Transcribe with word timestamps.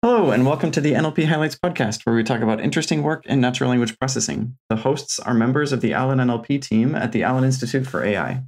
Hello, 0.00 0.30
and 0.30 0.46
welcome 0.46 0.70
to 0.70 0.80
the 0.80 0.92
NLP 0.92 1.26
Highlights 1.26 1.58
podcast, 1.58 2.06
where 2.06 2.14
we 2.14 2.22
talk 2.22 2.40
about 2.40 2.60
interesting 2.60 3.02
work 3.02 3.26
in 3.26 3.40
natural 3.40 3.68
language 3.68 3.98
processing. 3.98 4.56
The 4.68 4.76
hosts 4.76 5.18
are 5.18 5.34
members 5.34 5.72
of 5.72 5.80
the 5.80 5.92
Allen 5.92 6.20
NLP 6.20 6.62
team 6.62 6.94
at 6.94 7.10
the 7.10 7.24
Allen 7.24 7.42
Institute 7.42 7.84
for 7.84 8.04
AI. 8.04 8.44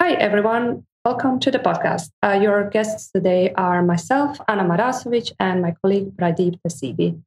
Hi, 0.00 0.14
everyone. 0.14 0.84
Welcome 1.04 1.38
to 1.40 1.50
the 1.52 1.60
podcast. 1.60 2.10
Uh, 2.24 2.40
your 2.42 2.68
guests 2.70 3.08
today 3.12 3.52
are 3.54 3.84
myself, 3.84 4.40
Ana 4.48 4.64
Marasović, 4.64 5.30
and 5.38 5.62
my 5.62 5.76
colleague 5.80 6.16
Pradeep 6.16 6.58
Dasigi. 6.66 7.22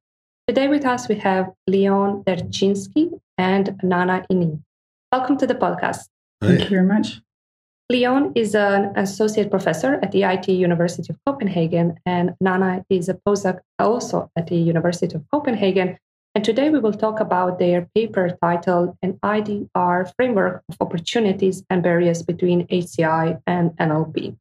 Today 0.46 0.68
with 0.68 0.86
us, 0.86 1.08
we 1.08 1.16
have 1.20 1.50
Leon 1.66 2.26
Derczynski 2.26 3.18
and 3.38 3.80
Nanna 3.82 4.26
Inie. 4.30 4.62
Welcome 5.14 5.38
to 5.38 5.48
the 5.48 5.56
podcast. 5.56 6.10
Thank 6.42 6.64
you 6.64 6.70
very 6.70 6.86
much. 6.86 7.22
Leon 7.94 8.32
is 8.34 8.56
an 8.56 8.92
associate 8.96 9.52
professor 9.52 10.00
at 10.02 10.12
the 10.12 10.24
IT 10.24 10.48
University 10.50 11.14
of 11.14 11.20
Copenhagen, 11.28 11.96
and 12.08 12.34
Nanna 12.42 12.84
is 12.90 13.08
a 13.08 13.14
postdoc 13.14 13.60
also 13.78 14.32
at 14.36 14.48
the 14.48 14.56
University 14.56 15.14
of 15.14 15.24
Copenhagen. 15.30 16.00
And 16.34 16.44
today 16.44 16.72
we 16.72 16.80
will 16.80 16.98
talk 17.06 17.20
about 17.20 17.60
their 17.60 17.88
paper 17.94 18.36
titled 18.42 18.98
An 19.04 19.20
IDR 19.22 20.12
Framework 20.16 20.64
of 20.70 20.78
Opportunities 20.82 21.64
and 21.70 21.84
Barriers 21.84 22.24
Between 22.24 22.66
HCI 22.66 23.40
and 23.46 23.70
NLP. 23.78 24.36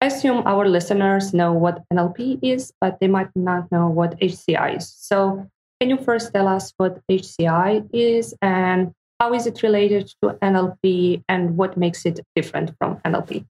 I 0.00 0.06
assume 0.06 0.42
our 0.44 0.66
listeners 0.66 1.32
know 1.32 1.52
what 1.52 1.84
NLP 1.94 2.40
is, 2.42 2.72
but 2.80 2.98
they 2.98 3.06
might 3.06 3.30
not 3.36 3.70
know 3.70 3.86
what 3.86 4.18
HCI 4.18 4.78
is. 4.78 4.92
So, 4.92 5.46
can 5.80 5.88
you 5.88 5.98
first 5.98 6.34
tell 6.34 6.48
us 6.48 6.72
what 6.78 6.98
HCI 7.08 7.88
is 7.92 8.34
and 8.42 8.92
how 9.22 9.32
is 9.32 9.46
it 9.46 9.62
related 9.62 10.12
to 10.20 10.30
NLP 10.42 11.22
and 11.28 11.56
what 11.56 11.76
makes 11.76 12.04
it 12.04 12.18
different 12.34 12.72
from 12.78 12.96
NLP? 13.04 13.46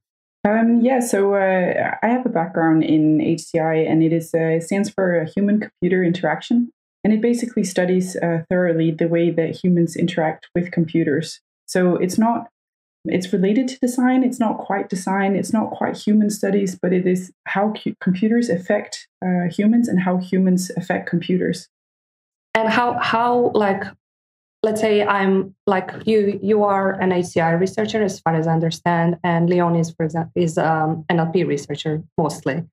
Um, 0.47 0.81
yeah, 0.81 0.99
so 0.99 1.33
uh, 1.33 1.95
I 2.03 2.07
have 2.09 2.25
a 2.27 2.29
background 2.29 2.83
in 2.83 3.17
HCI, 3.17 3.89
and 3.89 4.03
it 4.03 4.13
is 4.13 4.35
uh, 4.35 4.57
it 4.57 4.63
stands 4.63 4.89
for 4.91 5.25
human 5.35 5.59
computer 5.65 6.03
interaction, 6.03 6.69
and 7.03 7.11
it 7.11 7.21
basically 7.21 7.63
studies 7.63 8.15
uh, 8.15 8.43
thoroughly 8.49 8.91
the 8.91 9.07
way 9.07 9.31
that 9.31 9.63
humans 9.63 9.95
interact 9.95 10.47
with 10.53 10.71
computers. 10.71 11.39
So 11.65 11.95
it's 11.95 12.19
not 12.19 12.49
it's 13.05 13.33
related 13.33 13.67
to 13.69 13.79
design. 13.79 14.23
It's 14.23 14.39
not 14.39 14.59
quite 14.59 14.89
design. 14.89 15.35
It's 15.35 15.53
not 15.53 15.71
quite 15.71 15.97
human 15.97 16.29
studies, 16.29 16.77
but 16.79 16.93
it 16.93 17.07
is 17.07 17.31
how 17.47 17.73
computers 17.99 18.47
affect 18.49 19.07
uh, 19.25 19.45
humans 19.49 19.87
and 19.87 20.01
how 20.01 20.17
humans 20.17 20.69
affect 20.77 21.09
computers. 21.09 21.67
And 22.53 22.69
how 22.69 22.99
how 22.99 23.51
like 23.55 23.83
let's 24.63 24.81
say 24.81 25.03
I'm 25.03 25.53
like 25.67 25.91
you, 26.05 26.39
you 26.41 26.63
are 26.63 26.93
an 26.93 27.11
HCI 27.11 27.59
researcher, 27.59 28.01
as 28.01 28.19
far 28.19 28.35
as 28.35 28.47
I 28.47 28.53
understand, 28.53 29.17
and 29.23 29.49
Leon 29.49 29.75
is, 29.75 29.91
for 29.91 30.03
example, 30.03 30.31
is 30.35 30.57
um, 30.57 31.05
NLP 31.11 31.45
researcher 31.45 32.01
mostly. 32.17 32.63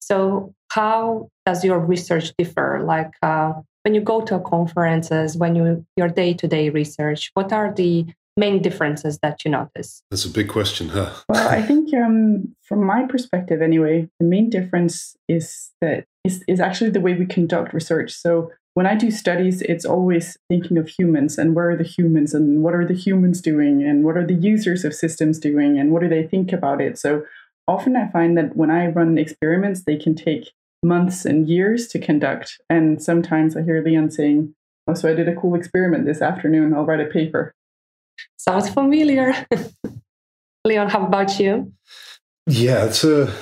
So 0.00 0.54
how 0.70 1.30
does 1.46 1.64
your 1.64 1.78
research 1.78 2.32
differ? 2.36 2.82
Like 2.84 3.12
uh, 3.22 3.52
when 3.82 3.94
you 3.94 4.00
go 4.00 4.22
to 4.22 4.40
conferences, 4.40 5.36
when 5.36 5.54
you 5.54 5.86
your 5.96 6.08
day 6.08 6.34
to 6.34 6.48
day 6.48 6.70
research, 6.70 7.30
what 7.34 7.52
are 7.52 7.72
the 7.72 8.06
main 8.36 8.60
differences 8.60 9.18
that 9.22 9.44
you 9.44 9.50
notice? 9.50 10.02
That's 10.10 10.24
a 10.24 10.30
big 10.30 10.48
question, 10.48 10.88
huh? 10.88 11.12
Well, 11.28 11.48
I 11.48 11.62
think 11.62 11.94
um, 11.94 12.54
from 12.62 12.84
my 12.84 13.06
perspective, 13.06 13.62
anyway, 13.62 14.08
the 14.18 14.26
main 14.26 14.50
difference 14.50 15.16
is 15.28 15.70
that 15.80 16.06
is, 16.24 16.42
is 16.48 16.60
actually 16.60 16.90
the 16.90 17.00
way 17.00 17.14
we 17.14 17.26
conduct 17.26 17.72
research. 17.72 18.12
So 18.12 18.50
when 18.74 18.86
I 18.86 18.96
do 18.96 19.10
studies, 19.10 19.62
it's 19.62 19.84
always 19.84 20.36
thinking 20.48 20.76
of 20.78 20.88
humans 20.88 21.38
and 21.38 21.54
where 21.54 21.70
are 21.70 21.76
the 21.76 21.84
humans 21.84 22.34
and 22.34 22.62
what 22.62 22.74
are 22.74 22.86
the 22.86 22.94
humans 22.94 23.40
doing 23.40 23.82
and 23.82 24.04
what 24.04 24.16
are 24.16 24.26
the 24.26 24.34
users 24.34 24.84
of 24.84 24.92
systems 24.92 25.38
doing 25.38 25.78
and 25.78 25.92
what 25.92 26.02
do 26.02 26.08
they 26.08 26.26
think 26.26 26.52
about 26.52 26.80
it. 26.80 26.98
So 26.98 27.22
often 27.68 27.96
I 27.96 28.08
find 28.10 28.36
that 28.36 28.56
when 28.56 28.72
I 28.72 28.88
run 28.88 29.16
experiments, 29.16 29.84
they 29.84 29.96
can 29.96 30.16
take 30.16 30.50
months 30.82 31.24
and 31.24 31.48
years 31.48 31.86
to 31.88 32.00
conduct. 32.00 32.58
And 32.68 33.00
sometimes 33.00 33.56
I 33.56 33.62
hear 33.62 33.82
Leon 33.82 34.10
saying, 34.10 34.54
Oh, 34.86 34.94
so 34.94 35.10
I 35.10 35.14
did 35.14 35.28
a 35.28 35.34
cool 35.34 35.54
experiment 35.54 36.04
this 36.04 36.20
afternoon. 36.20 36.74
I'll 36.74 36.84
write 36.84 37.00
a 37.00 37.06
paper. 37.06 37.54
Sounds 38.36 38.68
familiar. 38.68 39.34
Leon, 40.64 40.90
how 40.90 41.06
about 41.06 41.38
you? 41.38 41.72
Yeah, 42.46 42.84
it's 42.84 43.02
a. 43.04 43.32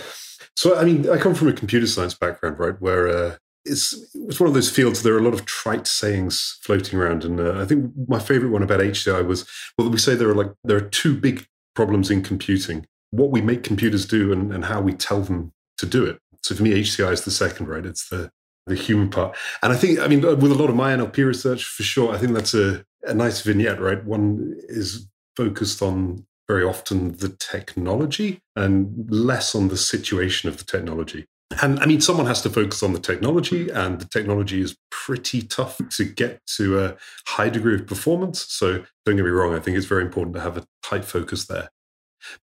So, 0.57 0.79
I 0.79 0.85
mean, 0.85 1.11
I 1.11 1.17
come 1.17 1.35
from 1.35 1.49
a 1.49 1.53
computer 1.53 1.87
science 1.89 2.15
background, 2.15 2.61
right, 2.61 2.81
where 2.81 3.09
uh, 3.09 3.37
it's 3.65 3.93
it's 4.15 4.41
one 4.41 4.49
of 4.49 4.55
those 4.55 4.71
fields. 4.71 5.03
There 5.03 5.15
are 5.15 5.19
a 5.19 5.23
lot 5.23 5.35
of 5.35 5.47
trite 5.47 5.87
sayings 5.87 6.59
floating 6.63 6.99
around, 6.99 7.25
and 7.25 7.41
uh, 7.41 7.61
I 7.61 7.65
think 7.65 7.93
my 8.09 8.19
favorite 8.19 8.51
one 8.51 8.63
about 8.63 8.81
HCI 8.81 9.27
was 9.27 9.49
well, 9.79 9.89
we 9.89 9.99
say 9.99 10.15
there 10.15 10.31
are 10.31 10.35
like 10.35 10.53
there 10.65 10.77
are 10.77 10.89
two 10.89 11.19
big 11.19 11.47
problems 11.75 12.11
in 12.11 12.23
computing: 12.23 12.87
what 13.11 13.31
we 13.31 13.41
make 13.41 13.63
computers 13.63 14.07
do, 14.07 14.33
and, 14.33 14.53
and 14.53 14.65
how 14.65 14.81
we 14.81 14.93
tell 14.93 15.21
them 15.21 15.53
to 15.79 15.87
do 15.87 16.05
it. 16.05 16.19
So 16.43 16.55
for 16.55 16.63
me, 16.63 16.71
HCI 16.83 17.13
is 17.13 17.25
the 17.25 17.31
second, 17.31 17.69
right? 17.69 17.87
It's 17.87 18.09
the 18.09 18.31
the 18.67 18.75
human 18.75 19.11
part, 19.11 19.37
and 19.63 19.73
I 19.73 19.77
think 19.77 20.01
I 20.01 20.09
mean 20.09 20.23
with 20.23 20.53
a 20.53 20.57
lot 20.57 20.71
of 20.71 20.77
my 20.77 20.95
NLP 20.95 21.25
research, 21.25 21.65
for 21.65 21.83
sure, 21.83 22.15
I 22.15 22.19
think 22.19 22.33
that's 22.33 22.55
a 22.55 22.85
a 23.05 23.15
nice 23.15 23.43
vignette, 23.43 23.81
right? 23.81 24.05
One 24.05 24.57
is 24.69 25.09
focused 25.37 25.83
on 25.83 26.27
very 26.49 26.65
often 26.65 27.17
the 27.17 27.29
technology 27.29 28.41
and 28.57 29.07
less 29.09 29.55
on 29.55 29.69
the 29.69 29.77
situation 29.77 30.49
of 30.49 30.59
the 30.59 30.65
technology. 30.65 31.27
And 31.61 31.81
I 31.81 31.87
mean, 31.87 32.01
someone 32.01 32.27
has 32.27 32.41
to 32.43 32.51
focus 32.51 32.83
on 32.83 32.93
the 32.93 33.01
technology, 33.01 33.69
and 33.69 34.01
the 34.01 34.07
technology 34.07 34.61
is 34.61 34.77
pretty 34.91 35.43
tough 35.43 35.81
to 35.97 36.05
get 36.05 36.41
to 36.57 36.85
a 36.85 36.97
high 37.27 37.49
degree 37.49 37.75
of 37.75 37.87
performance. 37.87 38.47
So 38.49 38.85
don't 39.05 39.17
get 39.17 39.25
me 39.25 39.31
wrong, 39.31 39.55
I 39.55 39.61
think 39.61 39.77
it's 39.77 39.87
very 39.87 40.05
important 40.05 40.35
to 40.37 40.41
have 40.41 40.57
a 40.57 40.67
tight 40.83 41.05
focus 41.05 41.47
there. 41.47 41.69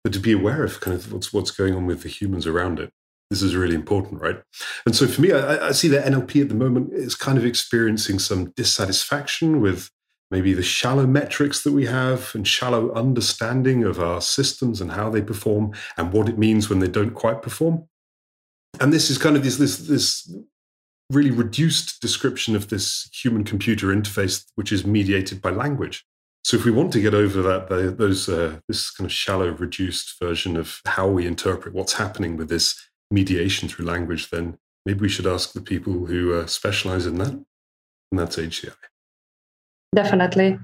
But 0.03 0.13
to 0.13 0.19
be 0.19 0.33
aware 0.33 0.63
of 0.63 0.81
kind 0.81 0.95
of 0.95 1.11
what's 1.13 1.31
what's 1.31 1.51
going 1.51 1.73
on 1.73 1.85
with 1.85 2.03
the 2.03 2.09
humans 2.09 2.45
around 2.45 2.79
it, 2.79 2.91
this 3.29 3.41
is 3.41 3.55
really 3.55 3.75
important, 3.75 4.21
right? 4.21 4.41
And 4.85 4.95
so 4.95 5.07
for 5.07 5.21
me, 5.21 5.31
I, 5.31 5.69
I 5.69 5.71
see 5.71 5.87
that 5.89 6.05
NLP 6.05 6.41
at 6.41 6.49
the 6.49 6.55
moment 6.55 6.93
is 6.93 7.15
kind 7.15 7.37
of 7.37 7.45
experiencing 7.45 8.19
some 8.19 8.51
dissatisfaction 8.57 9.61
with 9.61 9.89
maybe 10.31 10.53
the 10.53 10.63
shallow 10.63 11.07
metrics 11.07 11.63
that 11.63 11.71
we 11.71 11.85
have 11.85 12.31
and 12.35 12.47
shallow 12.47 12.91
understanding 12.93 13.83
of 13.83 13.99
our 13.99 14.21
systems 14.21 14.81
and 14.81 14.91
how 14.91 15.09
they 15.09 15.21
perform 15.21 15.73
and 15.97 16.11
what 16.11 16.29
it 16.29 16.37
means 16.37 16.69
when 16.69 16.79
they 16.79 16.87
don't 16.87 17.15
quite 17.15 17.41
perform 17.41 17.87
and 18.79 18.93
this 18.93 19.09
is 19.09 19.17
kind 19.17 19.35
of 19.35 19.43
this 19.43 19.57
this 19.57 19.77
this 19.77 20.33
really 21.09 21.31
reduced 21.31 22.01
description 22.01 22.55
of 22.55 22.69
this 22.69 23.09
human 23.11 23.43
computer 23.43 23.87
interface 23.87 24.45
which 24.55 24.71
is 24.71 24.85
mediated 24.85 25.41
by 25.41 25.49
language. 25.49 26.05
So 26.43 26.55
if 26.55 26.65
we 26.65 26.71
want 26.71 26.93
to 26.93 27.01
get 27.01 27.13
over 27.13 27.41
that 27.41 27.97
those 27.97 28.29
uh, 28.29 28.59
this 28.67 28.91
kind 28.91 29.05
of 29.05 29.11
shallow 29.11 29.49
reduced 29.49 30.19
version 30.19 30.55
of 30.55 30.81
how 30.85 31.07
we 31.07 31.25
interpret 31.25 31.73
what's 31.73 31.93
happening 31.93 32.37
with 32.37 32.49
this 32.49 32.89
mediation 33.11 33.67
through 33.67 33.85
language 33.85 34.29
then 34.29 34.57
maybe 34.85 35.01
we 35.01 35.09
should 35.09 35.27
ask 35.27 35.53
the 35.53 35.61
people 35.61 36.05
who 36.05 36.33
uh, 36.33 36.45
specialize 36.45 37.05
in 37.07 37.17
that 37.17 37.31
and 37.31 38.19
that's 38.19 38.37
hci 38.37 38.71
definitely. 39.95 40.59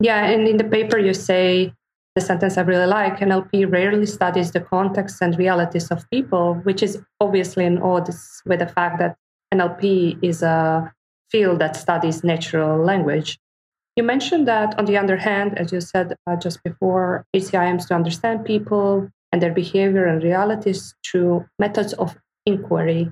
Yeah 0.00 0.24
and 0.24 0.48
in 0.48 0.56
the 0.56 0.64
paper 0.64 0.98
you 0.98 1.14
say 1.14 1.72
the 2.14 2.20
sentence 2.20 2.58
I 2.58 2.62
really 2.62 2.86
like 2.86 3.18
NLP 3.18 3.70
rarely 3.70 4.06
studies 4.06 4.50
the 4.50 4.60
context 4.60 5.22
and 5.22 5.38
realities 5.38 5.90
of 5.90 6.08
people, 6.10 6.54
which 6.64 6.82
is 6.82 7.00
obviously 7.20 7.64
in 7.64 7.78
odds 7.78 8.42
with 8.46 8.58
the 8.58 8.66
fact 8.66 8.98
that 8.98 9.16
NLP 9.54 10.18
is 10.22 10.42
a 10.42 10.92
field 11.30 11.60
that 11.60 11.76
studies 11.76 12.24
natural 12.24 12.84
language. 12.84 13.38
You 13.96 14.02
mentioned 14.02 14.48
that, 14.48 14.78
on 14.78 14.86
the 14.86 14.96
other 14.96 15.16
hand, 15.16 15.58
as 15.58 15.72
you 15.72 15.80
said 15.80 16.14
uh, 16.26 16.36
just 16.36 16.62
before, 16.64 17.26
HCI 17.34 17.70
aims 17.70 17.86
to 17.86 17.94
understand 17.94 18.44
people 18.44 19.08
and 19.32 19.42
their 19.42 19.52
behavior 19.52 20.06
and 20.06 20.22
realities 20.22 20.94
through 21.06 21.46
methods 21.58 21.92
of 21.94 22.16
inquiry. 22.46 23.10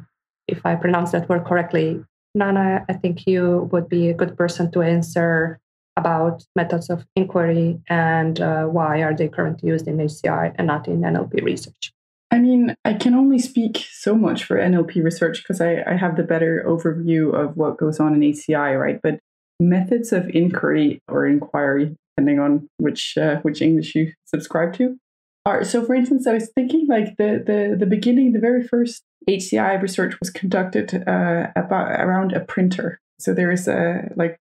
If 0.49 0.65
I 0.65 0.75
pronounce 0.77 1.13
that 1.13 1.29
word 1.29 1.45
correctly, 1.45 2.03
Nanna, 2.35 2.85
I 2.89 2.93
think 2.95 3.27
you 3.27 3.69
would 3.71 3.89
be 3.89 4.09
a 4.09 4.15
good 4.15 4.37
person 4.37 4.71
to 4.73 4.83
answer 4.83 5.61
about 5.99 6.45
methods 6.55 6.89
of 6.89 7.05
inquiry 7.17 7.81
and 7.89 8.41
uh, 8.41 8.65
why 8.65 9.03
are 9.03 9.15
they 9.15 9.29
currently 9.29 9.69
used 9.69 9.89
in 9.89 9.99
HCI 9.99 10.55
and 10.57 10.67
not 10.67 10.87
in 10.87 11.01
NLP 11.01 11.43
research? 11.43 11.93
I 12.31 12.39
mean, 12.39 12.75
I 12.85 12.95
can 12.95 13.15
only 13.15 13.39
speak 13.39 13.85
so 13.91 14.15
much 14.15 14.45
for 14.45 14.57
NLP 14.57 15.03
research 15.03 15.43
because 15.43 15.61
I, 15.61 15.83
I 15.87 15.97
have 15.97 16.17
the 16.17 16.23
better 16.23 16.65
overview 16.67 17.35
of 17.35 17.57
what 17.57 17.79
goes 17.79 17.99
on 17.99 18.15
in 18.15 18.21
HCI, 18.21 18.79
right? 18.79 19.00
But 19.03 19.19
methods 19.59 20.12
of 20.12 20.29
inquiry 20.31 21.00
or 21.09 21.27
inquiry, 21.27 21.97
depending 22.17 22.39
on 22.39 22.69
which 22.77 23.17
uh, 23.17 23.37
which 23.41 23.62
English 23.62 23.94
you 23.94 24.12
subscribe 24.27 24.75
to, 24.75 24.97
are 25.47 25.65
so. 25.65 25.85
For 25.85 25.94
instance, 25.94 26.27
I 26.27 26.35
was 26.35 26.51
thinking 26.55 26.87
like 26.87 27.17
the 27.17 27.43
the 27.44 27.77
the 27.79 27.87
beginning, 27.87 28.33
the 28.33 28.41
very 28.41 28.62
first 28.62 29.03
HCI 29.29 29.81
research 29.81 30.15
was 30.21 30.31
conducted 30.31 31.03
uh, 31.09 31.49
about 31.56 31.91
around 31.93 32.33
a 32.33 32.41
printer. 32.41 33.01
So 33.19 33.33
there 33.33 33.51
is 33.51 33.67
a 33.67 34.12
like 34.17 34.39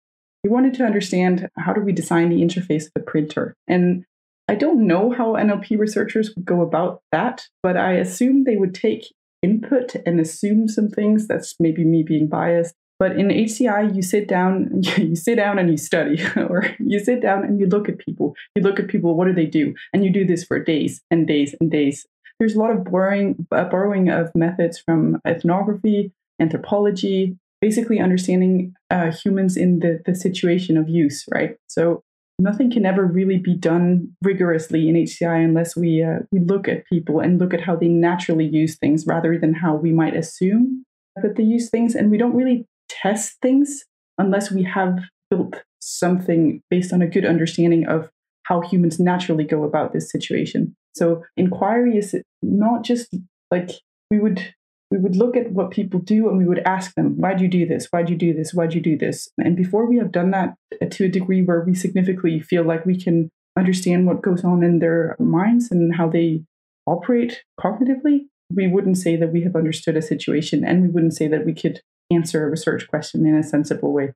we 0.44 0.50
wanted 0.50 0.74
to 0.76 0.84
understand 0.84 1.50
how 1.58 1.74
do 1.74 1.82
we 1.82 1.92
design 1.92 2.30
the 2.30 2.42
interface 2.42 2.86
of 2.86 2.94
the 2.96 3.02
printer. 3.02 3.56
And 3.68 4.06
I 4.48 4.56
don't 4.56 4.86
know 4.88 5.12
how 5.12 5.34
NLP 5.34 5.78
researchers 5.78 6.32
would 6.36 6.46
go 6.46 6.62
about 6.62 7.02
that, 7.12 7.48
but 7.64 7.78
I 7.78 7.94
assume 7.94 8.44
they 8.44 8.58
would 8.58 8.74
take 8.74 9.14
input 9.42 9.96
and 10.06 10.20
assume 10.20 10.68
some 10.68 10.90
things. 10.90 11.28
That's 11.28 11.56
maybe 11.60 11.86
me 11.86 12.04
being 12.04 12.28
biased. 12.28 12.76
But 13.00 13.18
in 13.18 13.30
HCI, 13.30 13.96
you 13.96 14.02
sit 14.02 14.28
down, 14.28 14.82
you 14.98 15.16
sit 15.16 15.36
down 15.36 15.58
and 15.58 15.70
you 15.70 15.78
study, 15.78 16.24
or 16.36 16.64
you 16.80 17.00
sit 17.00 17.22
down 17.22 17.44
and 17.44 17.60
you 17.60 17.68
look 17.68 17.88
at 17.88 18.00
people. 18.00 18.36
You 18.56 18.64
look 18.64 18.80
at 18.80 18.88
people, 18.88 19.16
what 19.16 19.26
do 19.26 19.34
they 19.34 19.46
do? 19.46 19.74
And 19.94 20.04
you 20.04 20.12
do 20.12 20.26
this 20.26 20.44
for 20.44 20.60
days 20.60 21.02
and 21.10 21.28
days 21.28 21.56
and 21.60 21.72
days. 21.72 22.06
There's 22.40 22.56
a 22.56 22.60
lot 22.60 22.72
of 22.72 22.84
borrowing, 22.86 23.48
uh, 23.52 23.66
borrowing 23.66 24.10
of 24.10 24.34
methods 24.36 24.80
from 24.80 25.22
ethnography 25.26 26.12
anthropology, 26.40 27.38
basically 27.62 28.00
understanding 28.00 28.74
uh, 28.90 29.12
humans 29.12 29.56
in 29.56 29.80
the, 29.80 30.00
the 30.06 30.16
situation 30.16 30.78
of 30.78 30.90
use, 30.90 31.24
right? 31.32 31.56
So 31.68 32.02
nothing 32.40 32.72
can 32.72 32.86
ever 32.86 33.06
really 33.06 33.38
be 33.38 33.56
done 33.56 34.10
rigorously 34.24 34.90
in 34.90 34.96
HCI 34.96 35.46
unless 35.46 35.76
we 35.76 36.04
uh, 36.04 36.20
we 36.32 36.40
look 36.40 36.68
at 36.68 36.86
people 36.92 37.20
and 37.20 37.40
look 37.40 37.54
at 37.54 37.62
how 37.62 37.76
they 37.76 37.88
naturally 37.88 38.48
use 38.48 38.78
things 38.78 39.06
rather 39.06 39.38
than 39.38 39.54
how 39.54 39.76
we 39.76 39.92
might 39.92 40.16
assume 40.16 40.84
that 41.16 41.36
they 41.36 41.44
use 41.44 41.70
things. 41.70 41.96
And 41.96 42.10
we 42.10 42.18
don't 42.18 42.36
really 42.36 42.66
test 42.90 43.38
things 43.42 43.84
unless 44.18 44.52
we 44.52 44.64
have 44.64 45.00
built 45.30 45.62
something 45.80 46.62
based 46.70 46.92
on 46.94 47.02
a 47.02 47.08
good 47.08 47.26
understanding 47.26 47.88
of 47.88 48.10
how 48.44 48.62
humans 48.62 49.00
naturally 49.00 49.44
go 49.44 49.64
about 49.64 49.94
this 49.94 50.12
situation. 50.12 50.76
So 50.96 51.24
inquiry 51.38 51.98
is 51.98 52.16
not 52.42 52.84
just 52.84 53.16
like 53.50 53.72
we 54.10 54.20
would 54.20 54.54
we 54.92 54.98
would 54.98 55.16
look 55.16 55.38
at 55.38 55.52
what 55.54 55.72
people 55.72 56.02
do 56.02 56.28
and 56.28 56.38
we 56.38 56.46
would 56.46 56.60
ask 56.60 56.94
them, 56.96 57.18
why 57.18 57.34
do 57.34 57.44
you 57.44 57.50
do 57.50 57.66
this? 57.66 57.88
Why 57.92 58.04
do 58.04 58.12
you 58.12 58.20
do 58.20 58.34
this? 58.34 58.54
Why 58.54 58.68
do 58.68 58.76
you 58.76 58.84
do 58.84 58.98
this? 58.98 59.30
And 59.38 59.56
before 59.56 59.90
we 59.90 59.98
have 59.98 60.12
done 60.12 60.32
that 60.32 60.56
uh, 60.82 60.86
to 60.86 61.06
a 61.06 61.10
degree 61.10 61.42
where 61.42 61.62
we 61.62 61.74
significantly 61.74 62.42
feel 62.42 62.64
like 62.64 62.86
we 62.86 63.02
can 63.02 63.30
understand 63.58 64.06
what 64.06 64.22
goes 64.22 64.44
on 64.44 64.64
in 64.64 64.80
their 64.80 65.16
minds 65.18 65.72
and 65.72 65.96
how 65.96 66.10
they 66.10 66.44
operate 66.86 67.44
cognitively, 67.60 68.26
we 68.54 68.68
wouldn't 68.68 68.98
say 68.98 69.16
that 69.16 69.32
we 69.32 69.42
have 69.44 69.56
understood 69.56 69.96
a 69.96 70.02
situation 70.02 70.66
and 70.66 70.82
we 70.82 70.90
wouldn't 70.90 71.16
say 71.16 71.28
that 71.30 71.46
we 71.46 71.54
could 71.54 71.80
answer 72.12 72.46
a 72.46 72.50
research 72.50 72.88
question 72.90 73.26
in 73.26 73.34
a 73.34 73.44
sensible 73.44 73.94
way. 73.94 74.12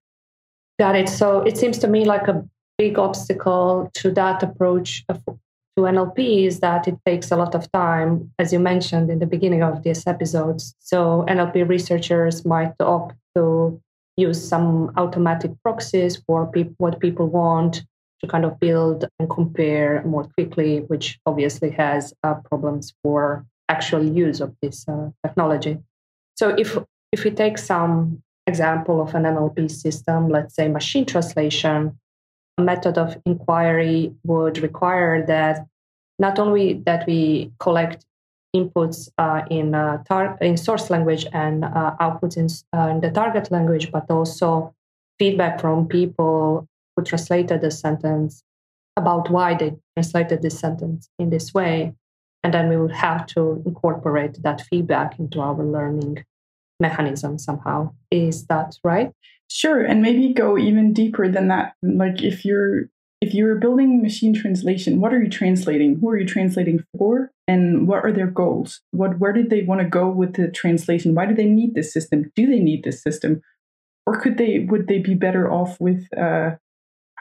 Got 0.77 0.97
it. 0.97 1.07
So 1.07 1.39
it 1.41 1.57
seems 1.57 1.77
to 1.79 1.87
me 1.87 2.03
like 2.03 2.27
a 2.27 2.45
big 2.77 2.99
obstacle 2.99 3.89
to 3.93 4.11
that 4.11 4.43
approach 4.43 5.05
to 5.75 5.83
NLP 5.83 6.47
is 6.47 6.59
that 6.61 6.87
it 6.87 6.97
takes 7.05 7.31
a 7.31 7.35
lot 7.35 7.53
of 7.53 7.69
time, 7.71 8.31
as 8.39 8.53
you 8.53 8.59
mentioned 8.59 9.09
in 9.09 9.19
the 9.19 9.25
beginning 9.25 9.61
of 9.61 9.83
this 9.83 10.07
episode. 10.07 10.61
So 10.79 11.25
NLP 11.27 11.67
researchers 11.67 12.45
might 12.45 12.73
opt 12.79 13.15
to 13.35 13.81
use 14.17 14.41
some 14.47 14.91
automatic 14.95 15.51
proxies 15.63 16.15
for 16.15 16.47
pe- 16.47 16.69
what 16.77 16.99
people 16.99 17.27
want 17.27 17.83
to 18.21 18.27
kind 18.27 18.45
of 18.45 18.59
build 18.59 19.05
and 19.19 19.29
compare 19.29 20.01
more 20.05 20.23
quickly, 20.35 20.79
which 20.87 21.19
obviously 21.25 21.69
has 21.71 22.13
uh, 22.23 22.35
problems 22.35 22.93
for 23.03 23.45
actual 23.67 24.03
use 24.03 24.39
of 24.39 24.55
this 24.61 24.87
uh, 24.87 25.09
technology. 25.25 25.77
So 26.35 26.49
if 26.49 26.77
if 27.11 27.23
we 27.23 27.31
take 27.31 27.57
some 27.57 28.21
example 28.47 29.01
of 29.01 29.15
an 29.15 29.23
NLP 29.23 29.69
system, 29.71 30.29
let's 30.29 30.55
say 30.55 30.67
machine 30.67 31.05
translation, 31.05 31.97
method 32.57 32.97
of 32.97 33.17
inquiry 33.25 34.13
would 34.23 34.59
require 34.59 35.25
that 35.25 35.65
not 36.19 36.39
only 36.39 36.73
that 36.85 37.05
we 37.07 37.51
collect 37.59 38.05
inputs 38.55 39.09
uh, 39.17 39.41
in 39.49 39.75
uh, 39.75 40.01
tar- 40.03 40.37
in 40.41 40.55
source 40.55 40.89
language 40.89 41.25
and 41.33 41.65
uh, 41.65 41.95
outputs 41.99 42.37
in, 42.37 42.47
uh, 42.77 42.87
in, 42.87 43.01
the 43.01 43.11
target 43.11 43.51
language, 43.51 43.91
but 43.91 44.09
also 44.09 44.73
feedback 45.19 45.59
from 45.59 45.87
people 45.87 46.67
who 46.95 47.03
translated 47.03 47.61
the 47.61 47.71
sentence 47.71 48.43
about 48.95 49.29
why 49.29 49.53
they 49.53 49.75
translated 49.95 50.41
this 50.41 50.57
sentence 50.57 51.09
in 51.19 51.29
this 51.29 51.53
way, 51.53 51.93
and 52.43 52.53
then 52.53 52.69
we 52.69 52.77
would 52.77 52.93
have 52.93 53.25
to 53.25 53.61
incorporate 53.65 54.41
that 54.43 54.61
feedback 54.61 55.19
into 55.19 55.41
our 55.41 55.61
learning 55.63 56.23
mechanism 56.79 57.37
somehow. 57.37 57.91
Is 58.11 58.45
that 58.47 58.77
right? 58.83 59.11
Sure, 59.49 59.83
and 59.83 60.01
maybe 60.01 60.33
go 60.33 60.57
even 60.57 60.93
deeper 60.93 61.29
than 61.29 61.47
that. 61.49 61.73
Like 61.83 62.23
if 62.23 62.45
you're 62.45 62.85
if 63.21 63.33
you're 63.33 63.55
building 63.55 64.01
machine 64.01 64.33
translation, 64.33 64.99
what 64.99 65.13
are 65.13 65.21
you 65.21 65.29
translating? 65.29 65.97
Who 65.99 66.09
are 66.09 66.17
you 66.19 66.27
translating 66.27 66.83
for? 66.97 67.31
And 67.47 67.87
what 67.87 68.03
are 68.03 68.11
their 68.11 68.27
goals? 68.27 68.81
What 68.91 69.19
where 69.19 69.33
did 69.33 69.49
they 69.49 69.63
want 69.63 69.81
to 69.81 69.87
go 69.87 70.09
with 70.09 70.33
the 70.33 70.49
translation? 70.49 71.15
Why 71.15 71.25
do 71.25 71.35
they 71.35 71.45
need 71.45 71.75
this 71.75 71.93
system? 71.93 72.31
Do 72.35 72.47
they 72.47 72.59
need 72.59 72.83
this 72.83 73.01
system? 73.01 73.41
Or 74.05 74.19
could 74.19 74.37
they 74.37 74.59
would 74.69 74.87
they 74.87 74.99
be 74.99 75.13
better 75.13 75.51
off 75.51 75.79
with 75.79 76.07
uh, 76.17 76.51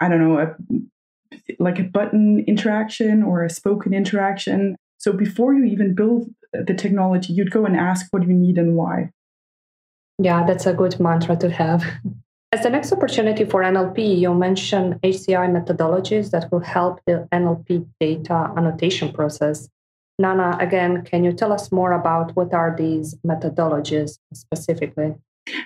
I 0.01 0.09
don't 0.09 0.21
know, 0.21 0.39
a, 0.39 1.37
like 1.59 1.79
a 1.79 1.85
button 1.85 2.45
interaction 2.47 3.23
or 3.23 3.45
a 3.45 3.51
spoken 3.51 3.95
interaction? 3.95 4.77
So 4.99 5.13
before 5.13 5.55
you 5.55 5.65
even 5.65 5.95
build 5.95 6.29
the 6.53 6.75
technology, 6.75 7.33
you'd 7.33 7.51
go 7.51 7.67
and 7.67 7.77
ask 7.77 8.07
what 8.11 8.27
you 8.27 8.33
need 8.33 8.59
and 8.59 8.77
why. 8.77 9.11
Yeah, 10.19 10.45
that's 10.47 10.67
a 10.67 10.73
good 10.73 11.01
mantra 11.01 11.37
to 11.37 11.51
have. 11.51 11.85
As 12.53 12.63
the 12.63 12.71
next 12.71 12.93
opportunity 12.93 13.45
for 13.45 13.63
NLP, 13.63 14.19
you 14.19 14.33
mentioned 14.33 15.01
HCI 15.03 15.51
methodologies 15.51 16.31
that 16.31 16.53
will 16.53 16.61
help 16.61 17.01
the 17.05 17.27
NLP 17.33 17.87
data 17.99 18.53
annotation 18.57 19.13
process. 19.13 19.69
Nanna, 20.21 20.57
again, 20.61 21.03
can 21.03 21.25
you 21.25 21.33
tell 21.33 21.53
us 21.53 21.73
more 21.73 21.91
about 21.93 22.37
what 22.37 22.55
are 22.55 22.73
these 22.77 23.17
methodologies 23.27 24.19
specifically? 24.33 25.17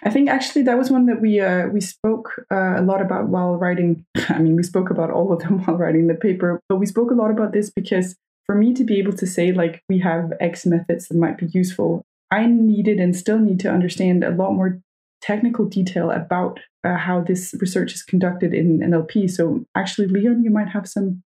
I 0.03 0.11
think 0.11 0.29
actually 0.29 0.63
that 0.63 0.79
was 0.79 0.91
one 0.91 1.07
that 1.07 1.21
we 1.21 1.41
uh, 1.41 1.69
we 1.69 1.81
spoke 1.81 2.33
uh, 2.51 2.81
a 2.81 2.83
lot 2.83 3.01
about 3.01 3.29
while 3.29 3.57
writing. 3.57 4.05
I 4.29 4.39
mean, 4.39 4.57
we 4.57 4.63
spoke 4.63 4.91
about 4.91 5.11
all 5.11 5.33
of 5.33 5.41
them 5.41 5.59
while 5.65 5.77
writing 5.77 6.07
the 6.07 6.15
paper, 6.15 6.61
but 6.69 6.77
we 6.77 6.87
spoke 6.87 7.11
a 7.11 7.15
lot 7.15 7.31
about 7.31 7.53
this 7.53 7.71
because 7.71 8.17
for 8.47 8.55
me 8.55 8.73
to 8.73 8.83
be 8.83 8.99
able 8.99 9.13
to 9.13 9.27
say 9.27 9.53
like 9.53 9.83
we 9.89 9.99
have 9.99 10.33
X 10.41 10.65
methods 10.65 11.09
that 11.09 11.19
might 11.19 11.37
be 11.37 11.47
useful, 11.47 12.03
I 12.31 12.47
needed 12.47 12.99
and 12.99 13.17
still 13.17 13.39
need 13.39 13.61
to 13.61 13.71
understand 13.71 14.23
a 14.23 14.31
lot 14.31 14.53
more 14.53 14.81
technical 15.21 15.65
detail 15.65 16.11
about 16.11 16.61
uh, 16.85 16.97
how 16.97 17.21
this 17.21 17.55
research 17.61 17.93
is 17.95 18.03
conducted 18.03 18.55
in 18.55 18.81
NLP. 18.81 19.31
So, 19.31 19.65
actually, 19.75 20.09
Leon, 20.09 20.45
you 20.45 20.51
might 20.51 20.69
have 20.69 20.89
some 20.89 21.23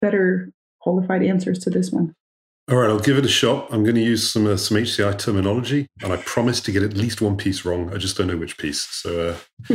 better 0.00 0.52
qualified 0.80 1.22
answers 1.22 1.58
to 1.60 1.70
this 1.70 1.90
one. 1.90 2.14
All 2.70 2.76
right, 2.76 2.90
I'll 2.90 2.98
give 2.98 3.16
it 3.16 3.24
a 3.24 3.30
shot. 3.30 3.66
I'm 3.70 3.82
going 3.82 3.94
to 3.94 4.02
use 4.02 4.30
some 4.30 4.46
uh, 4.46 4.58
some 4.58 4.76
HCI 4.76 5.18
terminology, 5.18 5.86
and 6.02 6.12
I 6.12 6.18
promise 6.18 6.60
to 6.60 6.72
get 6.72 6.82
at 6.82 6.92
least 6.92 7.22
one 7.22 7.38
piece 7.38 7.64
wrong. 7.64 7.90
I 7.94 7.96
just 7.96 8.18
don't 8.18 8.26
know 8.26 8.36
which 8.36 8.58
piece. 8.58 8.80
So 8.80 9.30
uh, 9.30 9.74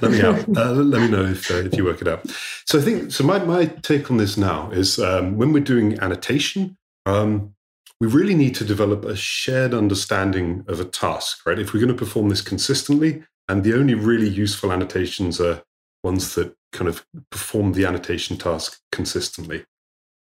let 0.00 0.10
me 0.10 0.22
out. 0.22 0.48
Uh, 0.56 0.72
let 0.72 1.02
me 1.02 1.08
know 1.08 1.26
if 1.26 1.50
uh, 1.50 1.56
if 1.56 1.76
you 1.76 1.84
work 1.84 2.00
it 2.00 2.08
out. 2.08 2.26
So 2.64 2.78
I 2.78 2.82
think 2.82 3.12
so. 3.12 3.22
My 3.22 3.44
my 3.44 3.66
take 3.66 4.10
on 4.10 4.16
this 4.16 4.38
now 4.38 4.70
is 4.70 4.98
um, 4.98 5.36
when 5.36 5.52
we're 5.52 5.62
doing 5.62 6.00
annotation, 6.00 6.78
um, 7.04 7.54
we 8.00 8.06
really 8.06 8.34
need 8.34 8.54
to 8.56 8.64
develop 8.64 9.04
a 9.04 9.16
shared 9.16 9.74
understanding 9.74 10.64
of 10.68 10.80
a 10.80 10.84
task, 10.84 11.44
right? 11.44 11.58
If 11.58 11.72
we're 11.72 11.80
going 11.80 11.96
to 11.96 12.04
perform 12.04 12.28
this 12.28 12.40
consistently, 12.40 13.24
and 13.48 13.64
the 13.64 13.74
only 13.74 13.94
really 13.94 14.28
useful 14.28 14.72
annotations 14.72 15.40
are 15.40 15.62
ones 16.04 16.34
that 16.34 16.54
kind 16.72 16.88
of 16.88 17.04
perform 17.30 17.72
the 17.72 17.86
annotation 17.86 18.36
task 18.36 18.78
consistently. 18.92 19.64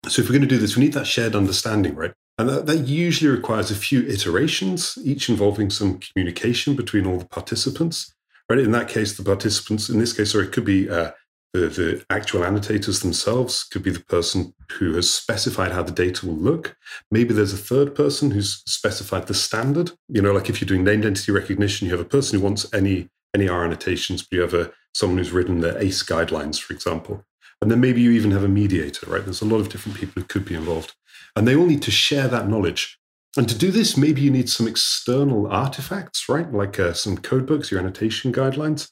So 0.07 0.21
if 0.21 0.27
we're 0.27 0.38
going 0.38 0.50
to 0.50 0.56
do 0.56 0.57
this, 0.57 0.75
we 0.75 0.83
need 0.83 0.94
that 0.94 1.07
shared 1.07 1.35
understanding, 1.35 1.95
right? 1.95 2.13
And 2.38 2.50
that, 2.50 2.65
that 2.65 2.88
usually 2.88 3.29
requires 3.29 3.69
a 3.69 3.75
few 3.75 4.01
iterations, 4.01 4.97
each 5.03 5.29
involving 5.29 5.69
some 5.69 6.00
communication 6.00 6.75
between 6.75 7.06
all 7.06 7.19
the 7.19 7.25
participants. 7.25 8.13
Right? 8.50 8.59
In 8.59 8.71
that 8.71 8.89
case, 8.89 9.15
the 9.15 9.24
participants, 9.24 9.88
in 9.88 10.00
this 10.00 10.12
case, 10.12 10.36
or 10.36 10.41
it 10.41 10.51
could 10.51 10.65
be 10.65 10.89
uh, 10.89 11.12
the, 11.53 11.67
the 11.67 12.05
actual 12.10 12.43
annotators 12.43 13.01
themselves 13.01 13.63
could 13.63 13.84
be 13.84 13.91
the 13.91 14.00
person 14.00 14.53
who 14.74 14.93
has 14.93 15.12
specified 15.12 15.72
how 15.72 15.84
the 15.84 15.91
data 15.91 16.25
will 16.25 16.36
look. 16.36 16.77
Maybe 17.10 17.34
there's 17.34 17.53
a 17.53 17.58
third 17.58 17.93
person 17.93 18.31
who's 18.31 18.63
specified 18.65 19.27
the 19.27 19.34
standard. 19.34 19.91
You 20.08 20.22
know, 20.22 20.31
like 20.31 20.50
if 20.50 20.62
you're 20.62 20.67
doing 20.67 20.84
named 20.84 21.05
entity 21.05 21.31
recognition, 21.31 21.88
you 21.88 21.91
have 21.91 22.05
a 22.05 22.10
person 22.10 22.39
who 22.39 22.43
wants 22.43 22.72
any 22.74 23.10
NER 23.36 23.65
annotations, 23.65 24.22
but 24.22 24.36
you 24.36 24.41
have 24.41 24.53
a 24.53 24.72
someone 24.93 25.17
who's 25.17 25.31
written 25.31 25.62
the 25.62 25.81
ACE 25.81 26.03
guidelines, 26.03 26.60
for 26.60 26.74
example. 26.74 27.25
And 27.62 27.70
then 27.70 27.79
maybe 27.79 28.01
you 28.01 28.12
even 28.12 28.31
have 28.31 28.43
a 28.43 28.50
mediator, 28.50 29.10
right? 29.10 29.24
There's 29.24 29.41
a 29.41 29.46
lot 29.46 29.60
of 29.60 29.70
different 29.70 29.98
people 29.98 30.22
who 30.22 30.27
could 30.27 30.46
be 30.46 30.55
involved. 30.55 30.93
And 31.36 31.48
they 31.48 31.55
all 31.55 31.65
need 31.65 31.84
to 31.84 31.91
share 31.91 32.27
that 32.27 32.50
knowledge. 32.50 32.98
And 33.38 33.48
to 33.48 33.58
do 33.58 33.72
this, 33.72 33.96
maybe 33.96 34.22
you 34.22 34.31
need 34.31 34.50
some 34.50 34.67
external 34.67 35.48
artifacts, 35.48 36.27
right? 36.27 36.51
Like 36.51 36.79
uh, 36.79 36.93
some 36.93 37.17
code 37.17 37.46
books, 37.46 37.72
your 37.72 37.79
annotation 37.79 38.34
guidelines. 38.34 38.89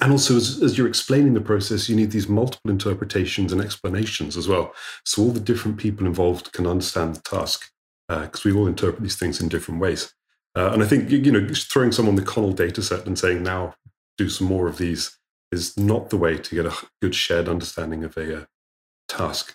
And 0.00 0.12
also, 0.12 0.36
as, 0.36 0.62
as, 0.62 0.76
you're 0.76 0.88
explaining 0.88 1.34
the 1.34 1.40
process, 1.40 1.88
you 1.88 1.96
need 1.96 2.10
these 2.10 2.28
multiple 2.28 2.70
interpretations 2.70 3.52
and 3.52 3.60
explanations 3.60 4.36
as 4.36 4.48
well. 4.48 4.74
So 5.04 5.22
all 5.22 5.30
the 5.30 5.40
different 5.40 5.76
people 5.78 6.06
involved 6.06 6.52
can 6.52 6.66
understand 6.66 7.16
the 7.16 7.22
task 7.22 7.70
because 8.08 8.46
uh, 8.46 8.48
we 8.48 8.52
all 8.52 8.66
interpret 8.66 9.02
these 9.02 9.16
things 9.16 9.40
in 9.40 9.48
different 9.48 9.80
ways. 9.80 10.14
Uh, 10.56 10.70
and 10.72 10.82
I 10.82 10.86
think 10.86 11.10
you 11.10 11.32
know, 11.32 11.46
throwing 11.54 11.92
someone 11.92 12.16
the 12.16 12.22
CoNLL 12.22 12.56
data 12.56 12.82
set 12.82 13.06
and 13.06 13.18
saying 13.18 13.42
now 13.42 13.74
do 14.16 14.28
some 14.28 14.46
more 14.46 14.68
of 14.68 14.78
these 14.78 15.18
is 15.52 15.76
not 15.76 16.10
the 16.10 16.16
way 16.16 16.38
to 16.38 16.54
get 16.54 16.66
a 16.66 16.74
good 17.02 17.14
shared 17.14 17.48
understanding 17.48 18.04
of 18.04 18.16
a 18.16 18.42
uh, 18.42 18.44
task. 19.08 19.54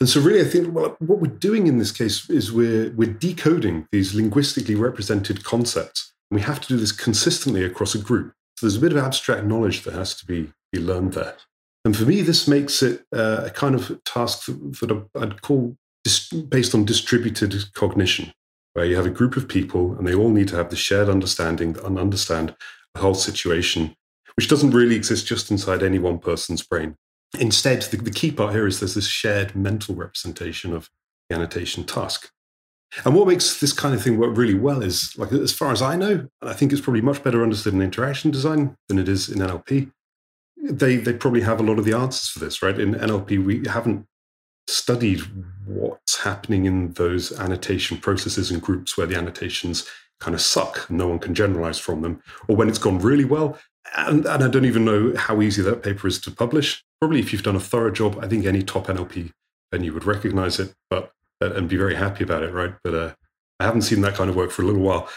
And 0.00 0.08
so, 0.08 0.20
really, 0.20 0.40
I 0.40 0.44
think 0.44 0.74
well, 0.74 0.96
what 0.98 1.20
we're 1.20 1.28
doing 1.28 1.66
in 1.66 1.78
this 1.78 1.92
case 1.92 2.28
is 2.30 2.52
we're 2.52 2.90
we're 2.92 3.12
decoding 3.12 3.86
these 3.92 4.14
linguistically 4.14 4.74
represented 4.74 5.44
concepts. 5.44 6.12
And 6.30 6.40
we 6.40 6.44
have 6.44 6.60
to 6.60 6.68
do 6.68 6.76
this 6.76 6.92
consistently 6.92 7.64
across 7.64 7.94
a 7.94 7.98
group. 7.98 8.32
So 8.58 8.66
there's 8.66 8.76
a 8.76 8.80
bit 8.80 8.90
of 8.90 8.98
abstract 8.98 9.44
knowledge 9.44 9.84
that 9.84 9.94
has 9.94 10.16
to 10.16 10.26
be, 10.26 10.52
be 10.72 10.80
learned 10.80 11.12
there. 11.12 11.36
And 11.84 11.96
for 11.96 12.02
me, 12.02 12.22
this 12.22 12.48
makes 12.48 12.82
it 12.82 13.04
uh, 13.14 13.42
a 13.44 13.50
kind 13.50 13.76
of 13.76 14.02
task 14.04 14.46
that, 14.46 14.80
that 14.80 15.08
I'd 15.14 15.42
call 15.42 15.76
dis- 16.02 16.28
based 16.32 16.74
on 16.74 16.84
distributed 16.84 17.54
cognition, 17.74 18.32
where 18.72 18.84
you 18.84 18.96
have 18.96 19.06
a 19.06 19.10
group 19.10 19.36
of 19.36 19.46
people 19.46 19.96
and 19.96 20.08
they 20.08 20.12
all 20.12 20.30
need 20.30 20.48
to 20.48 20.56
have 20.56 20.70
the 20.70 20.76
shared 20.76 21.08
understanding 21.08 21.76
and 21.84 22.00
understand 22.00 22.56
the 22.94 23.00
whole 23.00 23.14
situation, 23.14 23.94
which 24.34 24.48
doesn't 24.48 24.72
really 24.72 24.96
exist 24.96 25.28
just 25.28 25.52
inside 25.52 25.84
any 25.84 26.00
one 26.00 26.18
person's 26.18 26.64
brain. 26.64 26.96
Instead, 27.38 27.82
the, 27.82 27.96
the 27.98 28.10
key 28.10 28.32
part 28.32 28.54
here 28.54 28.66
is 28.66 28.80
there's 28.80 28.96
this 28.96 29.06
shared 29.06 29.54
mental 29.54 29.94
representation 29.94 30.74
of 30.74 30.90
the 31.30 31.36
annotation 31.36 31.84
task. 31.84 32.32
And 33.04 33.14
what 33.14 33.28
makes 33.28 33.60
this 33.60 33.72
kind 33.72 33.94
of 33.94 34.02
thing 34.02 34.16
work 34.16 34.36
really 34.36 34.54
well 34.54 34.82
is, 34.82 35.16
like, 35.18 35.32
as 35.32 35.52
far 35.52 35.72
as 35.72 35.82
I 35.82 35.96
know, 35.96 36.28
and 36.40 36.50
I 36.50 36.52
think 36.52 36.72
it's 36.72 36.80
probably 36.80 37.02
much 37.02 37.22
better 37.22 37.42
understood 37.42 37.74
in 37.74 37.82
interaction 37.82 38.30
design 38.30 38.76
than 38.88 38.98
it 38.98 39.08
is 39.08 39.28
in 39.28 39.38
NLP. 39.38 39.90
They 40.56 40.96
they 40.96 41.12
probably 41.12 41.42
have 41.42 41.60
a 41.60 41.62
lot 41.62 41.78
of 41.78 41.84
the 41.84 41.96
answers 41.96 42.28
for 42.28 42.38
this, 42.38 42.62
right? 42.62 42.78
In 42.78 42.94
NLP, 42.94 43.44
we 43.44 43.66
haven't 43.68 44.06
studied 44.66 45.20
what's 45.66 46.18
happening 46.18 46.64
in 46.64 46.92
those 46.94 47.32
annotation 47.38 47.98
processes 47.98 48.50
and 48.50 48.60
groups 48.60 48.96
where 48.96 49.06
the 49.06 49.16
annotations 49.16 49.86
kind 50.20 50.34
of 50.34 50.40
suck. 50.40 50.90
No 50.90 51.08
one 51.08 51.18
can 51.18 51.34
generalize 51.34 51.78
from 51.78 52.02
them, 52.02 52.22
or 52.48 52.56
when 52.56 52.68
it's 52.68 52.78
gone 52.78 52.98
really 52.98 53.24
well. 53.24 53.58
And, 53.96 54.26
and 54.26 54.44
I 54.44 54.48
don't 54.48 54.66
even 54.66 54.84
know 54.84 55.14
how 55.16 55.40
easy 55.40 55.62
that 55.62 55.82
paper 55.82 56.06
is 56.08 56.20
to 56.22 56.30
publish. 56.30 56.84
Probably, 57.00 57.20
if 57.20 57.32
you've 57.32 57.42
done 57.42 57.56
a 57.56 57.60
thorough 57.60 57.90
job, 57.90 58.18
I 58.20 58.28
think 58.28 58.44
any 58.44 58.62
top 58.62 58.86
NLP 58.86 59.30
venue 59.72 59.92
would 59.92 60.04
recognize 60.04 60.58
it, 60.58 60.74
but 60.90 61.12
and 61.40 61.68
be 61.68 61.76
very 61.76 61.94
happy 61.94 62.24
about 62.24 62.42
it, 62.42 62.52
right? 62.52 62.74
But 62.82 62.94
uh, 62.94 63.14
I 63.60 63.64
haven't 63.64 63.82
seen 63.82 64.00
that 64.02 64.14
kind 64.14 64.30
of 64.30 64.36
work 64.36 64.50
for 64.50 64.62
a 64.62 64.66
little 64.66 64.82
while. 64.82 65.08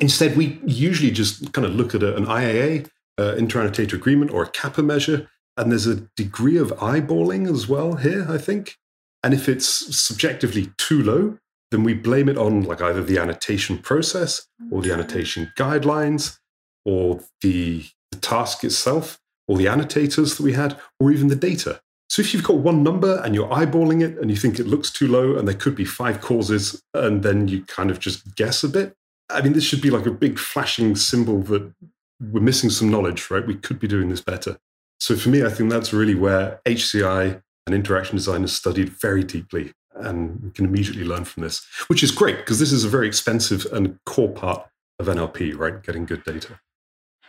Instead, 0.00 0.36
we 0.36 0.60
usually 0.64 1.10
just 1.10 1.52
kind 1.52 1.66
of 1.66 1.74
look 1.74 1.94
at 1.94 2.02
a, 2.02 2.16
an 2.16 2.26
IAA, 2.26 2.88
uh, 3.18 3.34
interannotator 3.36 3.94
agreement, 3.94 4.30
or 4.30 4.42
a 4.42 4.48
kappa 4.48 4.82
measure, 4.82 5.28
and 5.56 5.70
there's 5.70 5.86
a 5.86 6.08
degree 6.16 6.56
of 6.56 6.68
eyeballing 6.78 7.50
as 7.50 7.68
well 7.68 7.96
here, 7.96 8.26
I 8.28 8.38
think. 8.38 8.76
And 9.22 9.34
if 9.34 9.48
it's 9.48 9.66
subjectively 9.96 10.72
too 10.78 11.02
low, 11.02 11.38
then 11.70 11.84
we 11.84 11.94
blame 11.94 12.28
it 12.28 12.36
on 12.36 12.62
like 12.62 12.80
either 12.80 13.02
the 13.02 13.18
annotation 13.18 13.78
process 13.78 14.46
or 14.70 14.82
the 14.82 14.92
annotation 14.92 15.52
guidelines 15.56 16.38
or 16.84 17.20
the, 17.40 17.84
the 18.10 18.18
task 18.18 18.64
itself 18.64 19.20
or 19.48 19.56
the 19.56 19.68
annotators 19.68 20.36
that 20.36 20.42
we 20.42 20.52
had 20.52 20.78
or 21.00 21.10
even 21.10 21.28
the 21.28 21.36
data. 21.36 21.80
So 22.12 22.20
if 22.20 22.34
you've 22.34 22.44
got 22.44 22.58
one 22.58 22.82
number 22.82 23.22
and 23.24 23.34
you're 23.34 23.48
eyeballing 23.48 24.02
it 24.02 24.18
and 24.18 24.30
you 24.30 24.36
think 24.36 24.58
it 24.58 24.66
looks 24.66 24.90
too 24.90 25.08
low 25.08 25.38
and 25.38 25.48
there 25.48 25.54
could 25.54 25.74
be 25.74 25.86
five 25.86 26.20
causes 26.20 26.82
and 26.92 27.22
then 27.22 27.48
you 27.48 27.64
kind 27.64 27.90
of 27.90 28.00
just 28.00 28.36
guess 28.36 28.62
a 28.62 28.68
bit, 28.68 28.94
I 29.30 29.40
mean, 29.40 29.54
this 29.54 29.64
should 29.64 29.80
be 29.80 29.88
like 29.88 30.04
a 30.04 30.10
big 30.10 30.38
flashing 30.38 30.94
symbol 30.94 31.40
that 31.44 31.72
we're 32.20 32.42
missing 32.42 32.68
some 32.68 32.90
knowledge, 32.90 33.30
right? 33.30 33.46
We 33.46 33.54
could 33.54 33.78
be 33.78 33.88
doing 33.88 34.10
this 34.10 34.20
better. 34.20 34.58
So 35.00 35.16
for 35.16 35.30
me, 35.30 35.42
I 35.42 35.48
think 35.48 35.70
that's 35.70 35.94
really 35.94 36.14
where 36.14 36.60
HCI 36.66 37.40
and 37.66 37.74
interaction 37.74 38.16
design 38.16 38.44
is 38.44 38.52
studied 38.52 38.90
very 38.90 39.24
deeply. 39.24 39.72
And 39.94 40.38
we 40.42 40.50
can 40.50 40.66
immediately 40.66 41.04
learn 41.04 41.24
from 41.24 41.44
this, 41.44 41.66
which 41.86 42.02
is 42.02 42.10
great 42.10 42.36
because 42.36 42.58
this 42.58 42.72
is 42.72 42.84
a 42.84 42.90
very 42.90 43.06
expensive 43.06 43.64
and 43.72 43.98
core 44.04 44.28
part 44.28 44.68
of 44.98 45.06
NLP, 45.06 45.56
right? 45.56 45.82
Getting 45.82 46.04
good 46.04 46.24
data. 46.24 46.60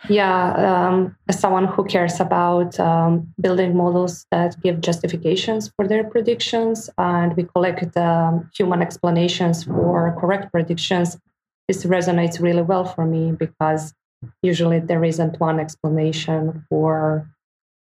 Yeah, 0.08 0.52
um, 0.88 1.16
as 1.28 1.40
someone 1.40 1.66
who 1.66 1.84
cares 1.84 2.20
about 2.20 2.78
um, 2.78 3.32
building 3.40 3.74
models 3.74 4.26
that 4.30 4.54
give 4.62 4.82
justifications 4.82 5.72
for 5.76 5.88
their 5.88 6.04
predictions, 6.04 6.90
and 6.98 7.34
we 7.36 7.44
collect 7.44 7.96
um, 7.96 8.50
human 8.54 8.82
explanations 8.82 9.64
for 9.64 10.14
correct 10.20 10.52
predictions, 10.52 11.16
this 11.68 11.84
resonates 11.84 12.40
really 12.40 12.60
well 12.60 12.84
for 12.84 13.06
me 13.06 13.32
because 13.32 13.94
usually 14.42 14.78
there 14.80 15.04
isn't 15.04 15.40
one 15.40 15.58
explanation 15.58 16.64
for 16.68 17.30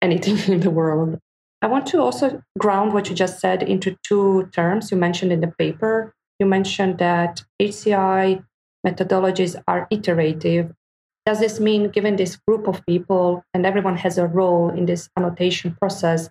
anything 0.02 0.38
in 0.52 0.60
the 0.60 0.70
world. 0.70 1.18
I 1.62 1.66
want 1.66 1.86
to 1.88 2.00
also 2.00 2.42
ground 2.58 2.92
what 2.92 3.08
you 3.08 3.14
just 3.14 3.38
said 3.38 3.62
into 3.62 3.96
two 4.02 4.48
terms 4.52 4.90
you 4.90 4.96
mentioned 4.96 5.30
in 5.32 5.40
the 5.40 5.52
paper. 5.58 6.14
You 6.38 6.46
mentioned 6.46 6.98
that 6.98 7.42
HCI 7.60 8.42
methodologies 8.86 9.62
are 9.68 9.86
iterative. 9.90 10.72
Does 11.26 11.40
this 11.40 11.60
mean, 11.60 11.90
given 11.90 12.16
this 12.16 12.36
group 12.36 12.66
of 12.66 12.84
people 12.86 13.42
and 13.52 13.66
everyone 13.66 13.96
has 13.96 14.18
a 14.18 14.26
role 14.26 14.70
in 14.70 14.86
this 14.86 15.08
annotation 15.16 15.76
process, 15.80 16.28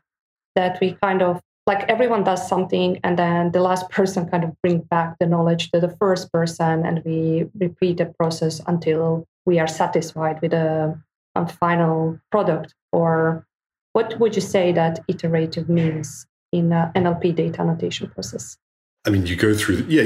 that 0.55 0.79
we 0.81 0.97
kind 1.01 1.21
of 1.21 1.41
like 1.67 1.87
everyone 1.87 2.23
does 2.23 2.47
something 2.47 2.99
and 3.03 3.17
then 3.17 3.51
the 3.51 3.61
last 3.61 3.89
person 3.91 4.27
kind 4.27 4.43
of 4.43 4.51
brings 4.63 4.83
back 4.89 5.15
the 5.19 5.25
knowledge 5.27 5.69
to 5.71 5.79
the 5.79 5.95
first 5.99 6.31
person 6.31 6.83
and 6.85 7.03
we 7.05 7.45
repeat 7.59 7.97
the 7.97 8.07
process 8.19 8.59
until 8.65 9.27
we 9.45 9.59
are 9.59 9.67
satisfied 9.67 10.41
with 10.41 10.51
a, 10.51 10.99
a 11.35 11.47
final 11.47 12.19
product 12.31 12.73
or 12.91 13.45
what 13.93 14.19
would 14.19 14.35
you 14.35 14.41
say 14.41 14.71
that 14.71 14.99
iterative 15.07 15.69
means 15.69 16.25
in 16.51 16.73
an 16.73 16.91
NLP 16.95 17.35
data 17.35 17.61
annotation 17.61 18.09
process? 18.09 18.57
I 19.05 19.11
mean, 19.11 19.27
you 19.27 19.35
go 19.35 19.53
through, 19.53 19.85
yeah, 19.87 20.01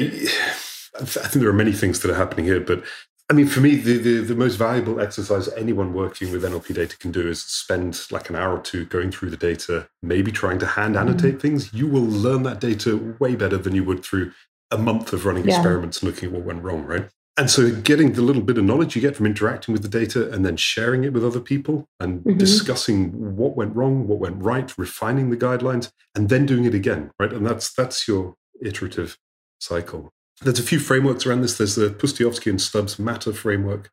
I 1.00 1.06
think 1.06 1.42
there 1.42 1.50
are 1.50 1.54
many 1.54 1.72
things 1.72 2.02
that 2.02 2.12
are 2.12 2.16
happening 2.16 2.46
here, 2.46 2.60
but 2.60 2.84
I 3.30 3.34
mean, 3.34 3.48
for 3.48 3.62
me, 3.62 3.76
the, 3.76 3.98
the, 3.98 4.20
the, 4.20 4.36
most 4.36 4.58
valuable 4.58 5.00
exercise 5.00 5.48
anyone 5.54 5.94
working 5.94 6.32
with 6.32 6.44
NLP 6.44 6.76
data 6.76 6.98
can 6.98 7.12
do 7.12 7.28
is 7.28 7.42
spend 7.42 8.12
like 8.12 8.30
an 8.30 8.36
hour 8.36 8.58
or 8.58 8.62
two 8.62 8.86
going 8.86 9.12
through 9.12 9.30
the 9.30 9.38
data, 9.38 9.88
maybe 10.02 10.32
trying 10.32 10.60
to 10.60 10.66
hand 10.66 10.98
annotate 10.98 11.36
mm-hmm. 11.36 11.40
things. 11.40 11.74
You 11.74 11.88
will 11.88 12.02
learn 12.02 12.44
that 12.44 12.60
data 12.60 13.16
way 13.20 13.36
better 13.36 13.58
than 13.58 13.74
you 13.74 13.84
would 13.86 14.04
through 14.04 14.34
a 14.72 14.78
month 14.78 15.14
of 15.14 15.26
running 15.26 15.46
yeah. 15.46 15.56
experiments 15.56 16.02
and 16.02 16.12
looking 16.12 16.30
at 16.30 16.36
what 16.36 16.44
went 16.44 16.64
wrong, 16.64 16.84
right? 16.84 17.10
And 17.36 17.50
so, 17.50 17.74
getting 17.74 18.14
the 18.14 18.22
little 18.22 18.44
bit 18.44 18.60
of 18.60 18.66
knowledge 18.66 18.96
you 18.96 19.02
get 19.02 19.16
from 19.16 19.26
interacting 19.26 19.74
with 19.74 19.82
the 19.82 19.90
data 19.90 20.32
and 20.32 20.46
then 20.46 20.56
sharing 20.56 21.04
it 21.04 21.14
with 21.14 21.26
other 21.26 21.40
people 21.40 21.90
and 22.00 22.20
mm-hmm. 22.20 22.38
discussing 22.38 23.36
what 23.36 23.56
went 23.56 23.76
wrong, 23.76 24.08
what 24.08 24.20
went 24.20 24.44
right, 24.44 24.72
refining 24.78 25.32
the 25.32 25.38
guidelines, 25.38 25.92
and 26.14 26.30
then 26.30 26.46
doing 26.46 26.66
it 26.66 26.76
again, 26.76 27.10
right? 27.20 27.34
And 27.34 27.46
that's 27.46 27.74
that's 27.74 28.08
your 28.08 28.36
iterative 28.62 29.18
cycle. 29.60 30.14
There's 30.42 30.60
a 30.60 30.64
few 30.64 30.80
frameworks 30.80 31.26
around 31.26 31.42
this. 31.42 31.58
There's 31.58 31.76
the 31.76 31.90
Pustejovsky 31.90 32.50
and 32.50 32.62
Stubbs 32.62 33.00
MATTER 33.00 33.34
framework, 33.34 33.92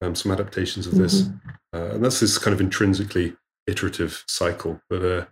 um, 0.00 0.14
some 0.14 0.32
adaptations 0.32 0.86
of 0.86 0.94
this, 0.94 1.22
mm-hmm. 1.22 1.76
uh, 1.76 1.94
and 1.94 2.04
that's 2.04 2.20
this 2.20 2.38
kind 2.38 2.54
of 2.54 2.60
intrinsically 2.60 3.36
iterative 3.66 4.24
cycle. 4.26 4.80
But 4.88 5.04
uh, 5.04 5.26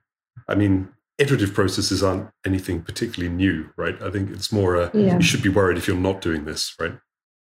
I 0.49 0.55
mean, 0.55 0.89
iterative 1.19 1.55
processes 1.55 2.03
aren't 2.03 2.31
anything 2.47 2.83
particularly 2.83 3.35
new, 3.35 3.71
right? 3.77 4.01
I 4.03 4.11
think 4.11 4.31
it's 4.31 4.53
more 4.53 4.77
uh, 4.77 4.91
yeah. 4.95 5.17
you 5.17 5.23
should 5.23 5.43
be 5.43 5.49
worried 5.49 5.79
if 5.79 5.87
you're 5.87 5.97
not 5.97 6.21
doing 6.21 6.45
this, 6.45 6.75
right? 6.81 6.95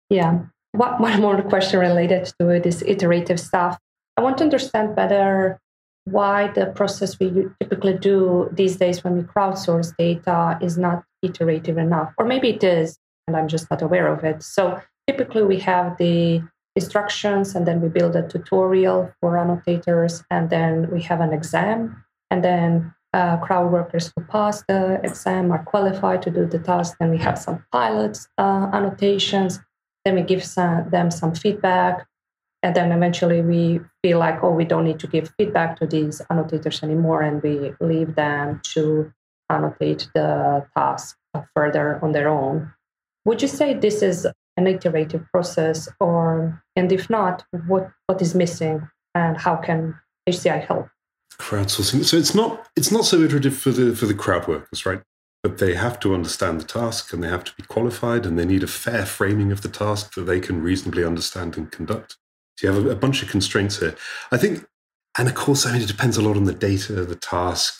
Yeah. 0.09 0.39
One 0.73 1.21
more 1.21 1.41
question 1.41 1.79
related 1.79 2.31
to 2.39 2.59
this 2.59 2.83
iterative 2.85 3.39
stuff. 3.39 3.77
I 4.17 4.21
want 4.21 4.37
to 4.39 4.43
understand 4.43 4.95
better 4.95 5.59
why 6.05 6.47
the 6.49 6.67
process 6.67 7.19
we 7.19 7.45
typically 7.59 7.97
do 7.97 8.49
these 8.51 8.77
days 8.77 9.03
when 9.03 9.15
we 9.15 9.23
crowdsource 9.23 9.95
data 9.97 10.59
is 10.61 10.77
not 10.77 11.03
iterative 11.21 11.77
enough. 11.77 12.13
Or 12.17 12.25
maybe 12.25 12.49
it 12.49 12.63
is, 12.63 12.97
and 13.29 13.37
I'm 13.37 13.47
just 13.47 13.69
not 13.69 13.81
aware 13.81 14.07
of 14.07 14.23
it. 14.23 14.41
So 14.41 14.81
typically 15.07 15.43
we 15.43 15.59
have 15.59 15.97
the 15.97 16.41
instructions 16.75 17.55
and 17.55 17.67
then 17.67 17.81
we 17.81 17.89
build 17.89 18.15
a 18.15 18.27
tutorial 18.27 19.11
for 19.19 19.37
annotators 19.37 20.23
and 20.29 20.49
then 20.49 20.89
we 20.91 21.01
have 21.03 21.21
an 21.21 21.33
exam 21.33 22.03
and 22.31 22.43
then 22.43 22.93
uh, 23.13 23.37
crowd 23.37 23.71
workers 23.71 24.11
who 24.15 24.23
pass 24.23 24.63
the 24.67 24.99
exam 25.03 25.51
are 25.51 25.63
qualified 25.63 26.21
to 26.23 26.31
do 26.31 26.45
the 26.45 26.59
task. 26.59 26.95
Then 26.99 27.11
we 27.11 27.17
have 27.17 27.37
some 27.37 27.65
pilots 27.71 28.27
uh, 28.37 28.69
annotations 28.73 29.59
then 30.05 30.15
we 30.15 30.21
give 30.21 30.43
some, 30.43 30.89
them 30.89 31.11
some 31.11 31.35
feedback. 31.35 32.05
And 32.61 32.75
then 32.75 32.91
eventually 32.91 33.41
we 33.41 33.79
feel 34.03 34.19
like, 34.19 34.43
oh, 34.43 34.51
we 34.51 34.65
don't 34.65 34.83
need 34.83 34.99
to 34.99 35.07
give 35.07 35.33
feedback 35.37 35.79
to 35.79 35.87
these 35.87 36.21
annotators 36.29 36.83
anymore. 36.83 37.21
And 37.21 37.41
we 37.41 37.73
leave 37.79 38.15
them 38.15 38.61
to 38.73 39.13
annotate 39.49 40.09
the 40.13 40.65
task 40.75 41.17
further 41.55 41.99
on 42.03 42.11
their 42.11 42.27
own. 42.27 42.73
Would 43.25 43.41
you 43.41 43.47
say 43.47 43.73
this 43.73 44.01
is 44.01 44.27
an 44.57 44.67
iterative 44.67 45.25
process? 45.31 45.89
Or, 45.99 46.63
and 46.75 46.91
if 46.91 47.09
not, 47.09 47.43
what, 47.67 47.91
what 48.07 48.21
is 48.21 48.35
missing 48.35 48.87
and 49.15 49.37
how 49.37 49.55
can 49.55 49.95
HCI 50.27 50.65
help? 50.65 50.89
Crowdsourcing. 51.39 52.03
So 52.03 52.17
it's 52.17 52.35
not 52.35 52.67
it's 52.75 52.91
not 52.91 53.05
so 53.05 53.21
iterative 53.21 53.55
for 53.55 53.71
the 53.71 53.95
for 53.95 54.05
the 54.07 54.13
crowd 54.13 54.47
workers, 54.47 54.85
right? 54.85 55.01
but 55.41 55.57
they 55.57 55.73
have 55.73 55.99
to 56.01 56.13
understand 56.13 56.59
the 56.59 56.65
task 56.65 57.13
and 57.13 57.23
they 57.23 57.29
have 57.29 57.43
to 57.45 57.55
be 57.55 57.63
qualified 57.63 58.25
and 58.25 58.37
they 58.37 58.45
need 58.45 58.63
a 58.63 58.67
fair 58.67 59.05
framing 59.05 59.51
of 59.51 59.61
the 59.61 59.69
task 59.69 60.13
that 60.15 60.23
they 60.23 60.39
can 60.39 60.61
reasonably 60.61 61.03
understand 61.03 61.57
and 61.57 61.71
conduct. 61.71 62.17
So 62.57 62.67
you 62.67 62.73
have 62.73 62.85
a, 62.85 62.89
a 62.89 62.95
bunch 62.95 63.23
of 63.23 63.29
constraints 63.29 63.79
here. 63.79 63.95
I 64.31 64.37
think, 64.37 64.65
and 65.19 65.27
of 65.27 65.35
course, 65.35 65.65
I 65.65 65.73
mean, 65.73 65.81
it 65.81 65.87
depends 65.87 66.15
a 66.15 66.21
lot 66.21 66.37
on 66.37 66.45
the 66.45 66.53
data, 66.53 67.03
the 67.03 67.13
task, 67.13 67.77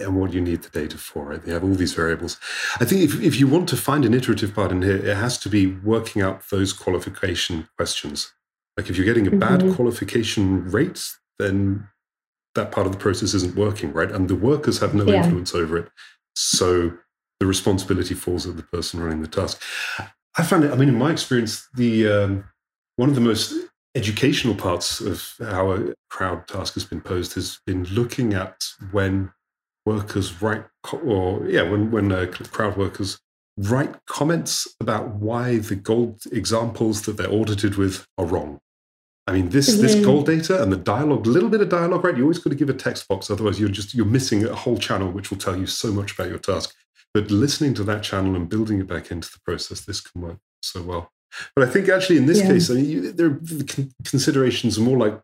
and 0.00 0.14
what 0.14 0.32
you 0.32 0.40
need 0.40 0.62
the 0.62 0.70
data 0.70 0.96
for. 0.96 1.24
Right? 1.24 1.42
They 1.42 1.52
have 1.52 1.64
all 1.64 1.74
these 1.74 1.94
variables. 1.94 2.38
I 2.78 2.84
think 2.84 3.02
if, 3.02 3.20
if 3.20 3.40
you 3.40 3.48
want 3.48 3.68
to 3.70 3.76
find 3.76 4.04
an 4.04 4.14
iterative 4.14 4.54
part 4.54 4.70
in 4.70 4.82
here, 4.82 5.04
it 5.04 5.16
has 5.16 5.36
to 5.38 5.48
be 5.48 5.66
working 5.66 6.22
out 6.22 6.48
those 6.50 6.72
qualification 6.72 7.68
questions. 7.76 8.32
Like 8.76 8.88
if 8.88 8.96
you're 8.96 9.04
getting 9.04 9.26
a 9.26 9.32
bad 9.32 9.60
mm-hmm. 9.60 9.74
qualification 9.74 10.70
rate, 10.70 11.02
then 11.40 11.88
that 12.54 12.70
part 12.70 12.86
of 12.86 12.92
the 12.92 12.98
process 12.98 13.34
isn't 13.34 13.56
working, 13.56 13.92
right? 13.92 14.12
And 14.12 14.28
the 14.28 14.36
workers 14.36 14.78
have 14.78 14.94
no 14.94 15.06
yeah. 15.06 15.24
influence 15.24 15.56
over 15.56 15.76
it. 15.76 15.88
So 16.36 16.92
the 17.40 17.46
responsibility 17.46 18.14
falls 18.14 18.46
at 18.46 18.56
the 18.56 18.62
person 18.62 19.00
running 19.00 19.22
the 19.22 19.28
task. 19.28 19.60
I 20.38 20.44
found 20.44 20.62
it, 20.62 20.70
I 20.70 20.76
mean, 20.76 20.88
in 20.88 20.98
my 20.98 21.10
experience, 21.10 21.66
the 21.74 22.06
um, 22.08 22.44
one 22.94 23.08
of 23.08 23.16
the 23.16 23.20
most 23.20 23.54
educational 23.96 24.54
parts 24.54 25.00
of 25.00 25.34
how 25.40 25.72
a 25.72 25.94
crowd 26.10 26.46
task 26.46 26.74
has 26.74 26.84
been 26.84 27.00
posed 27.00 27.34
has 27.34 27.60
been 27.66 27.84
looking 27.84 28.34
at 28.34 28.64
when 28.92 29.32
workers 29.86 30.42
write, 30.42 30.64
or 30.92 31.44
yeah, 31.48 31.62
when, 31.62 31.90
when 31.90 32.12
uh, 32.12 32.26
crowd 32.50 32.76
workers 32.76 33.18
write 33.56 33.94
comments 34.04 34.68
about 34.80 35.14
why 35.14 35.56
the 35.56 35.76
gold 35.76 36.20
examples 36.30 37.02
that 37.02 37.16
they're 37.16 37.32
audited 37.32 37.76
with 37.76 38.06
are 38.18 38.26
wrong. 38.26 38.60
I 39.26 39.32
mean, 39.32 39.48
this 39.48 39.72
mm-hmm. 39.72 39.82
this 39.82 39.94
goal 40.04 40.22
data 40.22 40.62
and 40.62 40.70
the 40.70 40.76
dialogue, 40.76 41.26
little 41.26 41.48
bit 41.48 41.62
of 41.62 41.70
dialogue, 41.70 42.04
right? 42.04 42.16
You 42.16 42.24
always 42.24 42.38
got 42.38 42.50
to 42.50 42.56
give 42.56 42.70
a 42.70 42.74
text 42.74 43.08
box, 43.08 43.30
otherwise 43.30 43.58
you're 43.58 43.70
just 43.70 43.94
you're 43.94 44.04
missing 44.04 44.44
a 44.44 44.54
whole 44.54 44.76
channel 44.76 45.10
which 45.10 45.30
will 45.30 45.38
tell 45.38 45.56
you 45.56 45.66
so 45.66 45.90
much 45.90 46.12
about 46.12 46.28
your 46.28 46.38
task. 46.38 46.74
but 47.14 47.30
listening 47.30 47.72
to 47.72 47.84
that 47.84 48.02
channel 48.02 48.36
and 48.36 48.48
building 48.48 48.78
it 48.78 48.86
back 48.86 49.10
into 49.10 49.30
the 49.32 49.40
process, 49.44 49.80
this 49.80 50.00
can 50.02 50.20
work 50.20 50.38
so 50.60 50.82
well. 50.82 51.12
But 51.54 51.68
I 51.68 51.70
think 51.70 51.88
actually 51.88 52.18
in 52.18 52.26
this 52.26 52.40
yeah. 52.40 52.48
case, 52.48 52.70
I 52.70 52.74
mean, 52.74 52.84
you, 52.84 53.12
there 53.12 53.30
are 53.30 53.40
considerations 54.04 54.78
are 54.78 54.82
more 54.82 54.98
like 54.98 55.20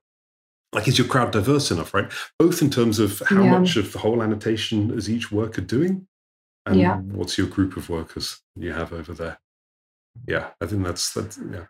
like 0.73 0.89
is 0.89 0.99
your 0.99 1.07
crowd 1.07 1.33
diverse 1.33 1.71
enough, 1.71 1.93
right? 1.93 2.11
Both 2.39 2.63
in 2.63 2.71
terms 2.71 2.99
of 2.99 3.23
how 3.27 3.43
yeah. 3.43 3.59
much 3.59 3.77
of 3.77 3.93
the 3.93 3.99
whole 3.99 4.23
annotation 4.23 4.91
is 4.91 5.09
each 5.09 5.31
worker 5.31 5.61
doing, 5.61 6.07
and 6.67 6.81
yeah. 6.81 6.97
what's 6.97 7.37
your 7.37 7.47
group 7.47 7.77
of 7.77 7.89
workers 7.91 8.41
you 8.57 8.73
have 8.73 8.93
over 8.93 9.13
there. 9.13 9.39
Yeah, 10.27 10.51
I 10.61 10.67
think 10.67 10.85
that's 10.85 11.13
that. 11.15 11.37
yeah. 11.51 11.67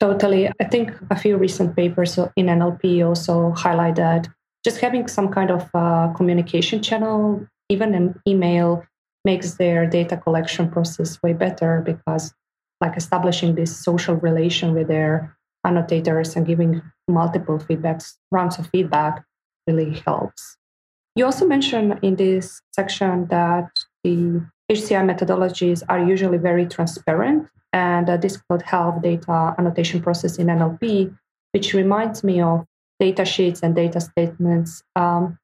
Totally. 0.00 0.48
I 0.60 0.64
think 0.64 0.92
a 1.10 1.16
few 1.16 1.36
recent 1.36 1.76
papers 1.76 2.18
in 2.36 2.46
NLP 2.46 3.06
also 3.06 3.52
highlight 3.52 3.96
that 3.96 4.28
just 4.64 4.80
having 4.80 5.08
some 5.08 5.28
kind 5.28 5.50
of 5.50 5.70
uh, 5.74 6.12
communication 6.14 6.82
channel, 6.82 7.46
even 7.68 7.94
an 7.94 8.20
email, 8.26 8.84
makes 9.24 9.54
their 9.54 9.86
data 9.86 10.16
collection 10.16 10.70
process 10.70 11.22
way 11.22 11.32
better 11.32 11.80
because 11.84 12.34
like 12.80 12.96
establishing 12.96 13.54
this 13.54 13.76
social 13.76 14.16
relation 14.16 14.74
with 14.74 14.88
their 14.88 15.36
annotators 15.64 16.36
and 16.36 16.46
giving 16.46 16.82
multiple 17.08 17.58
feedbacks 17.58 18.14
rounds 18.30 18.58
of 18.58 18.66
feedback 18.68 19.24
really 19.66 20.02
helps. 20.06 20.56
You 21.16 21.24
also 21.24 21.46
mentioned 21.46 21.98
in 22.02 22.16
this 22.16 22.60
section 22.72 23.26
that 23.28 23.70
the 24.02 24.44
hci 24.70 25.00
methodologies 25.04 25.82
are 25.88 26.02
usually 26.04 26.38
very 26.38 26.66
transparent 26.66 27.48
and 27.72 28.08
this 28.22 28.38
could 28.48 28.62
help 28.62 29.02
data 29.02 29.54
annotation 29.58 30.00
process 30.00 30.36
in 30.36 30.46
nlp 30.46 31.14
which 31.54 31.72
reminds 31.72 32.24
me 32.24 32.40
of 32.40 32.66
data 32.98 33.24
sheets 33.24 33.60
and 33.62 33.76
data 33.76 34.00
statements. 34.00 34.82
Um, 34.96 35.38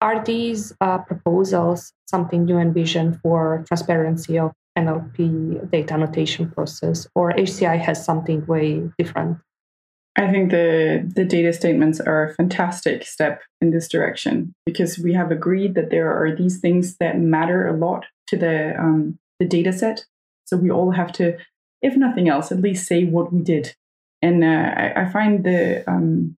are 0.00 0.24
these 0.24 0.72
uh, 0.80 0.98
proposals 0.98 1.92
something 2.08 2.48
you 2.48 2.56
envision 2.56 3.20
for 3.22 3.62
transparency 3.68 4.38
of 4.38 4.52
NLP 4.78 5.70
data 5.70 5.94
annotation 5.94 6.50
process, 6.50 7.06
or 7.14 7.32
HCI 7.32 7.78
has 7.80 8.04
something 8.04 8.46
way 8.46 8.90
different? 8.98 9.38
I 10.16 10.30
think 10.30 10.50
the, 10.50 11.08
the 11.14 11.24
data 11.24 11.52
statements 11.52 12.00
are 12.00 12.24
a 12.24 12.34
fantastic 12.34 13.04
step 13.04 13.42
in 13.60 13.70
this 13.70 13.88
direction 13.88 14.54
because 14.66 14.98
we 14.98 15.14
have 15.14 15.30
agreed 15.30 15.74
that 15.76 15.90
there 15.90 16.12
are 16.12 16.34
these 16.34 16.58
things 16.58 16.96
that 16.98 17.18
matter 17.18 17.66
a 17.68 17.76
lot 17.76 18.06
to 18.26 18.36
the, 18.36 18.74
um, 18.78 19.18
the 19.38 19.46
data 19.46 19.72
set. 19.72 20.04
So 20.46 20.56
we 20.56 20.70
all 20.70 20.90
have 20.90 21.12
to, 21.12 21.38
if 21.80 21.96
nothing 21.96 22.28
else, 22.28 22.50
at 22.50 22.60
least 22.60 22.86
say 22.86 23.04
what 23.04 23.32
we 23.32 23.40
did. 23.40 23.74
And 24.20 24.42
uh, 24.44 24.72
I, 24.76 25.02
I, 25.02 25.08
find 25.08 25.44
the, 25.44 25.88
um, 25.88 26.36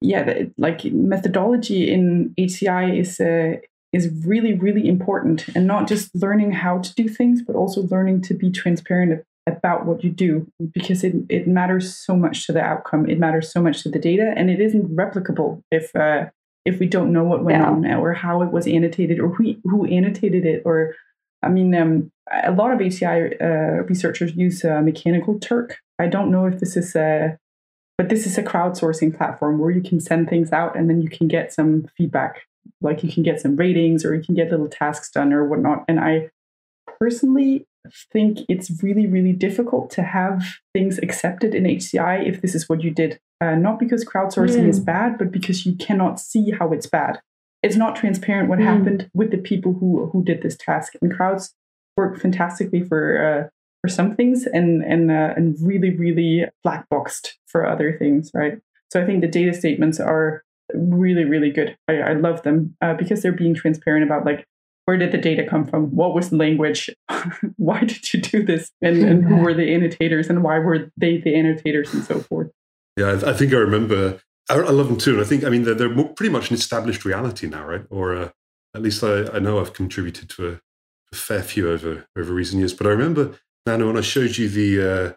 yeah, 0.00 0.24
the, 0.24 0.52
like 0.56 0.84
methodology 0.86 1.92
in 1.92 2.34
HCI 2.38 2.98
is, 2.98 3.20
uh, 3.20 3.58
is 3.92 4.10
really, 4.24 4.54
really 4.54 4.86
important 4.86 5.48
and 5.54 5.66
not 5.66 5.88
just 5.88 6.14
learning 6.14 6.52
how 6.52 6.78
to 6.78 6.94
do 6.94 7.08
things, 7.08 7.42
but 7.42 7.56
also 7.56 7.82
learning 7.82 8.20
to 8.22 8.34
be 8.34 8.50
transparent 8.50 9.24
about 9.46 9.86
what 9.86 10.04
you 10.04 10.10
do 10.10 10.46
because 10.72 11.02
it, 11.02 11.14
it 11.30 11.48
matters 11.48 11.96
so 11.96 12.14
much 12.14 12.46
to 12.46 12.52
the 12.52 12.60
outcome. 12.60 13.08
It 13.08 13.18
matters 13.18 13.50
so 13.50 13.62
much 13.62 13.82
to 13.82 13.88
the 13.88 13.98
data 13.98 14.34
and 14.36 14.50
it 14.50 14.60
isn't 14.60 14.94
replicable 14.94 15.62
if, 15.70 15.96
uh, 15.96 16.26
if 16.66 16.78
we 16.78 16.86
don't 16.86 17.12
know 17.12 17.24
what 17.24 17.44
went 17.44 17.62
yeah. 17.62 17.70
on 17.70 17.86
or 17.86 18.12
how 18.12 18.42
it 18.42 18.52
was 18.52 18.66
annotated 18.66 19.20
or 19.20 19.28
who, 19.28 19.54
who 19.64 19.86
annotated 19.86 20.44
it 20.44 20.62
or 20.66 20.94
I 21.42 21.48
mean, 21.48 21.74
um, 21.74 22.10
a 22.30 22.50
lot 22.50 22.72
of 22.72 22.80
HCI 22.80 23.40
uh, 23.40 23.84
researchers 23.84 24.34
use 24.34 24.64
uh, 24.64 24.80
Mechanical 24.82 25.38
Turk. 25.38 25.78
I 25.98 26.08
don't 26.08 26.30
know 26.30 26.46
if 26.46 26.58
this 26.58 26.76
is 26.76 26.96
a, 26.96 27.38
but 27.96 28.08
this 28.08 28.26
is 28.26 28.36
a 28.38 28.42
crowdsourcing 28.42 29.16
platform 29.16 29.58
where 29.58 29.70
you 29.70 29.80
can 29.80 30.00
send 30.00 30.28
things 30.28 30.52
out 30.52 30.76
and 30.76 30.90
then 30.90 31.00
you 31.00 31.08
can 31.08 31.28
get 31.28 31.52
some 31.52 31.86
feedback 31.96 32.42
like 32.80 33.02
you 33.02 33.10
can 33.10 33.22
get 33.22 33.40
some 33.40 33.56
ratings 33.56 34.04
or 34.04 34.14
you 34.14 34.22
can 34.22 34.34
get 34.34 34.50
little 34.50 34.68
tasks 34.68 35.10
done 35.10 35.32
or 35.32 35.46
whatnot. 35.46 35.84
And 35.88 35.98
I 36.00 36.30
personally 37.00 37.66
think 38.12 38.40
it's 38.48 38.82
really, 38.82 39.06
really 39.06 39.32
difficult 39.32 39.90
to 39.90 40.02
have 40.02 40.42
things 40.72 40.98
accepted 40.98 41.54
in 41.54 41.64
HCI 41.64 42.26
if 42.26 42.42
this 42.42 42.54
is 42.54 42.68
what 42.68 42.82
you 42.82 42.90
did. 42.90 43.20
Uh, 43.40 43.54
not 43.54 43.78
because 43.78 44.04
crowdsourcing 44.04 44.64
mm. 44.64 44.68
is 44.68 44.80
bad, 44.80 45.16
but 45.16 45.30
because 45.30 45.64
you 45.64 45.76
cannot 45.76 46.18
see 46.18 46.50
how 46.50 46.72
it's 46.72 46.86
bad. 46.86 47.20
It's 47.62 47.76
not 47.76 47.96
transparent 47.96 48.48
what 48.48 48.58
mm. 48.58 48.64
happened 48.64 49.10
with 49.14 49.30
the 49.30 49.38
people 49.38 49.74
who 49.74 50.10
who 50.12 50.24
did 50.24 50.42
this 50.42 50.56
task. 50.56 50.94
And 51.00 51.14
crowds 51.14 51.54
work 51.96 52.20
fantastically 52.20 52.82
for 52.82 53.02
uh, 53.24 53.48
for 53.80 53.88
some 53.88 54.14
things 54.16 54.46
and 54.46 54.82
and 54.82 55.10
uh, 55.10 55.34
and 55.36 55.56
really, 55.60 55.96
really 55.96 56.46
black 56.64 56.88
boxed 56.88 57.38
for 57.46 57.66
other 57.66 57.96
things, 57.96 58.30
right? 58.34 58.58
So 58.92 59.00
I 59.00 59.06
think 59.06 59.20
the 59.20 59.28
data 59.28 59.54
statements 59.54 60.00
are 60.00 60.42
really 60.74 61.24
really 61.24 61.50
good. 61.50 61.76
I, 61.88 61.98
I 61.98 62.12
love 62.14 62.42
them 62.42 62.76
uh, 62.80 62.94
because 62.94 63.22
they're 63.22 63.32
being 63.32 63.54
transparent 63.54 64.04
about 64.04 64.24
like 64.24 64.46
where 64.88 64.96
did 64.96 65.12
the 65.12 65.18
data 65.18 65.46
come 65.46 65.66
from? 65.66 65.94
What 65.94 66.14
was 66.14 66.30
the 66.30 66.36
language? 66.36 66.88
Why 67.56 67.80
did 67.80 68.14
you 68.14 68.22
do 68.22 68.42
this? 68.42 68.70
And, 68.80 68.96
and 69.02 69.22
who 69.22 69.36
were 69.36 69.52
the 69.52 69.70
annotators? 69.74 70.30
And 70.30 70.42
why 70.42 70.58
were 70.60 70.90
they 70.96 71.18
the 71.18 71.38
annotators? 71.38 71.92
And 71.92 72.02
so 72.02 72.20
forth. 72.20 72.50
Yeah 72.96 73.08
i, 73.08 73.30
I 73.30 73.32
think 73.34 73.52
i 73.52 73.56
remember 73.56 74.18
I, 74.48 74.54
I, 74.54 74.70
love 74.70 74.88
them 74.88 74.96
too. 74.96 75.12
And 75.12 75.20
i 75.20 75.24
think 75.24 75.44
i 75.44 75.50
mean 75.50 75.64
they're, 75.64 75.74
they're 75.74 76.04
pretty 76.04 76.32
much 76.32 76.50
an 76.50 76.56
established 76.56 77.04
reality 77.04 77.46
now 77.46 77.66
right? 77.66 77.84
Or 77.90 78.16
uh, 78.16 78.30
at 78.74 78.80
least 78.80 79.04
I, 79.04 79.26
I 79.28 79.38
know 79.38 79.60
i've 79.60 79.74
contributed 79.74 80.30
to 80.30 80.48
a, 80.48 80.52
a, 81.12 81.16
fair 81.16 81.42
few 81.42 81.70
over 81.70 82.06
over 82.16 82.32
recent 82.32 82.60
years. 82.60 82.72
But 82.72 82.86
i 82.86 82.90
remember 82.90 83.38
Nanna 83.66 83.86
when 83.86 83.98
i 83.98 84.00
showed 84.00 84.38
you 84.38 84.48
the 84.48 84.70
uh, 84.90 85.12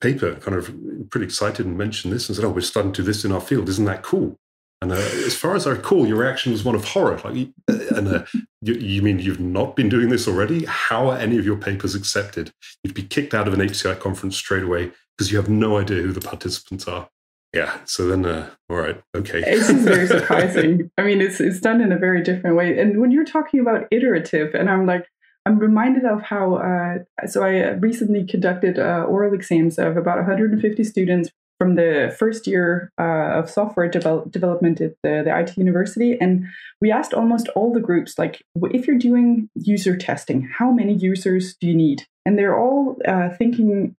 paper 0.00 0.36
kind 0.36 0.56
of 0.56 0.72
pretty 1.10 1.26
excited 1.26 1.66
and 1.66 1.76
mentioned 1.76 2.12
this 2.12 2.28
and 2.28 2.36
said 2.36 2.44
oh 2.44 2.50
we're 2.50 2.60
starting 2.60 2.92
to 2.92 3.02
do 3.02 3.06
this 3.06 3.24
in 3.24 3.32
our 3.32 3.40
field. 3.40 3.68
Isn't 3.68 3.86
that 3.86 4.04
cool 4.04 4.38
and 4.82 4.92
uh, 4.92 4.96
as 4.96 5.34
far 5.34 5.54
as 5.54 5.66
I 5.66 5.70
recall, 5.70 6.06
your 6.06 6.18
reaction 6.18 6.52
was 6.52 6.62
one 6.62 6.74
of 6.74 6.84
horror. 6.84 7.18
Like, 7.24 7.48
uh, 7.68 7.96
and 7.96 8.08
uh, 8.08 8.24
you, 8.60 8.74
you, 8.74 9.02
mean 9.02 9.18
you've 9.18 9.40
not 9.40 9.74
been 9.74 9.88
doing 9.88 10.10
this 10.10 10.28
already? 10.28 10.66
How 10.66 11.10
are 11.10 11.18
any 11.18 11.38
of 11.38 11.46
your 11.46 11.56
papers 11.56 11.94
accepted? 11.94 12.52
You'd 12.84 12.94
be 12.94 13.02
kicked 13.02 13.32
out 13.32 13.48
of 13.48 13.54
an 13.54 13.60
HCI 13.60 13.98
conference 13.98 14.36
straight 14.36 14.62
away 14.62 14.92
because 15.16 15.32
you 15.32 15.38
have 15.38 15.48
no 15.48 15.78
idea 15.78 16.02
who 16.02 16.12
the 16.12 16.20
participants 16.20 16.86
are. 16.86 17.08
Yeah. 17.54 17.78
So 17.86 18.06
then, 18.06 18.26
uh, 18.26 18.50
all 18.68 18.76
right, 18.76 19.02
okay. 19.16 19.40
This 19.40 19.70
is 19.70 19.82
very 19.82 20.06
surprising. 20.18 20.90
I 20.98 21.04
mean, 21.04 21.22
it's 21.22 21.40
it's 21.40 21.60
done 21.60 21.80
in 21.80 21.90
a 21.90 21.98
very 21.98 22.22
different 22.22 22.56
way. 22.56 22.78
And 22.78 23.00
when 23.00 23.10
you're 23.10 23.24
talking 23.24 23.60
about 23.60 23.86
iterative, 23.90 24.54
and 24.54 24.68
I'm 24.68 24.84
like, 24.84 25.06
I'm 25.46 25.58
reminded 25.58 26.04
of 26.04 26.20
how. 26.20 26.56
Uh, 26.56 27.26
so 27.26 27.42
I 27.42 27.70
recently 27.70 28.26
conducted 28.26 28.78
uh, 28.78 29.06
oral 29.08 29.32
exams 29.32 29.78
of 29.78 29.96
about 29.96 30.16
150 30.18 30.84
students 30.84 31.30
from 31.58 31.76
the 31.76 32.14
first 32.18 32.46
year 32.46 32.92
uh, 33.00 33.38
of 33.38 33.48
software 33.48 33.88
develop, 33.88 34.30
development 34.30 34.80
at 34.80 34.94
the, 35.02 35.22
the 35.24 35.38
IT 35.38 35.56
university. 35.56 36.16
And 36.20 36.46
we 36.80 36.92
asked 36.92 37.14
almost 37.14 37.48
all 37.48 37.72
the 37.72 37.80
groups, 37.80 38.18
like, 38.18 38.42
if 38.56 38.86
you're 38.86 38.98
doing 38.98 39.48
user 39.54 39.96
testing, 39.96 40.50
how 40.58 40.70
many 40.70 40.94
users 40.94 41.56
do 41.56 41.66
you 41.66 41.74
need? 41.74 42.06
And 42.24 42.38
they're 42.38 42.58
all 42.58 42.96
uh, 43.06 43.30
thinking, 43.30 43.96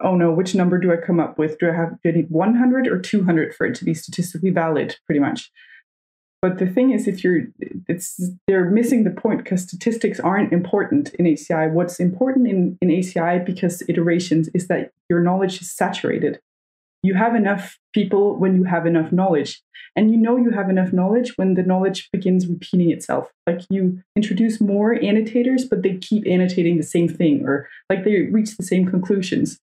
oh 0.00 0.14
no, 0.14 0.30
which 0.30 0.54
number 0.54 0.78
do 0.78 0.92
I 0.92 0.96
come 0.96 1.18
up 1.18 1.38
with? 1.38 1.58
Do 1.58 1.70
I 1.70 1.74
have 1.74 2.00
do 2.02 2.10
I 2.10 2.12
need 2.12 2.30
100 2.30 2.86
or 2.86 2.98
200 2.98 3.54
for 3.54 3.66
it 3.66 3.74
to 3.76 3.84
be 3.84 3.94
statistically 3.94 4.50
valid, 4.50 4.96
pretty 5.06 5.20
much? 5.20 5.50
But 6.42 6.58
the 6.58 6.66
thing 6.66 6.90
is, 6.92 7.06
if 7.06 7.22
you're, 7.22 7.42
it's 7.86 8.18
they're 8.46 8.70
missing 8.70 9.04
the 9.04 9.10
point 9.10 9.44
because 9.44 9.62
statistics 9.62 10.18
aren't 10.18 10.54
important 10.54 11.12
in 11.14 11.26
HCI. 11.26 11.70
What's 11.72 12.00
important 12.00 12.48
in 12.48 12.78
in 12.80 12.88
HCI 12.88 13.44
because 13.44 13.82
iterations 13.88 14.48
is 14.54 14.68
that 14.68 14.92
your 15.10 15.20
knowledge 15.20 15.60
is 15.60 15.70
saturated 15.70 16.40
you 17.02 17.14
have 17.14 17.34
enough 17.34 17.78
people 17.92 18.38
when 18.38 18.54
you 18.54 18.64
have 18.64 18.86
enough 18.86 19.12
knowledge. 19.12 19.62
And 19.96 20.10
you 20.10 20.16
know 20.16 20.36
you 20.36 20.50
have 20.50 20.70
enough 20.70 20.92
knowledge 20.92 21.32
when 21.36 21.54
the 21.54 21.62
knowledge 21.62 22.08
begins 22.12 22.46
repeating 22.46 22.90
itself. 22.90 23.28
Like 23.46 23.60
you 23.70 24.02
introduce 24.14 24.60
more 24.60 24.92
annotators, 24.92 25.64
but 25.64 25.82
they 25.82 25.96
keep 25.96 26.26
annotating 26.26 26.76
the 26.76 26.84
same 26.84 27.08
thing, 27.08 27.44
or 27.44 27.68
like 27.88 28.04
they 28.04 28.22
reach 28.22 28.56
the 28.56 28.62
same 28.62 28.86
conclusions. 28.86 29.58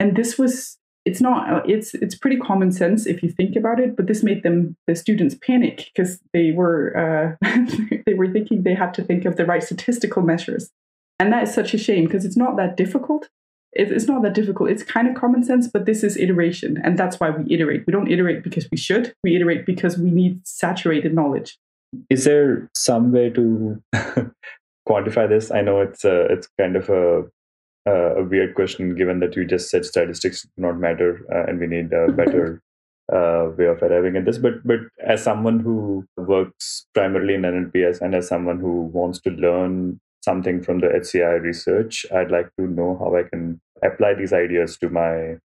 And 0.00 0.16
this 0.16 0.38
was 0.38 0.78
it's 1.04 1.20
not 1.20 1.68
it's 1.68 1.94
it's 1.94 2.14
pretty 2.14 2.36
common 2.36 2.70
sense 2.70 3.06
if 3.06 3.22
you 3.22 3.30
think 3.30 3.56
about 3.56 3.80
it 3.80 3.96
but 3.96 4.06
this 4.06 4.22
made 4.22 4.42
them 4.42 4.76
the 4.86 4.94
students 4.94 5.34
panic 5.34 5.90
because 5.94 6.20
they 6.34 6.50
were 6.50 7.36
uh, 7.42 7.48
they 8.06 8.14
were 8.14 8.30
thinking 8.30 8.62
they 8.62 8.74
had 8.74 8.92
to 8.92 9.02
think 9.02 9.24
of 9.24 9.36
the 9.36 9.46
right 9.46 9.62
statistical 9.62 10.22
measures 10.22 10.70
and 11.18 11.32
that 11.32 11.44
is 11.44 11.54
such 11.54 11.72
a 11.72 11.78
shame 11.78 12.04
because 12.04 12.26
it's 12.26 12.36
not 12.36 12.56
that 12.56 12.76
difficult 12.76 13.30
it's 13.78 14.06
not 14.06 14.22
that 14.22 14.34
difficult. 14.34 14.70
It's 14.70 14.82
kind 14.82 15.08
of 15.08 15.14
common 15.14 15.44
sense, 15.44 15.68
but 15.68 15.86
this 15.86 16.02
is 16.02 16.16
iteration. 16.16 16.80
And 16.82 16.98
that's 16.98 17.20
why 17.20 17.30
we 17.30 17.52
iterate. 17.52 17.84
We 17.86 17.92
don't 17.92 18.10
iterate 18.10 18.42
because 18.42 18.68
we 18.70 18.76
should, 18.76 19.14
we 19.22 19.36
iterate 19.36 19.64
because 19.66 19.96
we 19.96 20.10
need 20.10 20.46
saturated 20.46 21.14
knowledge. 21.14 21.58
Is 22.10 22.24
there 22.24 22.68
some 22.74 23.12
way 23.12 23.30
to 23.30 23.82
quantify 24.88 25.28
this? 25.28 25.50
I 25.50 25.60
know 25.60 25.80
it's 25.80 26.04
a, 26.04 26.26
it's 26.26 26.48
kind 26.60 26.76
of 26.76 26.90
a, 26.90 27.22
a 27.86 28.24
weird 28.24 28.54
question 28.54 28.94
given 28.94 29.20
that 29.20 29.36
you 29.36 29.44
just 29.44 29.70
said 29.70 29.84
statistics 29.84 30.42
do 30.42 30.48
not 30.58 30.78
matter 30.78 31.24
uh, 31.32 31.48
and 31.48 31.58
we 31.58 31.66
need 31.66 31.92
a 31.92 32.12
better 32.12 32.60
uh, 33.12 33.50
way 33.56 33.66
of 33.66 33.82
arriving 33.82 34.16
at 34.16 34.24
this. 34.24 34.38
But 34.38 34.66
but 34.66 34.80
as 34.98 35.22
someone 35.22 35.60
who 35.60 36.04
works 36.16 36.86
primarily 36.94 37.34
in 37.34 37.42
NLPS 37.42 38.00
and 38.00 38.14
as 38.14 38.26
someone 38.26 38.58
who 38.58 38.82
wants 38.92 39.20
to 39.20 39.30
learn 39.30 40.00
something 40.28 40.62
from 40.62 40.80
the 40.80 40.88
HCI 40.88 41.40
research, 41.40 42.04
I'd 42.14 42.30
like 42.30 42.50
to 42.58 42.66
know 42.66 42.90
how 43.00 43.16
I 43.16 43.22
can 43.22 43.60
apply 43.82 44.14
these 44.14 44.32
ideas 44.32 44.76
to 44.78 44.90
my 44.90 45.38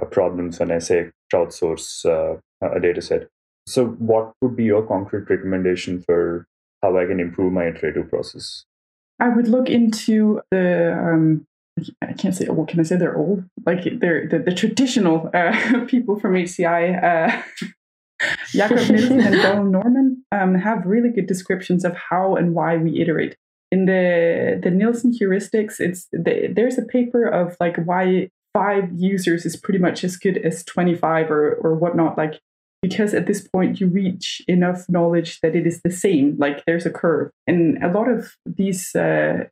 uh, 0.00 0.04
problems 0.16 0.60
when 0.60 0.70
I 0.70 0.78
say 0.78 1.10
crowdsource 1.32 1.88
uh, 2.14 2.38
a 2.76 2.80
data 2.80 3.02
set. 3.02 3.28
So, 3.66 3.86
what 4.10 4.32
would 4.40 4.56
be 4.56 4.64
your 4.64 4.86
concrete 4.86 5.28
recommendation 5.28 6.02
for 6.06 6.46
how 6.82 6.96
I 6.96 7.06
can 7.06 7.18
improve 7.20 7.52
my 7.52 7.66
iterative 7.66 8.08
process? 8.08 8.64
I 9.18 9.28
would 9.28 9.48
look 9.48 9.68
into 9.68 10.40
the 10.50 10.92
um, 10.92 11.46
I 12.02 12.12
can't 12.12 12.34
say 12.34 12.46
old. 12.46 12.68
Can 12.68 12.80
I 12.80 12.84
say 12.84 12.96
they're 12.96 13.16
old? 13.16 13.44
Like 13.66 13.82
they're 14.00 14.28
the, 14.28 14.38
the 14.38 14.54
traditional 14.54 15.30
uh, 15.34 15.84
people 15.88 16.18
from 16.20 16.34
HCI. 16.34 16.82
Uh, 17.10 17.42
Jakob 18.52 18.90
Nielsen 18.90 19.20
and 19.20 19.34
Donald 19.46 19.72
Norman 19.72 20.24
um, 20.30 20.54
have 20.54 20.84
really 20.84 21.10
good 21.10 21.26
descriptions 21.26 21.84
of 21.84 21.96
how 21.96 22.36
and 22.36 22.54
why 22.54 22.76
we 22.76 23.00
iterate. 23.00 23.36
In 23.72 23.86
the 23.86 24.58
the 24.62 24.70
Nielsen 24.70 25.12
heuristics, 25.12 25.78
it's 25.78 26.08
the, 26.12 26.52
there's 26.52 26.78
a 26.78 26.82
paper 26.82 27.26
of 27.26 27.56
like 27.60 27.76
why 27.84 28.30
five 28.52 28.90
users 28.92 29.46
is 29.46 29.56
pretty 29.56 29.78
much 29.78 30.02
as 30.02 30.16
good 30.16 30.38
as 30.38 30.64
25 30.64 31.30
or 31.30 31.54
or 31.54 31.74
whatnot. 31.74 32.18
Like 32.18 32.40
because 32.82 33.14
at 33.14 33.26
this 33.26 33.46
point 33.46 33.78
you 33.80 33.86
reach 33.86 34.42
enough 34.48 34.86
knowledge 34.88 35.40
that 35.40 35.54
it 35.54 35.66
is 35.66 35.82
the 35.82 35.90
same. 35.90 36.36
Like 36.38 36.64
there's 36.66 36.86
a 36.86 36.90
curve, 36.90 37.30
and 37.46 37.82
a 37.82 37.92
lot 37.92 38.08
of 38.08 38.32
these 38.46 38.94
uh, 38.96 39.44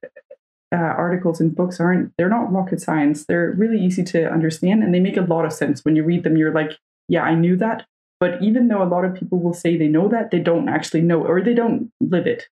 uh, 0.73 0.77
articles 0.77 1.41
and 1.41 1.55
books 1.55 1.81
aren't 1.81 2.13
they're 2.19 2.29
not 2.29 2.53
rocket 2.53 2.81
science 2.81 3.25
they're 3.25 3.55
really 3.57 3.81
easy 3.83 4.05
to 4.05 4.31
understand 4.31 4.83
and 4.83 4.93
they 4.93 5.01
make 5.01 5.17
a 5.17 5.23
lot 5.23 5.47
of 5.47 5.53
sense 5.53 5.83
when 5.85 5.97
you 5.97 6.05
read 6.05 6.25
them 6.25 6.37
you're 6.37 6.53
like 6.53 6.73
yeah 7.09 7.23
i 7.23 7.35
knew 7.35 7.57
that 7.57 7.87
but 8.21 8.43
even 8.43 8.69
though 8.69 8.83
a 8.83 8.85
lot 8.85 9.05
of 9.05 9.15
people 9.15 9.41
will 9.41 9.55
say 9.55 9.79
they 9.79 9.89
know 9.89 10.09
that 10.09 10.31
they 10.31 10.39
don't 10.39 10.69
actually 10.69 11.01
know 11.01 11.25
or 11.25 11.41
they 11.41 11.55
don't 11.55 11.91
live 12.01 12.27
it 12.27 12.49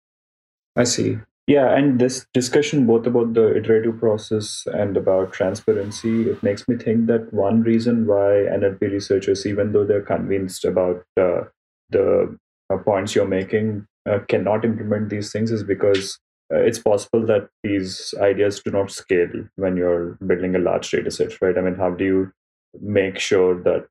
i 0.76 0.84
see 0.84 1.18
yeah 1.46 1.76
and 1.76 2.00
this 2.00 2.26
discussion 2.34 2.86
both 2.86 3.06
about 3.06 3.34
the 3.34 3.56
iterative 3.56 3.98
process 3.98 4.66
and 4.72 4.96
about 4.96 5.32
transparency 5.32 6.30
it 6.30 6.42
makes 6.42 6.66
me 6.68 6.76
think 6.76 7.06
that 7.06 7.32
one 7.32 7.62
reason 7.62 8.06
why 8.06 8.46
nlp 8.58 8.80
researchers 8.80 9.46
even 9.46 9.72
though 9.72 9.84
they're 9.84 10.02
convinced 10.02 10.64
about 10.64 11.04
uh, 11.20 11.42
the 11.90 12.36
uh, 12.72 12.76
points 12.78 13.14
you're 13.14 13.26
making 13.28 13.86
uh, 14.08 14.18
cannot 14.28 14.64
implement 14.64 15.08
these 15.08 15.32
things 15.32 15.50
is 15.50 15.62
because 15.62 16.18
uh, 16.52 16.58
it's 16.58 16.78
possible 16.78 17.24
that 17.26 17.48
these 17.62 18.14
ideas 18.20 18.60
do 18.62 18.70
not 18.70 18.90
scale 18.90 19.30
when 19.56 19.76
you're 19.76 20.16
building 20.26 20.54
a 20.54 20.60
large 20.60 20.88
data 20.92 21.10
set, 21.10 21.40
right? 21.42 21.58
I 21.58 21.60
mean, 21.60 21.74
how 21.74 21.90
do 21.90 22.04
you 22.04 22.32
make 22.80 23.18
sure 23.18 23.60
that 23.64 23.88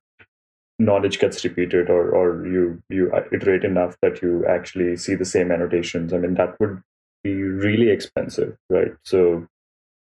knowledge 0.78 1.18
gets 1.18 1.44
repeated 1.44 1.90
or, 1.90 2.10
or 2.10 2.46
you, 2.46 2.82
you 2.88 3.12
iterate 3.32 3.64
enough 3.64 3.96
that 4.02 4.22
you 4.22 4.44
actually 4.46 4.96
see 4.96 5.14
the 5.14 5.24
same 5.24 5.50
annotations? 5.50 6.12
I 6.12 6.18
mean, 6.18 6.34
that 6.34 6.58
would 6.60 6.82
be 7.34 7.42
really 7.42 7.90
expensive, 7.90 8.56
right? 8.70 8.92
So, 9.04 9.46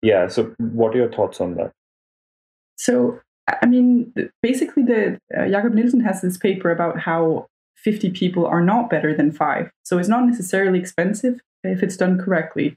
yeah. 0.02 0.28
So, 0.28 0.54
what 0.58 0.94
are 0.94 0.98
your 0.98 1.12
thoughts 1.12 1.40
on 1.40 1.54
that? 1.56 1.72
So, 2.76 3.20
I 3.62 3.66
mean, 3.66 4.12
basically, 4.42 4.82
the 4.84 5.18
uh, 5.36 5.48
Jakob 5.48 5.74
Nielsen 5.74 6.00
has 6.00 6.22
this 6.22 6.38
paper 6.38 6.70
about 6.70 7.00
how 7.00 7.46
50 7.82 8.10
people 8.10 8.46
are 8.46 8.62
not 8.62 8.90
better 8.90 9.14
than 9.14 9.32
five. 9.32 9.70
So 9.84 9.98
it's 9.98 10.08
not 10.08 10.26
necessarily 10.26 10.78
expensive, 10.78 11.40
if 11.64 11.82
it's 11.82 11.96
done 11.96 12.18
correctly. 12.18 12.76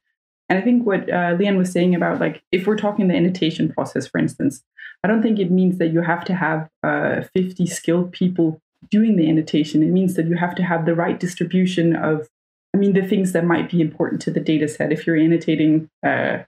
And 0.50 0.60
I 0.60 0.62
think 0.62 0.86
what 0.86 1.12
uh, 1.12 1.36
Leon 1.40 1.58
was 1.58 1.72
saying 1.72 1.96
about, 1.96 2.20
like, 2.20 2.44
if 2.52 2.68
we're 2.68 2.78
talking 2.78 3.08
the 3.08 3.16
annotation 3.16 3.72
process, 3.72 4.08
for 4.08 4.20
instance, 4.20 4.64
I 5.04 5.08
don't 5.08 5.22
think 5.22 5.40
it 5.40 5.52
means 5.52 5.78
that 5.78 5.88
you 5.88 6.02
have 6.02 6.24
to 6.26 6.36
have 6.36 6.70
uh, 6.84 7.24
50 7.36 7.66
skilled 7.66 8.12
people 8.12 8.62
doing 8.90 9.16
the 9.16 9.30
annotation. 9.30 9.84
It 9.84 9.92
means 9.92 10.16
that 10.16 10.28
you 10.28 10.36
have 10.36 10.56
to 10.56 10.64
have 10.64 10.86
the 10.86 10.96
right 10.96 11.20
distribution 11.20 11.96
of, 11.96 12.28
I 12.74 12.80
mean, 12.80 12.94
the 12.94 13.06
things 13.08 13.34
that 13.34 13.46
might 13.46 13.70
be 13.70 13.82
important 13.82 14.22
to 14.24 14.32
the 14.32 14.40
data 14.40 14.68
set. 14.68 14.92
If 14.92 15.06
you're 15.06 15.18
annotating 15.18 15.90
uh, 16.06 16.40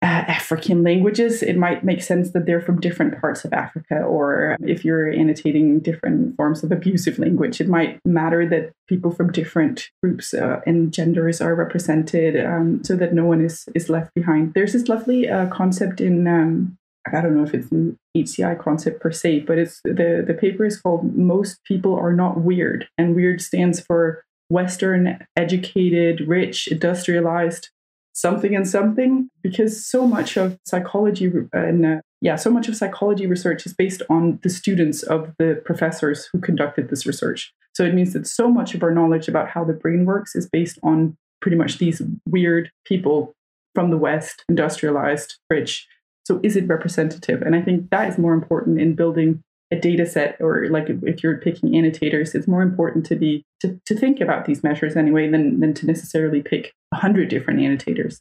uh, 0.00 0.24
African 0.28 0.84
languages, 0.84 1.42
it 1.42 1.56
might 1.56 1.82
make 1.82 2.02
sense 2.02 2.30
that 2.30 2.46
they're 2.46 2.60
from 2.60 2.80
different 2.80 3.20
parts 3.20 3.44
of 3.44 3.52
Africa. 3.52 4.00
Or 4.00 4.56
if 4.60 4.84
you're 4.84 5.10
annotating 5.10 5.80
different 5.80 6.36
forms 6.36 6.62
of 6.62 6.70
abusive 6.70 7.18
language, 7.18 7.60
it 7.60 7.68
might 7.68 7.98
matter 8.04 8.48
that 8.48 8.72
people 8.88 9.10
from 9.10 9.32
different 9.32 9.88
groups 10.02 10.34
uh, 10.34 10.60
and 10.66 10.92
genders 10.92 11.40
are 11.40 11.54
represented 11.54 12.44
um, 12.44 12.82
so 12.84 12.94
that 12.94 13.12
no 13.12 13.24
one 13.24 13.44
is, 13.44 13.64
is 13.74 13.88
left 13.88 14.14
behind. 14.14 14.54
There's 14.54 14.72
this 14.72 14.88
lovely 14.88 15.28
uh, 15.28 15.48
concept 15.48 16.00
in, 16.00 16.28
um, 16.28 16.78
I 17.12 17.20
don't 17.20 17.36
know 17.36 17.44
if 17.44 17.54
it's 17.54 17.72
an 17.72 17.96
HCI 18.16 18.56
concept 18.60 19.00
per 19.00 19.10
se, 19.10 19.40
but 19.40 19.58
it's 19.58 19.80
the, 19.82 20.22
the 20.24 20.36
paper 20.38 20.64
is 20.64 20.80
called 20.80 21.16
Most 21.16 21.64
People 21.64 21.96
Are 21.96 22.12
Not 22.12 22.40
Weird. 22.40 22.88
And 22.96 23.16
weird 23.16 23.40
stands 23.40 23.80
for 23.80 24.24
Western, 24.48 25.26
educated, 25.36 26.26
rich, 26.26 26.68
industrialized 26.68 27.70
something 28.18 28.56
and 28.56 28.68
something 28.68 29.28
because 29.42 29.86
so 29.86 30.04
much 30.04 30.36
of 30.36 30.58
psychology 30.66 31.30
and 31.52 31.86
uh, 31.86 32.00
yeah 32.20 32.34
so 32.34 32.50
much 32.50 32.66
of 32.66 32.74
psychology 32.74 33.26
research 33.26 33.64
is 33.64 33.72
based 33.72 34.02
on 34.10 34.40
the 34.42 34.50
students 34.50 35.04
of 35.04 35.32
the 35.38 35.62
professors 35.64 36.28
who 36.32 36.40
conducted 36.40 36.88
this 36.88 37.06
research. 37.06 37.54
So 37.74 37.84
it 37.84 37.94
means 37.94 38.14
that 38.14 38.26
so 38.26 38.50
much 38.50 38.74
of 38.74 38.82
our 38.82 38.90
knowledge 38.90 39.28
about 39.28 39.50
how 39.50 39.62
the 39.62 39.72
brain 39.72 40.04
works 40.04 40.34
is 40.34 40.48
based 40.48 40.80
on 40.82 41.16
pretty 41.40 41.56
much 41.56 41.78
these 41.78 42.02
weird 42.26 42.72
people 42.84 43.34
from 43.72 43.90
the 43.90 43.96
west 43.96 44.44
industrialized 44.48 45.36
rich. 45.48 45.86
So 46.26 46.40
is 46.42 46.56
it 46.56 46.66
representative? 46.66 47.40
And 47.42 47.54
i 47.54 47.62
think 47.62 47.90
that 47.90 48.08
is 48.08 48.18
more 48.18 48.34
important 48.34 48.80
in 48.80 48.96
building 48.96 49.44
a 49.70 49.76
data 49.76 50.06
set 50.06 50.36
or 50.40 50.68
like 50.70 50.86
if 50.88 51.22
you're 51.22 51.36
picking 51.36 51.76
annotators 51.76 52.34
it's 52.34 52.48
more 52.48 52.62
important 52.62 53.04
to 53.04 53.14
be 53.14 53.44
to, 53.60 53.78
to 53.84 53.94
think 53.94 54.20
about 54.20 54.46
these 54.46 54.62
measures 54.62 54.96
anyway 54.96 55.30
than 55.30 55.60
than 55.60 55.74
to 55.74 55.86
necessarily 55.86 56.42
pick 56.42 56.72
100 56.90 57.28
different 57.28 57.60
annotators. 57.60 58.20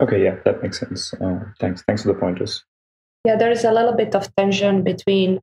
Okay 0.00 0.22
yeah 0.22 0.36
that 0.44 0.62
makes 0.62 0.78
sense. 0.78 1.12
Uh, 1.14 1.40
thanks. 1.58 1.82
Thanks 1.82 2.02
for 2.02 2.08
the 2.08 2.14
pointers. 2.14 2.64
Yeah 3.24 3.36
there 3.36 3.50
is 3.50 3.64
a 3.64 3.72
little 3.72 3.94
bit 3.94 4.14
of 4.14 4.34
tension 4.36 4.82
between 4.82 5.40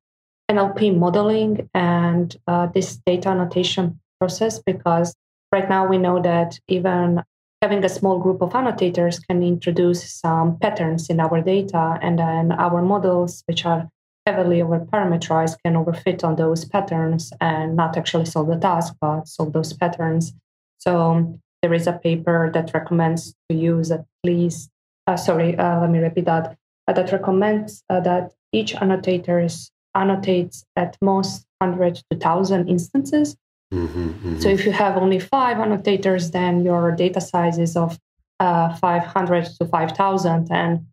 nlp 0.49 0.97
modeling 0.97 1.69
and 1.73 2.35
uh, 2.47 2.67
this 2.67 2.97
data 3.05 3.29
annotation 3.29 3.99
process 4.19 4.59
because 4.59 5.13
right 5.51 5.69
now 5.69 5.87
we 5.87 5.97
know 5.97 6.21
that 6.21 6.59
even 6.67 7.21
having 7.61 7.83
a 7.85 7.89
small 7.89 8.17
group 8.17 8.41
of 8.41 8.55
annotators 8.55 9.19
can 9.19 9.43
introduce 9.43 10.13
some 10.13 10.57
patterns 10.57 11.09
in 11.09 11.19
our 11.19 11.41
data 11.41 11.99
and 12.01 12.17
then 12.17 12.51
our 12.53 12.81
models 12.81 13.43
which 13.47 13.65
are 13.65 13.87
heavily 14.31 14.61
over 14.61 14.79
parameterized 14.79 15.57
can 15.63 15.73
overfit 15.75 16.23
on 16.23 16.35
those 16.35 16.65
patterns 16.65 17.33
and 17.41 17.75
not 17.75 17.97
actually 17.97 18.25
solve 18.25 18.47
the 18.47 18.57
task, 18.57 18.95
but 19.01 19.27
solve 19.27 19.53
those 19.53 19.73
patterns. 19.73 20.33
So 20.77 21.39
there 21.61 21.73
is 21.73 21.87
a 21.87 21.93
paper 21.93 22.49
that 22.53 22.73
recommends 22.73 23.33
to 23.49 23.55
use 23.55 23.91
at 23.91 24.05
least, 24.23 24.69
uh, 25.07 25.17
sorry, 25.17 25.57
uh, 25.57 25.81
let 25.81 25.89
me 25.89 25.99
repeat 25.99 26.25
that, 26.25 26.57
uh, 26.87 26.93
that 26.93 27.11
recommends 27.11 27.83
uh, 27.89 27.99
that 27.99 28.31
each 28.51 28.73
annotator 28.73 29.47
annotates 29.95 30.65
at 30.75 30.97
most 31.01 31.45
100 31.59 31.95
to 31.95 32.03
1,000 32.11 32.69
instances. 32.69 33.35
Mm-hmm, 33.73 34.09
mm-hmm. 34.09 34.39
So 34.39 34.49
if 34.49 34.65
you 34.65 34.71
have 34.71 34.97
only 34.97 35.19
five 35.19 35.57
annotators, 35.57 36.31
then 36.31 36.63
your 36.63 36.91
data 36.91 37.21
size 37.21 37.57
is 37.57 37.77
of 37.77 37.99
uh, 38.39 38.75
500 38.75 39.45
to 39.59 39.65
5,000. 39.65 40.51
And 40.51 40.87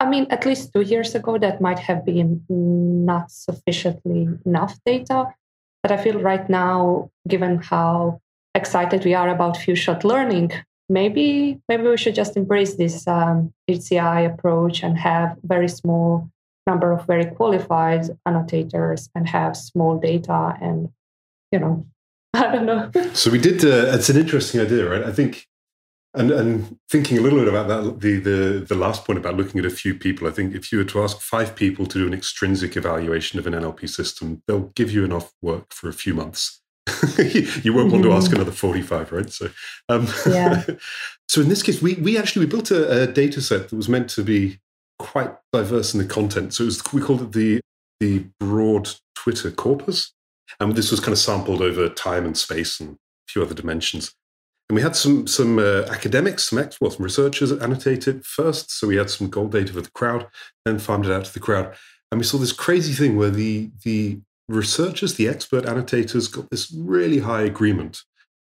I 0.00 0.08
mean, 0.08 0.26
at 0.30 0.46
least 0.46 0.72
two 0.72 0.82
years 0.82 1.14
ago, 1.14 1.38
that 1.38 1.60
might 1.60 1.78
have 1.80 2.04
been 2.04 2.44
not 2.48 3.30
sufficiently 3.30 4.28
enough 4.46 4.78
data. 4.86 5.34
But 5.82 5.92
I 5.92 5.96
feel 5.96 6.20
right 6.20 6.48
now, 6.48 7.10
given 7.26 7.58
how 7.58 8.20
excited 8.54 9.04
we 9.04 9.14
are 9.14 9.28
about 9.28 9.56
few 9.56 9.74
shot 9.74 10.04
learning, 10.04 10.52
maybe 10.88 11.60
maybe 11.68 11.84
we 11.84 11.96
should 11.96 12.14
just 12.14 12.36
embrace 12.36 12.74
this 12.74 13.06
um, 13.06 13.52
HCI 13.70 14.26
approach 14.32 14.82
and 14.82 14.98
have 14.98 15.36
very 15.42 15.68
small 15.68 16.28
number 16.66 16.92
of 16.92 17.06
very 17.06 17.26
qualified 17.26 18.06
annotators 18.26 19.08
and 19.14 19.28
have 19.28 19.56
small 19.56 19.98
data 19.98 20.56
and 20.60 20.90
you 21.50 21.58
know 21.58 21.86
I 22.34 22.52
don't 22.52 22.66
know. 22.66 22.90
so 23.14 23.30
we 23.30 23.38
did. 23.38 23.64
Uh, 23.64 23.94
it's 23.94 24.10
an 24.10 24.18
interesting 24.18 24.60
idea, 24.60 24.88
right? 24.88 25.02
I 25.02 25.12
think 25.12 25.46
and 26.14 26.30
and 26.30 26.78
thinking 26.90 27.18
a 27.18 27.20
little 27.20 27.38
bit 27.38 27.48
about 27.48 27.68
that, 27.68 28.00
the 28.00 28.18
the 28.18 28.64
the 28.66 28.74
last 28.74 29.04
point 29.04 29.18
about 29.18 29.36
looking 29.36 29.58
at 29.58 29.66
a 29.66 29.70
few 29.70 29.94
people, 29.94 30.26
I 30.26 30.30
think 30.30 30.54
if 30.54 30.72
you 30.72 30.78
were 30.78 30.84
to 30.84 31.02
ask 31.02 31.20
five 31.20 31.54
people 31.54 31.86
to 31.86 31.98
do 31.98 32.06
an 32.06 32.14
extrinsic 32.14 32.76
evaluation 32.76 33.38
of 33.38 33.46
an 33.46 33.52
NLP 33.52 33.88
system, 33.88 34.42
they'll 34.46 34.72
give 34.74 34.90
you 34.90 35.04
enough 35.04 35.32
work 35.42 35.72
for 35.72 35.88
a 35.88 35.92
few 35.92 36.14
months. 36.14 36.60
you 37.62 37.74
won't 37.74 37.92
want 37.92 38.02
to 38.02 38.12
ask 38.12 38.30
mm-hmm. 38.30 38.36
another 38.36 38.50
45 38.50 39.12
right 39.12 39.30
so 39.30 39.50
um, 39.90 40.08
yeah. 40.26 40.64
so 41.28 41.42
in 41.42 41.50
this 41.50 41.62
case 41.62 41.82
we 41.82 41.96
we 41.96 42.16
actually 42.16 42.46
we 42.46 42.50
built 42.50 42.70
a, 42.70 43.02
a, 43.02 43.06
data 43.06 43.42
set 43.42 43.68
that 43.68 43.76
was 43.76 43.90
meant 43.90 44.08
to 44.08 44.22
be 44.22 44.58
quite 44.98 45.34
diverse 45.52 45.92
in 45.92 46.00
the 46.00 46.06
content 46.06 46.54
so 46.54 46.62
it 46.62 46.66
was, 46.66 46.82
we 46.94 47.02
called 47.02 47.20
it 47.20 47.32
the 47.32 47.60
the 48.00 48.24
broad 48.40 48.88
twitter 49.14 49.50
corpus 49.50 50.14
and 50.60 50.76
this 50.76 50.90
was 50.90 50.98
kind 50.98 51.12
of 51.12 51.18
sampled 51.18 51.60
over 51.60 51.90
time 51.90 52.24
and 52.24 52.38
space 52.38 52.80
and 52.80 52.94
a 52.94 53.32
few 53.32 53.42
other 53.42 53.54
dimensions 53.54 54.14
and 54.68 54.76
we 54.76 54.82
had 54.82 54.94
some 54.94 55.26
some 55.26 55.58
uh, 55.58 55.84
academics, 55.90 56.50
some 56.50 56.58
experts, 56.58 56.80
well, 56.80 56.90
some 56.90 57.04
researchers 57.04 57.52
annotate 57.52 58.06
it 58.06 58.24
first. 58.24 58.70
So 58.70 58.86
we 58.86 58.96
had 58.96 59.08
some 59.08 59.30
gold 59.30 59.52
data 59.52 59.72
for 59.72 59.80
the 59.80 59.90
crowd, 59.90 60.26
then 60.64 60.78
farmed 60.78 61.06
it 61.06 61.12
out 61.12 61.24
to 61.24 61.32
the 61.32 61.40
crowd. 61.40 61.74
And 62.10 62.20
we 62.20 62.24
saw 62.24 62.38
this 62.38 62.52
crazy 62.52 62.92
thing 62.92 63.16
where 63.16 63.30
the 63.30 63.70
the 63.84 64.20
researchers, 64.48 65.14
the 65.14 65.28
expert 65.28 65.64
annotators, 65.64 66.28
got 66.28 66.50
this 66.50 66.70
really 66.72 67.20
high 67.20 67.42
agreement, 67.42 68.02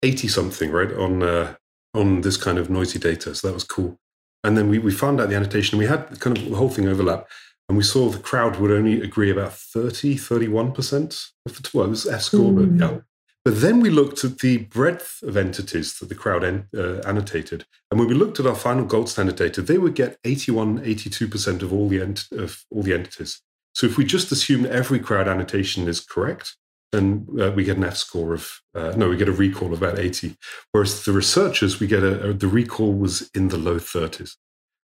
eighty 0.02 0.26
something, 0.26 0.72
right, 0.72 0.92
on 0.92 1.22
uh, 1.22 1.54
on 1.94 2.22
this 2.22 2.36
kind 2.36 2.58
of 2.58 2.70
noisy 2.70 2.98
data. 2.98 3.34
So 3.34 3.46
that 3.48 3.54
was 3.54 3.64
cool. 3.64 3.96
And 4.42 4.58
then 4.58 4.68
we 4.68 4.80
we 4.80 4.90
found 4.90 5.20
out 5.20 5.28
the 5.28 5.36
annotation. 5.36 5.78
We 5.78 5.86
had 5.86 6.18
kind 6.18 6.36
of 6.36 6.50
the 6.50 6.56
whole 6.56 6.70
thing 6.70 6.88
overlap. 6.88 7.28
And 7.68 7.76
we 7.76 7.84
saw 7.84 8.08
the 8.08 8.18
crowd 8.18 8.56
would 8.56 8.72
only 8.72 9.00
agree 9.00 9.30
about 9.30 9.52
30, 9.52 10.16
31% 10.16 11.30
of 11.46 11.62
the, 11.62 11.70
well, 11.72 11.86
it 11.86 11.90
was 11.90 12.04
F 12.04 12.22
score, 12.22 12.50
mm. 12.50 12.78
but 12.78 12.84
yeah, 12.84 12.98
But 13.44 13.60
then 13.62 13.80
we 13.80 13.88
looked 13.88 14.22
at 14.22 14.38
the 14.38 14.58
breadth 14.58 15.22
of 15.22 15.36
entities 15.36 15.98
that 15.98 16.08
the 16.08 16.14
crowd 16.14 16.44
en- 16.44 16.68
uh, 16.76 17.00
annotated. 17.06 17.64
And 17.90 17.98
when 17.98 18.08
we 18.08 18.14
looked 18.14 18.38
at 18.38 18.46
our 18.46 18.54
final 18.54 18.84
gold 18.84 19.08
standard 19.08 19.36
data, 19.36 19.62
they 19.62 19.78
would 19.78 19.94
get 19.94 20.18
81, 20.24 20.80
82% 20.80 21.62
of 21.62 21.72
all 21.72 21.88
the, 21.88 22.02
ent- 22.02 22.28
of 22.32 22.64
all 22.70 22.82
the 22.82 22.92
entities. 22.92 23.40
So 23.74 23.86
if 23.86 23.96
we 23.96 24.04
just 24.04 24.30
assume 24.30 24.66
every 24.66 24.98
crowd 24.98 25.26
annotation 25.26 25.88
is 25.88 26.00
correct, 26.00 26.56
then 26.92 27.26
uh, 27.40 27.52
we 27.52 27.64
get 27.64 27.76
an 27.76 27.84
F 27.84 27.96
score 27.96 28.34
of, 28.34 28.60
uh, 28.74 28.92
no, 28.96 29.08
we 29.08 29.16
get 29.16 29.28
a 29.28 29.32
recall 29.32 29.72
of 29.72 29.82
about 29.82 29.98
80. 29.98 30.36
Whereas 30.72 31.04
the 31.04 31.12
researchers, 31.12 31.80
we 31.80 31.86
get 31.86 32.02
a, 32.02 32.30
a 32.30 32.32
the 32.32 32.48
recall 32.48 32.92
was 32.92 33.30
in 33.34 33.48
the 33.48 33.58
low 33.58 33.76
30s. 33.76 34.34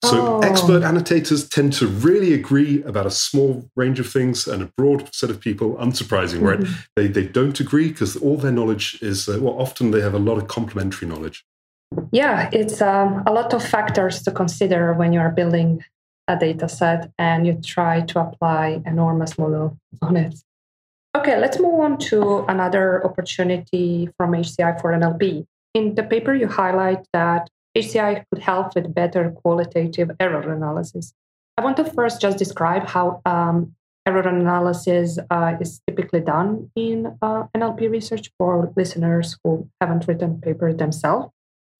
So 0.04 0.16
Oh. 0.18 0.40
expert 0.40 0.82
annotators 0.82 1.48
tend 1.48 1.72
to 1.74 1.86
really 1.86 2.32
agree 2.34 2.82
about 2.82 3.06
a 3.06 3.10
small 3.10 3.64
range 3.74 3.98
of 4.00 4.08
things 4.08 4.46
and 4.46 4.62
a 4.62 4.70
broad 4.76 5.14
set 5.14 5.30
of 5.30 5.40
people. 5.40 5.76
Unsurprising, 5.76 6.42
right? 6.42 6.60
Mhm. 6.60 6.86
They 6.96 7.06
they 7.08 7.26
don't 7.26 7.58
agree 7.60 7.88
because 7.88 8.16
all 8.16 8.36
their 8.36 8.52
knowledge 8.52 8.98
is 9.02 9.28
uh, 9.28 9.38
well. 9.40 9.56
Often 9.58 9.90
they 9.92 10.00
have 10.02 10.14
a 10.14 10.18
lot 10.28 10.36
of 10.38 10.46
complementary 10.48 11.08
knowledge. 11.08 11.44
Yeah, 12.12 12.48
it's 12.52 12.80
um, 12.82 13.22
a 13.26 13.32
lot 13.32 13.54
of 13.54 13.62
factors 13.62 14.22
to 14.22 14.30
consider 14.30 14.92
when 14.94 15.12
you 15.12 15.20
are 15.20 15.30
building 15.30 15.84
a 16.28 16.36
data 16.36 16.68
set 16.68 17.10
and 17.18 17.46
you 17.46 17.54
try 17.62 18.00
to 18.00 18.20
apply 18.20 18.82
enormous 18.86 19.38
model 19.38 19.76
on 20.02 20.16
it. 20.16 20.34
Okay, 21.16 21.38
let's 21.38 21.60
move 21.60 21.78
on 21.80 21.98
to 22.10 22.44
another 22.48 23.04
opportunity 23.04 24.08
from 24.16 24.32
HCI 24.32 24.80
for 24.80 24.92
NLP. 24.92 25.46
In 25.74 25.94
the 25.94 26.02
paper, 26.02 26.34
you 26.34 26.48
highlight 26.48 27.06
that 27.12 27.48
HCI 27.76 28.24
could 28.30 28.42
help 28.42 28.74
with 28.74 28.94
better 28.94 29.30
qualitative 29.30 30.10
error 30.20 30.52
analysis. 30.52 31.12
I 31.58 31.62
want 31.62 31.76
to 31.78 31.84
first 31.84 32.20
just 32.20 32.38
describe 32.38 32.86
how 32.86 33.20
um, 33.26 33.74
error 34.06 34.28
analysis 34.28 35.18
uh, 35.30 35.56
is 35.60 35.80
typically 35.86 36.20
done 36.20 36.70
in 36.76 37.16
uh, 37.22 37.44
NLP 37.56 37.90
research 37.90 38.30
for 38.38 38.72
listeners 38.76 39.36
who 39.42 39.68
haven't 39.80 40.06
written 40.06 40.40
paper 40.40 40.72
themselves. 40.72 41.30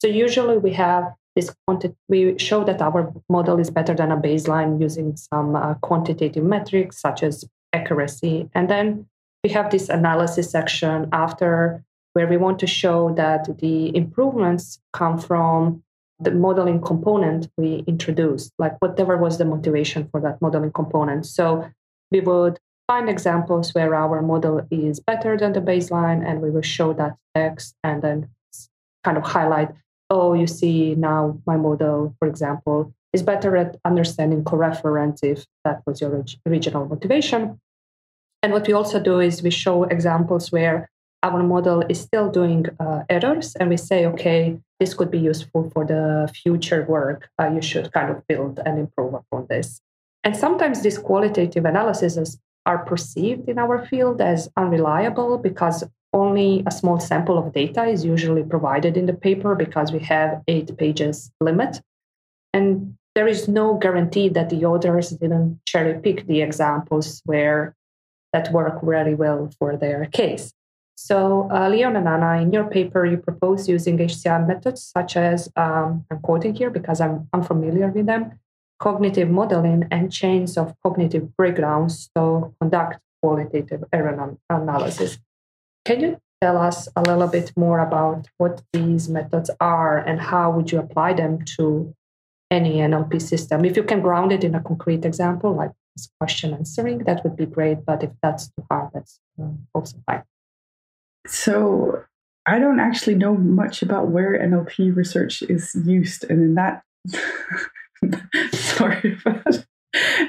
So 0.01 0.09
usually 0.09 0.59
we 0.59 0.73
have 0.73 1.15
this 1.37 1.55
quanti- 1.67 1.95
we 2.09 2.39
show 2.39 2.65
that 2.65 2.81
our 2.81 3.13
model 3.29 3.59
is 3.59 3.71
better 3.71 3.95
than 3.95 4.13
a 4.13 4.17
baseline 4.17 4.81
using 4.81 5.17
some 5.17 5.57
uh, 5.57 5.75
quantitative 5.75 6.45
metrics 6.45 7.01
such 7.01 7.23
as 7.23 7.45
accuracy, 7.73 8.49
and 8.55 8.71
then 8.71 9.07
we 9.43 9.51
have 9.51 9.71
this 9.71 9.89
analysis 9.89 10.51
section 10.51 11.09
after 11.13 11.85
where 12.15 12.29
we 12.29 12.37
want 12.37 12.61
to 12.61 12.67
show 12.67 13.13
that 13.15 13.59
the 13.59 13.95
improvements 13.97 14.81
come 14.93 15.19
from 15.19 15.83
the 16.25 16.31
modeling 16.31 16.81
component 16.81 17.49
we 17.57 17.85
introduced, 17.87 18.53
like 18.59 18.77
whatever 18.81 19.17
was 19.17 19.39
the 19.39 19.45
motivation 19.45 20.09
for 20.11 20.21
that 20.21 20.41
modeling 20.41 20.73
component. 20.73 21.27
So 21.27 21.69
we 22.11 22.21
would 22.21 22.59
find 22.87 23.09
examples 23.09 23.75
where 23.75 23.95
our 23.95 24.21
model 24.23 24.67
is 24.71 25.01
better 25.01 25.37
than 25.37 25.53
the 25.53 25.61
baseline, 25.61 26.27
and 26.27 26.41
we 26.41 26.51
will 26.51 26.63
show 26.63 26.93
that 26.95 27.17
text 27.35 27.75
and 27.83 28.03
then 28.03 28.29
kind 29.05 29.17
of 29.17 29.25
highlight 29.25 29.71
oh, 30.11 30.35
you 30.35 30.47
see 30.47 30.95
now 30.95 31.41
my 31.47 31.57
model, 31.57 32.15
for 32.19 32.29
example, 32.29 32.95
is 33.13 33.23
better 33.23 33.57
at 33.57 33.77
understanding 33.85 34.45
coreference 34.45 35.21
if 35.23 35.45
that 35.65 35.83
was 35.87 36.01
your 36.01 36.25
original 36.47 36.87
motivation. 36.87 37.61
And 38.43 38.53
what 38.53 38.67
we 38.67 38.75
also 38.75 39.01
do 39.01 39.21
is 39.21 39.43
we 39.43 39.51
show 39.51 39.85
examples 39.85 40.53
where 40.53 40.91
our 41.25 41.43
model 41.43 41.83
is 41.89 42.01
still 42.01 42.31
doing 42.31 42.67
uh, 42.79 43.03
errors, 43.09 43.57
and 43.57 43.71
we 43.71 43.79
say, 43.79 44.05
okay, 44.07 44.59
this 44.79 44.93
could 44.93 45.11
be 45.11 45.19
useful 45.19 45.71
for 45.71 45.85
the 45.87 46.31
future 46.43 46.85
work. 46.87 47.31
Uh, 47.41 47.49
you 47.49 47.63
should 47.63 47.91
kind 47.93 48.11
of 48.11 48.25
build 48.29 48.61
and 48.65 48.79
improve 48.79 49.15
upon 49.15 49.47
this. 49.49 49.81
And 50.23 50.37
sometimes 50.37 50.83
these 50.83 50.99
qualitative 50.99 51.65
analyses 51.65 52.39
are 52.67 52.85
perceived 52.85 53.49
in 53.49 53.59
our 53.59 53.87
field 53.87 54.21
as 54.21 54.51
unreliable 54.57 55.39
because 55.39 55.85
only 56.13 56.63
a 56.67 56.71
small 56.71 57.01
sample 57.01 57.39
of 57.39 57.53
data 57.53 57.85
is 57.85 58.05
usually 58.05 58.43
provided 58.43 58.97
in 58.97 59.07
the 59.07 59.15
paper 59.15 59.55
because 59.55 59.93
we 59.93 60.01
have 60.01 60.43
eight 60.47 60.77
pages 60.77 61.31
limit. 61.41 61.81
And 62.53 62.97
there 63.15 63.29
is 63.29 63.49
no 63.49 63.75
guarantee 63.79 64.29
that 64.31 64.51
the 64.51 64.65
authors 64.65 65.11
didn't 65.11 65.61
cherry 65.67 65.99
pick 66.01 66.27
the 66.27 66.43
examples 66.43 67.23
where 67.25 67.75
that 68.33 68.53
work 68.53 68.79
really 68.83 69.15
well 69.15 69.51
for 69.59 69.77
their 69.77 70.07
case. 70.07 70.53
So, 70.97 71.49
uh, 71.51 71.69
Leon 71.69 71.97
and 71.97 72.09
Anna, 72.09 72.41
in 72.41 72.53
your 72.53 72.65
paper, 72.65 73.05
you 73.05 73.17
propose 73.17 73.69
using 73.69 73.99
HCI 73.99 74.47
methods 74.47 74.93
such 74.97 75.17
as, 75.17 75.49
um, 75.57 76.05
I'm 76.11 76.21
quoting 76.21 76.55
here 76.55 76.71
because 76.71 77.01
I'm 77.01 77.29
unfamiliar 77.33 77.89
with 77.89 78.07
them, 78.07 78.39
cognitive 78.79 79.29
modeling 79.29 79.89
and 79.91 80.13
chains 80.13 80.57
of 80.57 80.75
cognitive 80.83 81.37
breakdowns 81.37 82.11
to 82.17 82.55
conduct 82.61 83.01
qualitative 83.23 83.85
error 83.93 84.37
analysis. 84.51 85.19
Can 85.85 86.01
you 86.01 86.19
tell 86.41 86.57
us 86.59 86.89
a 86.95 87.03
little 87.03 87.27
bit 87.27 87.53
more 87.57 87.81
about 87.81 88.29
what 88.39 88.63
these 88.73 89.09
methods 89.09 89.51
are 89.61 89.99
and 89.99 90.21
how 90.21 90.51
would 90.51 90.71
you 90.71 90.79
apply 90.79 91.15
them 91.15 91.41
to 91.57 91.95
any 92.51 92.75
NLP 92.77 93.21
system? 93.21 93.65
If 93.65 93.77
you 93.77 93.83
can 93.83 94.01
ground 94.01 94.31
it 94.33 94.45
in 94.45 94.55
a 94.55 94.63
concrete 94.63 95.05
example, 95.05 95.55
like 95.55 95.73
this 95.97 96.09
question 96.21 96.55
answering, 96.55 96.99
that 97.05 97.25
would 97.25 97.37
be 97.37 97.47
great. 97.47 97.85
But 97.85 98.03
if 98.03 98.11
that's 98.23 98.49
too 98.49 98.65
hard, 98.71 98.91
that's 98.95 99.19
uh, 99.41 99.49
also 99.75 99.97
fine. 100.07 100.23
So 101.27 102.05
I 102.47 102.59
don't 102.59 102.81
actually 102.81 103.15
know 103.15 103.35
much 103.35 103.83
about 103.83 104.09
where 104.09 104.39
NLP 104.39 104.95
research 104.95 105.43
is 105.43 105.75
used, 105.85 106.25
and 106.29 106.43
in 106.43 106.55
that, 106.55 106.83
sorry, 108.53 109.19
but 109.25 109.65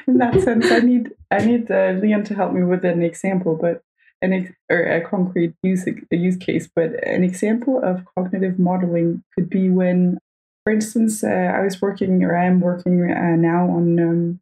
in 0.07 0.17
that 0.19 0.39
sense, 0.41 0.71
I 0.71 0.79
need 0.79 1.13
I 1.29 1.45
need 1.45 1.69
uh, 1.69 1.93
Leon 2.01 2.23
to 2.25 2.35
help 2.35 2.53
me 2.53 2.63
with 2.63 2.85
an 2.85 3.03
example, 3.03 3.57
but 3.59 3.81
an 4.21 4.31
ex- 4.31 4.53
or 4.69 4.79
a 4.83 5.01
concrete 5.01 5.53
use 5.61 5.85
a 5.87 6.15
use 6.15 6.37
case. 6.37 6.69
But 6.73 7.03
an 7.05 7.23
example 7.23 7.81
of 7.83 8.05
cognitive 8.17 8.57
modeling 8.59 9.23
could 9.33 9.49
be 9.49 9.69
when, 9.69 10.19
for 10.63 10.71
instance, 10.71 11.21
uh, 11.21 11.27
I 11.27 11.61
was 11.61 11.81
working 11.81 12.23
or 12.23 12.37
I 12.37 12.45
am 12.45 12.61
working 12.61 13.11
uh, 13.11 13.35
now 13.35 13.69
on. 13.69 13.99
Um, 13.99 14.39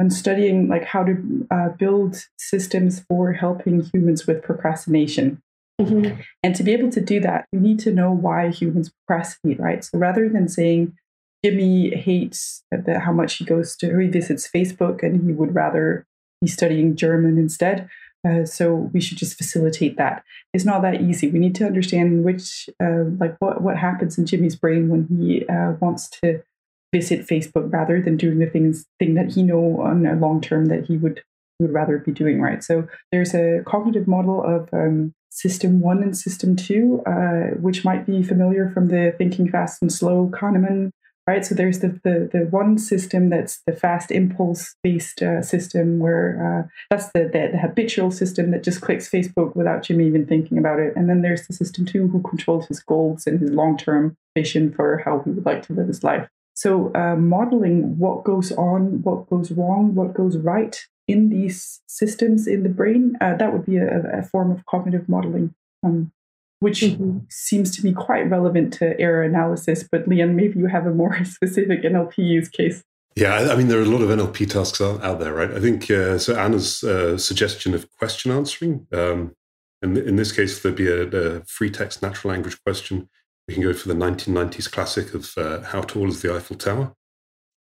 on 0.00 0.08
studying 0.08 0.66
like 0.66 0.86
how 0.86 1.04
to 1.04 1.46
uh, 1.50 1.68
build 1.78 2.24
systems 2.38 3.00
for 3.00 3.34
helping 3.34 3.82
humans 3.92 4.26
with 4.26 4.42
procrastination 4.42 5.42
Mm-hmm. 5.80 6.20
and 6.42 6.54
to 6.54 6.62
be 6.62 6.72
able 6.72 6.90
to 6.90 7.00
do 7.00 7.20
that, 7.20 7.46
we 7.52 7.58
need 7.58 7.78
to 7.80 7.92
know 7.92 8.12
why 8.12 8.50
humans 8.50 8.92
procrastinate, 9.06 9.60
right? 9.60 9.84
So 9.84 9.98
rather 9.98 10.28
than 10.28 10.48
saying 10.48 10.96
Jimmy 11.44 11.94
hates 11.96 12.62
the, 12.70 13.00
how 13.00 13.12
much 13.12 13.36
he 13.36 13.44
goes 13.44 13.76
to 13.76 13.92
revisits 13.92 14.48
Facebook 14.48 15.02
and 15.02 15.26
he 15.26 15.32
would 15.32 15.54
rather 15.54 16.06
be 16.40 16.48
studying 16.48 16.96
German 16.96 17.38
instead, 17.38 17.88
uh, 18.28 18.44
so 18.44 18.74
we 18.74 19.00
should 19.00 19.16
just 19.16 19.38
facilitate 19.38 19.96
that. 19.96 20.22
It's 20.52 20.64
not 20.66 20.82
that 20.82 21.00
easy. 21.00 21.30
We 21.30 21.38
need 21.38 21.54
to 21.56 21.66
understand 21.66 22.24
which, 22.24 22.68
uh, 22.82 23.04
like, 23.18 23.36
what 23.38 23.62
what 23.62 23.78
happens 23.78 24.18
in 24.18 24.26
Jimmy's 24.26 24.56
brain 24.56 24.88
when 24.88 25.06
he 25.06 25.46
uh, 25.46 25.72
wants 25.80 26.08
to 26.22 26.42
visit 26.92 27.26
Facebook 27.26 27.72
rather 27.72 28.02
than 28.02 28.16
doing 28.16 28.38
the 28.38 28.46
things 28.46 28.84
thing 28.98 29.14
that 29.14 29.32
he 29.32 29.42
know 29.42 29.80
on 29.80 30.04
a 30.04 30.16
long 30.16 30.40
term 30.40 30.66
that 30.66 30.86
he 30.86 30.98
would 30.98 31.22
would 31.60 31.72
rather 31.72 31.98
be 31.98 32.12
doing, 32.12 32.40
right? 32.40 32.62
So 32.62 32.88
there's 33.12 33.34
a 33.34 33.62
cognitive 33.64 34.06
model 34.06 34.42
of 34.42 34.68
um, 34.72 35.14
system 35.30 35.80
one 35.80 36.02
and 36.02 36.16
system 36.16 36.56
two, 36.56 37.02
uh, 37.06 37.54
which 37.60 37.84
might 37.84 38.06
be 38.06 38.22
familiar 38.22 38.70
from 38.70 38.88
the 38.88 39.14
thinking 39.16 39.48
fast 39.48 39.80
and 39.80 39.92
slow 39.92 40.28
Kahneman, 40.28 40.90
right? 41.26 41.44
So 41.46 41.54
there's 41.54 41.78
the, 41.78 42.00
the, 42.02 42.28
the 42.32 42.46
one 42.50 42.76
system 42.76 43.30
that's 43.30 43.60
the 43.66 43.72
fast 43.72 44.10
impulse 44.10 44.74
based 44.82 45.22
uh, 45.22 45.42
system 45.42 45.98
where 45.98 46.66
uh, 46.66 46.68
that's 46.90 47.12
the, 47.12 47.30
the, 47.32 47.50
the 47.52 47.58
habitual 47.58 48.10
system 48.10 48.50
that 48.50 48.64
just 48.64 48.80
clicks 48.80 49.08
Facebook 49.08 49.54
without 49.54 49.82
Jimmy 49.82 50.06
even 50.08 50.26
thinking 50.26 50.58
about 50.58 50.80
it. 50.80 50.92
And 50.96 51.08
then 51.08 51.22
there's 51.22 51.46
the 51.46 51.52
system 51.52 51.86
two 51.86 52.08
who 52.08 52.20
controls 52.22 52.66
his 52.66 52.80
goals 52.80 53.26
and 53.26 53.40
his 53.40 53.50
long 53.50 53.76
term 53.76 54.16
vision 54.36 54.72
for 54.72 55.02
how 55.04 55.20
he 55.20 55.30
would 55.30 55.46
like 55.46 55.62
to 55.66 55.72
live 55.72 55.88
his 55.88 56.02
life. 56.02 56.28
So, 56.54 56.92
uh, 56.94 57.16
modeling 57.16 57.96
what 57.98 58.24
goes 58.24 58.52
on, 58.52 59.02
what 59.02 59.30
goes 59.30 59.50
wrong, 59.52 59.94
what 59.94 60.12
goes 60.12 60.36
right 60.36 60.78
in 61.10 61.28
these 61.28 61.80
systems 61.86 62.46
in 62.46 62.62
the 62.62 62.68
brain, 62.68 63.16
uh, 63.20 63.34
that 63.36 63.52
would 63.52 63.66
be 63.66 63.76
a, 63.76 64.18
a, 64.20 64.22
form 64.22 64.50
of 64.50 64.64
cognitive 64.66 65.08
modeling, 65.08 65.54
um, 65.82 66.12
which 66.60 66.80
Mhm. 66.82 67.22
seems 67.30 67.74
to 67.76 67.82
be 67.82 67.92
quite 67.92 68.30
relevant 68.30 68.72
to 68.74 68.98
error 69.00 69.22
analysis. 69.22 69.86
But, 69.90 70.06
Leon, 70.08 70.36
maybe 70.36 70.58
you 70.58 70.66
have 70.66 70.86
a 70.86 70.94
more 70.94 71.24
specific 71.36 71.82
NLP 71.84 72.18
use 72.18 72.48
case. 72.48 72.82
Yeah, 73.16 73.34
I- 73.50 73.56
mean, 73.56 73.68
there 73.68 73.80
are 73.80 73.90
a 73.90 73.94
lot 73.96 74.02
of 74.02 74.10
NLP 74.10 74.46
tasks 74.46 74.80
out, 74.80 75.02
out 75.02 75.18
there, 75.20 75.34
right? 75.34 75.50
I 75.50 75.60
think 75.60 75.90
uh, 75.90 76.16
so. 76.18 76.36
Anna's 76.36 76.84
uh, 76.84 77.18
suggestion 77.18 77.74
of 77.74 77.90
question 77.98 78.30
answering. 78.30 78.86
Um, 78.92 79.34
in, 79.82 79.96
in 79.96 80.16
this 80.16 80.32
case, 80.32 80.60
there'd 80.60 80.76
be 80.76 80.88
a, 80.88 81.02
a 81.08 81.44
free 81.44 81.70
text 81.70 82.02
natural 82.02 82.32
language 82.32 82.56
question. 82.64 83.08
We 83.48 83.54
can 83.54 83.62
go 83.64 83.72
for 83.72 83.88
the 83.88 83.94
1990s 83.94 84.70
classic 84.70 85.12
of 85.12 85.32
uh, 85.36 85.62
how 85.62 85.80
tall 85.80 86.08
is 86.08 86.22
the 86.22 86.32
Eiffel 86.34 86.56
Tower, 86.56 86.94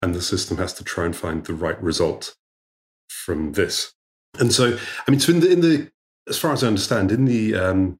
and 0.02 0.14
the 0.14 0.20
system 0.20 0.58
has 0.58 0.74
to 0.74 0.84
try 0.84 1.06
and 1.06 1.16
find 1.16 1.44
the 1.44 1.54
right 1.54 1.80
result 1.82 2.34
from 3.08 3.52
this. 3.52 3.92
And 4.38 4.52
so, 4.52 4.78
I 5.06 5.10
mean, 5.10 5.20
so 5.20 5.32
in 5.32 5.40
the, 5.40 5.50
in 5.50 5.60
the 5.60 5.90
as 6.28 6.38
far 6.38 6.52
as 6.52 6.62
I 6.62 6.68
understand, 6.68 7.10
in 7.10 7.24
the 7.24 7.54
um, 7.54 7.98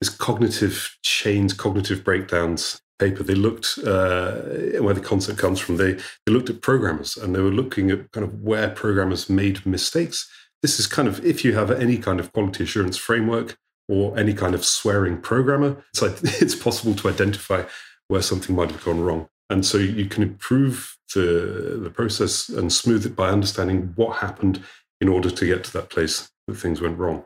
this 0.00 0.10
cognitive 0.10 0.96
chains, 1.02 1.52
cognitive 1.52 2.04
breakdowns 2.04 2.80
paper, 2.98 3.22
they 3.22 3.34
looked 3.34 3.78
uh, 3.78 4.40
where 4.80 4.94
the 4.94 5.00
concept 5.02 5.38
comes 5.38 5.60
from. 5.60 5.76
They 5.76 5.94
they 6.24 6.32
looked 6.32 6.50
at 6.50 6.62
programmers 6.62 7.16
and 7.16 7.34
they 7.34 7.40
were 7.40 7.50
looking 7.50 7.90
at 7.90 8.10
kind 8.12 8.24
of 8.24 8.42
where 8.42 8.70
programmers 8.70 9.30
made 9.30 9.64
mistakes. 9.66 10.28
This 10.62 10.80
is 10.80 10.86
kind 10.86 11.06
of 11.06 11.24
if 11.24 11.44
you 11.44 11.54
have 11.54 11.70
any 11.70 11.98
kind 11.98 12.18
of 12.18 12.32
quality 12.32 12.64
assurance 12.64 12.96
framework, 12.96 13.56
or 13.88 14.16
any 14.18 14.34
kind 14.34 14.54
of 14.54 14.64
swearing 14.64 15.20
programmer, 15.20 15.82
it's 15.90 16.02
like 16.02 16.16
it's 16.22 16.54
possible 16.54 16.94
to 16.94 17.08
identify 17.08 17.64
where 18.08 18.22
something 18.22 18.54
might 18.54 18.70
have 18.70 18.84
gone 18.84 19.00
wrong. 19.00 19.28
And 19.50 19.64
so 19.64 19.78
you 19.78 20.06
can 20.06 20.22
improve 20.22 20.96
the, 21.14 21.80
the 21.82 21.90
process 21.90 22.48
and 22.48 22.72
smooth 22.72 23.06
it 23.06 23.16
by 23.16 23.30
understanding 23.30 23.92
what 23.96 24.18
happened 24.18 24.62
in 25.00 25.08
order 25.08 25.30
to 25.30 25.46
get 25.46 25.64
to 25.64 25.72
that 25.72 25.90
place 25.90 26.30
that 26.46 26.56
things 26.56 26.80
went 26.80 26.98
wrong. 26.98 27.24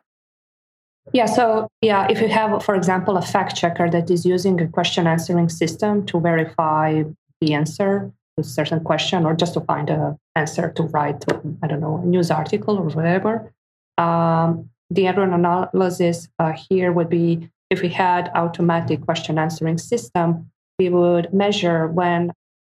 Yeah, 1.13 1.27
so 1.27 1.67
yeah, 1.81 2.07
if 2.09 2.21
you 2.21 2.29
have, 2.29 2.63
for 2.63 2.77
example, 2.77 3.17
a 3.17 3.23
fact 3.23 3.57
checker 3.57 3.91
that 3.91 4.09
is 4.09 4.25
using 4.25 4.61
a 4.61 4.69
question 4.69 5.07
answering 5.09 5.49
system 5.49 6.07
to 6.07 6.21
verify 6.21 7.03
the 7.41 7.55
answer 7.55 8.13
to 8.37 8.41
a 8.43 8.45
certain 8.45 8.81
question 8.81 9.27
or 9.27 9.35
just 9.35 9.55
to 9.55 9.61
find 9.63 9.91
an 9.91 10.17
answer 10.37 10.71
to 10.77 10.85
write, 10.85 11.25
I 11.63 11.67
don't 11.67 11.81
know, 11.81 11.97
a 11.97 12.07
news 12.07 12.31
article 12.31 12.79
or 12.79 12.89
whatever, 12.91 13.53
um, 13.99 14.71
the 14.91 15.09
error 15.09 15.25
analysis 15.25 16.29
uh, 16.39 16.53
here 16.53 16.93
would 16.93 17.09
be 17.09 17.51
if 17.71 17.83
we 17.83 17.89
had 17.89 18.31
automatic 18.35 19.01
question 19.01 19.39
answering 19.39 19.79
system, 19.79 20.52
we 20.79 20.89
would 20.89 21.33
measure 21.33 21.87
when 21.89 22.33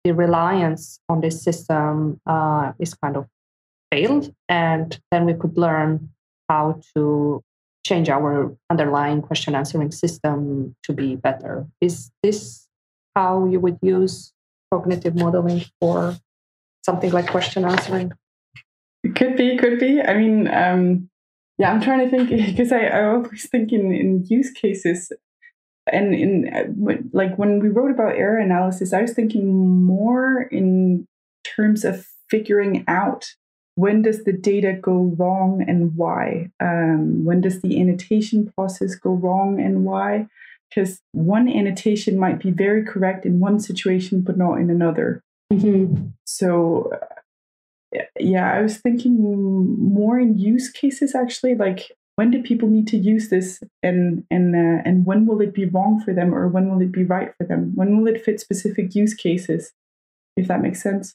the 0.04 0.12
reliance 0.12 1.00
on 1.08 1.20
this 1.20 1.42
system 1.42 2.20
uh, 2.26 2.72
is 2.78 2.94
kind 2.94 3.16
of 3.16 3.26
failed, 3.90 4.34
and 4.48 5.00
then 5.10 5.24
we 5.24 5.34
could 5.34 5.56
learn 5.56 6.10
how 6.48 6.80
to 6.94 7.42
change 7.86 8.08
our 8.08 8.56
underlying 8.70 9.22
question 9.22 9.54
answering 9.54 9.90
system 9.90 10.74
to 10.82 10.92
be 10.92 11.16
better. 11.16 11.66
Is 11.80 12.10
this 12.22 12.66
how 13.14 13.46
you 13.46 13.60
would 13.60 13.78
use 13.82 14.32
cognitive 14.72 15.14
modeling 15.14 15.64
for 15.80 16.16
something 16.84 17.12
like 17.12 17.28
question 17.30 17.64
answering? 17.64 18.12
It 19.02 19.14
could 19.14 19.36
be, 19.36 19.56
could 19.56 19.78
be. 19.78 20.00
I 20.00 20.14
mean, 20.14 20.48
um, 20.48 21.10
yeah, 21.58 21.70
I'm 21.70 21.80
trying 21.80 22.08
to 22.08 22.10
think 22.10 22.30
because 22.46 22.72
I, 22.72 22.86
I 22.86 23.04
always 23.04 23.48
think 23.48 23.72
in, 23.72 23.92
in 23.92 24.24
use 24.26 24.50
cases 24.50 25.12
and 25.92 26.14
in 26.14 27.10
like 27.12 27.36
when 27.36 27.60
we 27.60 27.68
wrote 27.68 27.90
about 27.90 28.16
error 28.16 28.38
analysis, 28.38 28.92
I 28.92 29.02
was 29.02 29.12
thinking 29.12 29.84
more 29.84 30.42
in 30.42 31.06
terms 31.44 31.84
of 31.84 32.06
figuring 32.30 32.84
out 32.88 33.34
when 33.76 34.02
does 34.02 34.24
the 34.24 34.32
data 34.32 34.72
go 34.80 35.14
wrong 35.18 35.64
and 35.66 35.96
why? 35.96 36.50
Um, 36.60 37.24
when 37.24 37.40
does 37.40 37.60
the 37.60 37.80
annotation 37.80 38.52
process 38.56 38.94
go 38.94 39.10
wrong 39.10 39.60
and 39.60 39.84
why? 39.84 40.28
Because 40.70 41.00
one 41.12 41.48
annotation 41.48 42.18
might 42.18 42.40
be 42.40 42.50
very 42.50 42.84
correct 42.84 43.26
in 43.26 43.40
one 43.40 43.60
situation, 43.60 44.22
but 44.22 44.38
not 44.38 44.54
in 44.54 44.70
another. 44.70 45.22
Mm-hmm. 45.52 46.08
So, 46.24 46.92
yeah, 48.18 48.52
I 48.52 48.60
was 48.60 48.78
thinking 48.78 49.20
more 49.92 50.18
in 50.18 50.38
use 50.38 50.70
cases 50.70 51.14
actually, 51.14 51.54
like 51.54 51.92
when 52.16 52.30
do 52.30 52.42
people 52.42 52.68
need 52.68 52.86
to 52.88 52.96
use 52.96 53.28
this? 53.28 53.62
And 53.82 54.24
and 54.30 54.54
uh, 54.54 54.82
and 54.84 55.04
when 55.04 55.26
will 55.26 55.40
it 55.40 55.54
be 55.54 55.66
wrong 55.66 56.00
for 56.00 56.14
them 56.14 56.34
or 56.34 56.48
when 56.48 56.70
will 56.70 56.80
it 56.80 56.92
be 56.92 57.04
right 57.04 57.32
for 57.36 57.44
them? 57.44 57.72
When 57.74 57.98
will 57.98 58.06
it 58.06 58.24
fit 58.24 58.40
specific 58.40 58.94
use 58.94 59.14
cases? 59.14 59.72
If 60.36 60.48
that 60.48 60.62
makes 60.62 60.82
sense. 60.82 61.14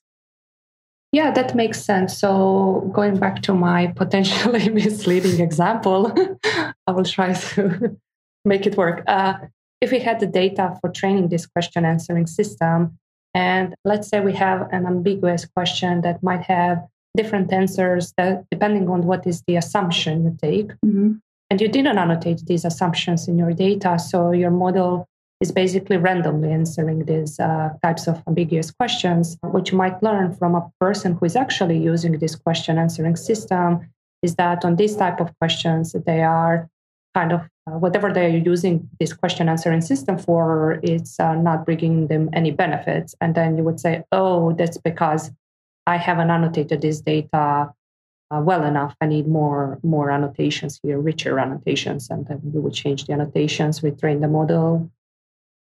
Yeah 1.11 1.31
that 1.31 1.55
makes 1.55 1.83
sense. 1.83 2.17
So 2.17 2.89
going 2.93 3.17
back 3.17 3.41
to 3.43 3.53
my 3.53 3.87
potentially 3.95 4.69
misleading 4.81 5.39
example 5.39 6.13
i 6.87 6.91
will 6.91 7.05
try 7.05 7.33
to 7.33 7.97
make 8.45 8.65
it 8.65 8.75
work. 8.77 9.03
Uh, 9.07 9.33
if 9.81 9.91
we 9.91 9.99
had 9.99 10.19
the 10.19 10.27
data 10.27 10.77
for 10.81 10.89
training 10.89 11.29
this 11.29 11.45
question 11.45 11.85
answering 11.85 12.27
system 12.27 12.97
and 13.33 13.75
let's 13.85 14.09
say 14.09 14.19
we 14.19 14.33
have 14.33 14.67
an 14.71 14.85
ambiguous 14.85 15.45
question 15.45 16.01
that 16.01 16.21
might 16.21 16.41
have 16.41 16.85
different 17.19 17.49
answers 17.61 18.03
that 18.17 18.33
depending 18.53 18.85
on 18.93 18.99
what 19.09 19.21
is 19.31 19.37
the 19.47 19.55
assumption 19.63 20.13
you 20.25 20.33
take. 20.47 20.69
Mm-hmm. 20.85 21.11
And 21.49 21.61
you 21.61 21.67
didn't 21.67 21.97
annotate 22.03 22.41
these 22.45 22.63
assumptions 22.71 23.27
in 23.29 23.35
your 23.43 23.53
data. 23.67 23.91
So 24.09 24.31
your 24.43 24.51
model 24.63 24.91
is 25.43 25.51
basically 25.51 25.97
randomly 25.97 26.51
answering 26.51 26.99
these 27.11 27.33
uh, 27.39 27.69
types 27.81 28.03
of 28.07 28.15
ambiguous 28.27 28.69
questions. 28.79 29.37
What 29.55 29.65
you 29.71 29.77
might 29.77 29.97
learn 30.03 30.27
from 30.39 30.51
a 30.55 30.63
person 30.79 31.09
who 31.15 31.25
is 31.25 31.35
actually 31.35 31.77
using 31.93 32.13
this 32.19 32.35
question 32.35 32.77
answering 32.77 33.15
system 33.15 33.69
is 34.21 34.35
that 34.35 34.59
on 34.67 34.75
these 34.75 34.95
type 35.03 35.19
of 35.19 35.29
questions, 35.39 35.95
they 36.05 36.21
are 36.21 36.69
kind 37.15 37.31
of 37.31 37.41
uh, 37.65 37.77
whatever 37.83 38.11
they're 38.13 38.43
using 38.53 38.87
this 38.99 39.13
question 39.13 39.49
answering 39.49 39.81
system 39.81 40.15
for, 40.17 40.79
it's 40.83 41.19
uh, 41.19 41.35
not 41.35 41.65
bringing 41.65 42.07
them 42.07 42.29
any 42.33 42.51
benefits. 42.51 43.15
And 43.21 43.33
then 43.33 43.57
you 43.57 43.63
would 43.63 43.79
say, 43.79 44.03
oh, 44.11 44.53
that's 44.59 44.77
because 44.77 45.31
I 45.89 45.97
haven't 45.97 46.29
annotated 46.29 46.81
this 46.81 47.01
data 47.01 47.73
uh, 48.31 48.41
well 48.49 48.63
enough. 48.63 48.95
I 49.01 49.07
need 49.07 49.27
more 49.27 49.79
more 49.81 50.11
annotations 50.11 50.79
here, 50.83 50.99
richer 50.99 51.39
annotations, 51.39 52.09
and 52.11 52.27
then 52.27 52.39
you 52.53 52.61
would 52.61 52.73
change 52.73 53.05
the 53.05 53.13
annotations, 53.13 53.79
retrain 53.79 54.21
the 54.21 54.27
model, 54.27 54.91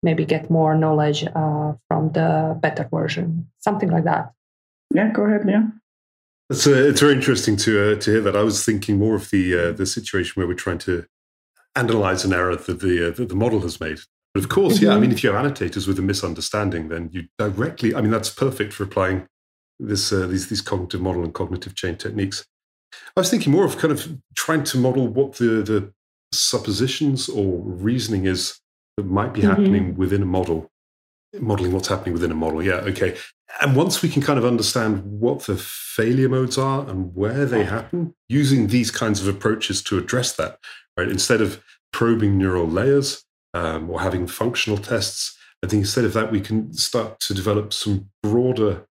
maybe 0.04 0.24
get 0.26 0.52
more 0.52 0.76
knowledge 0.76 1.26
uh, 1.36 1.74
from 1.88 2.12
the 2.12 2.56
better 2.62 2.88
version, 2.94 3.50
something 3.60 3.90
like 3.90 4.04
that. 4.04 4.32
Yeah, 4.94 5.12
go 5.12 5.24
ahead, 5.24 5.44
yeah. 5.48 5.68
It's, 6.52 6.68
uh, 6.68 6.90
it's 6.90 7.02
very 7.02 7.14
interesting 7.14 7.56
to 7.66 7.72
uh, 7.84 7.96
to 8.02 8.12
hear 8.12 8.22
that. 8.22 8.36
I 8.36 8.44
was 8.44 8.64
thinking 8.64 9.00
more 9.00 9.16
of 9.16 9.32
the 9.32 9.44
uh, 9.62 9.72
the 9.72 9.88
situation 9.88 10.34
where 10.36 10.48
we're 10.48 10.66
trying 10.66 10.84
to 10.90 11.06
analyze 11.76 12.26
an 12.26 12.34
error 12.34 12.56
that 12.56 12.80
the 12.80 13.08
uh, 13.08 13.12
that 13.18 13.30
the 13.30 13.42
model 13.44 13.62
has 13.62 13.80
made. 13.80 14.00
But 14.36 14.44
of 14.44 14.50
course, 14.50 14.76
mm-hmm. 14.76 14.86
yeah, 14.86 14.92
I 14.92 14.94
mm-hmm. 14.94 15.02
mean, 15.02 15.12
if 15.12 15.24
you 15.24 15.32
have 15.32 15.44
annotators 15.44 15.88
with 15.88 15.98
a 15.98 16.04
misunderstanding, 16.04 16.90
then 16.90 17.10
you 17.12 17.24
directly, 17.40 17.96
I 17.96 18.02
mean, 18.02 18.12
that's 18.12 18.30
perfect 18.30 18.72
for 18.72 18.84
applying 18.84 19.28
this 19.82 20.14
uh, 20.14 20.28
these 20.28 20.48
these 20.48 20.62
cognitive 20.62 21.02
model 21.02 21.24
and 21.24 21.34
cognitive 21.34 21.76
chain 21.76 21.96
techniques. 21.96 22.46
I 23.16 23.20
was 23.20 23.30
thinking 23.30 23.52
more 23.52 23.66
of 23.66 23.78
kind 23.78 23.92
of 23.92 24.18
trying 24.36 24.64
to 24.66 24.78
model 24.78 25.08
what 25.08 25.34
the 25.34 25.62
the 25.62 25.94
suppositions 26.34 27.28
or 27.28 27.60
reasoning 27.62 28.26
is 28.26 28.60
that 28.98 29.06
might 29.06 29.34
be 29.34 29.42
mm-hmm. 29.42 29.50
happening 29.50 29.96
within 29.98 30.22
a 30.22 30.26
model, 30.26 30.70
modeling 31.40 31.72
what's 31.72 31.88
happening 31.88 32.14
within 32.14 32.32
a 32.32 32.36
model. 32.36 32.64
Yeah, 32.64 32.76
okay. 32.76 33.18
And 33.62 33.76
once 33.76 34.02
we 34.02 34.10
can 34.10 34.22
kind 34.22 34.40
of 34.40 34.46
understand 34.46 35.04
what 35.04 35.42
the 35.42 35.58
failure 35.58 36.30
modes 36.30 36.58
are 36.58 36.88
and 36.90 37.14
where 37.14 37.46
they 37.46 37.66
happen, 37.66 38.16
using 38.30 38.68
these 38.68 38.92
kinds 38.92 39.22
of 39.22 39.28
approaches 39.28 39.84
to 39.84 39.98
address 39.98 40.34
that, 40.34 40.58
right? 40.98 41.10
Instead 41.10 41.42
of 41.42 41.62
probing 41.92 42.38
neural 42.38 42.68
layers 42.68 43.26
um, 43.54 43.90
or 43.90 44.00
having 44.00 44.26
functional 44.26 44.78
tests, 44.78 45.38
I 45.64 45.68
think 45.68 45.82
instead 45.82 46.06
of 46.06 46.14
that, 46.14 46.32
we 46.32 46.40
can 46.40 46.74
start 46.74 47.20
to 47.22 47.34
develop 47.34 47.74
some 47.74 48.10
broader 48.24 48.88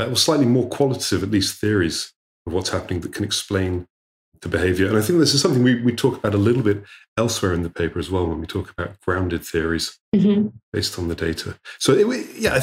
uh, 0.00 0.10
or 0.10 0.16
slightly 0.16 0.46
more 0.46 0.68
qualitative, 0.68 1.22
at 1.22 1.30
least, 1.30 1.60
theories 1.60 2.12
of 2.46 2.52
what's 2.52 2.70
happening 2.70 3.00
that 3.00 3.12
can 3.12 3.24
explain 3.24 3.86
the 4.42 4.48
behavior. 4.48 4.88
And 4.88 4.96
I 4.96 5.02
think 5.02 5.18
this 5.18 5.34
is 5.34 5.42
something 5.42 5.62
we, 5.62 5.82
we 5.82 5.94
talk 5.94 6.16
about 6.16 6.34
a 6.34 6.38
little 6.38 6.62
bit 6.62 6.82
elsewhere 7.18 7.52
in 7.52 7.62
the 7.62 7.70
paper 7.70 7.98
as 7.98 8.10
well 8.10 8.26
when 8.26 8.40
we 8.40 8.46
talk 8.46 8.70
about 8.70 8.98
grounded 9.00 9.44
theories 9.44 9.98
mm-hmm. 10.14 10.48
based 10.72 10.98
on 10.98 11.08
the 11.08 11.14
data. 11.14 11.58
So, 11.78 11.92
it, 11.92 12.26
yeah, 12.38 12.62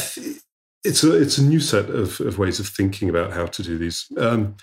it's 0.84 1.04
a, 1.04 1.22
it's 1.22 1.38
a 1.38 1.44
new 1.44 1.60
set 1.60 1.90
of, 1.90 2.20
of 2.20 2.40
ways 2.40 2.60
of 2.60 2.68
thinking 2.68 3.10
about 3.10 3.34
how 3.34 3.46
to 3.46 3.64
do 3.64 3.78
these, 3.78 4.08
um, 4.18 4.56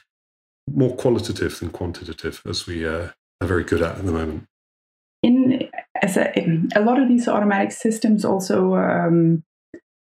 more 0.69 0.97
qualitative 0.97 1.59
than 1.59 1.71
quantitative, 1.71 2.43
as 2.47 2.67
we 2.67 2.87
uh, 2.87 3.09
are 3.41 3.47
very 3.47 3.65
good 3.65 3.83
at 3.83 3.99
at 3.99 4.07
the 4.07 4.13
moment. 4.13 4.47
In, 5.23 5.69
as 6.03 6.17
a, 6.17 6.37
in 6.39 6.71
a 6.75 6.81
lot 6.81 7.01
of 7.01 7.09
these 7.09 7.29
automatic 7.29 7.73
systems 7.73 8.25
also 8.25 8.75
um, 8.75 9.45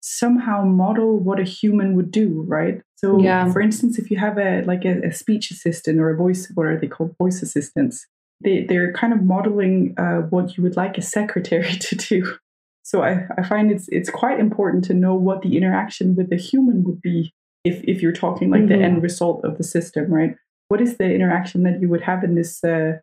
somehow 0.05 0.63
model 0.63 1.17
what 1.19 1.39
a 1.39 1.43
human 1.43 1.95
would 1.95 2.11
do, 2.11 2.45
right? 2.47 2.79
So, 2.95 3.19
yeah. 3.19 3.51
for 3.51 3.59
instance, 3.59 3.97
if 3.97 4.11
you 4.11 4.17
have 4.17 4.37
a 4.37 4.61
like 4.61 4.85
a, 4.85 5.01
a, 5.07 5.11
speech 5.11 5.49
assistant 5.49 5.99
or 5.99 6.11
a 6.11 6.15
voice, 6.15 6.51
what 6.53 6.67
are 6.67 6.79
they 6.79 6.87
called? 6.87 7.15
Voice 7.17 7.41
assistants. 7.41 8.05
They 8.43 8.65
they're 8.69 8.93
kind 8.93 9.13
of 9.13 9.23
modeling 9.23 9.95
uh, 9.97 10.21
what 10.29 10.55
you 10.55 10.63
would 10.63 10.77
like 10.77 10.97
a 10.99 11.01
secretary 11.01 11.73
to 11.79 11.95
do. 11.95 12.37
So 12.83 13.01
I, 13.01 13.25
I 13.35 13.41
find 13.43 13.71
it's 13.71 13.87
it's 13.89 14.11
quite 14.11 14.39
important 14.39 14.83
to 14.85 14.93
know 14.93 15.15
what 15.15 15.41
the 15.41 15.57
interaction 15.57 16.15
with 16.15 16.31
a 16.31 16.37
human 16.37 16.83
would 16.83 17.01
be 17.01 17.33
if 17.63 17.83
if 17.83 18.03
you're 18.03 18.11
talking 18.11 18.51
like 18.51 18.61
mm-hmm. 18.61 18.79
the 18.79 18.85
end 18.85 19.01
result 19.01 19.43
of 19.43 19.57
the 19.57 19.63
system, 19.63 20.13
right? 20.13 20.35
What 20.67 20.81
is 20.81 20.97
the 20.97 21.11
interaction 21.11 21.63
that 21.63 21.81
you 21.81 21.89
would 21.89 22.01
have 22.03 22.23
in 22.23 22.35
this 22.35 22.63
uh, 22.63 22.99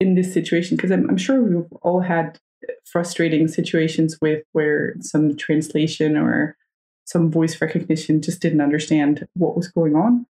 in 0.00 0.14
this 0.14 0.32
situation? 0.32 0.78
Because 0.78 0.90
I'm, 0.90 1.08
I'm 1.10 1.18
sure 1.18 1.42
we've 1.42 1.70
all 1.82 2.00
had 2.00 2.38
frustrating 2.84 3.48
situations 3.48 4.18
with 4.20 4.44
where 4.52 4.94
some 5.00 5.36
translation 5.36 6.16
or 6.16 6.56
some 7.04 7.30
voice 7.30 7.60
recognition 7.60 8.22
just 8.22 8.40
didn't 8.40 8.60
understand 8.60 9.26
what 9.34 9.56
was 9.56 9.68
going 9.68 9.96
on. 9.96 10.26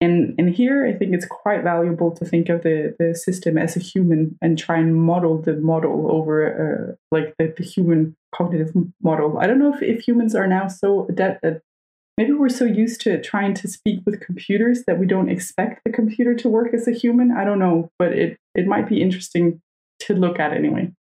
And 0.00 0.34
and 0.38 0.54
here 0.54 0.86
I 0.86 0.92
think 0.92 1.12
it's 1.12 1.26
quite 1.26 1.64
valuable 1.64 2.12
to 2.12 2.24
think 2.24 2.48
of 2.48 2.62
the, 2.62 2.94
the 3.00 3.16
system 3.16 3.58
as 3.58 3.76
a 3.76 3.80
human 3.80 4.38
and 4.40 4.56
try 4.56 4.78
and 4.78 4.94
model 4.94 5.42
the 5.42 5.54
model 5.54 6.10
over 6.10 6.36
uh, 6.46 6.94
like 7.10 7.34
the, 7.38 7.52
the 7.56 7.64
human 7.64 8.16
cognitive 8.32 8.72
model. 9.02 9.38
I 9.38 9.48
don't 9.48 9.58
know 9.58 9.74
if, 9.74 9.82
if 9.82 10.06
humans 10.06 10.36
are 10.36 10.46
now 10.46 10.68
so 10.68 11.06
adept 11.08 11.44
maybe 12.18 12.32
we're 12.32 12.48
so 12.48 12.64
used 12.64 13.00
to 13.00 13.22
trying 13.22 13.54
to 13.54 13.68
speak 13.68 14.00
with 14.04 14.20
computers 14.20 14.82
that 14.86 14.98
we 14.98 15.06
don't 15.06 15.30
expect 15.30 15.84
the 15.84 15.92
computer 15.92 16.34
to 16.34 16.48
work 16.48 16.74
as 16.74 16.88
a 16.88 16.90
human. 16.90 17.30
I 17.30 17.44
don't 17.44 17.60
know, 17.60 17.90
but 17.96 18.12
it, 18.12 18.36
it 18.56 18.66
might 18.66 18.88
be 18.88 19.00
interesting 19.00 19.62
to 20.00 20.14
look 20.14 20.40
at 20.40 20.52
anyway. 20.52 20.92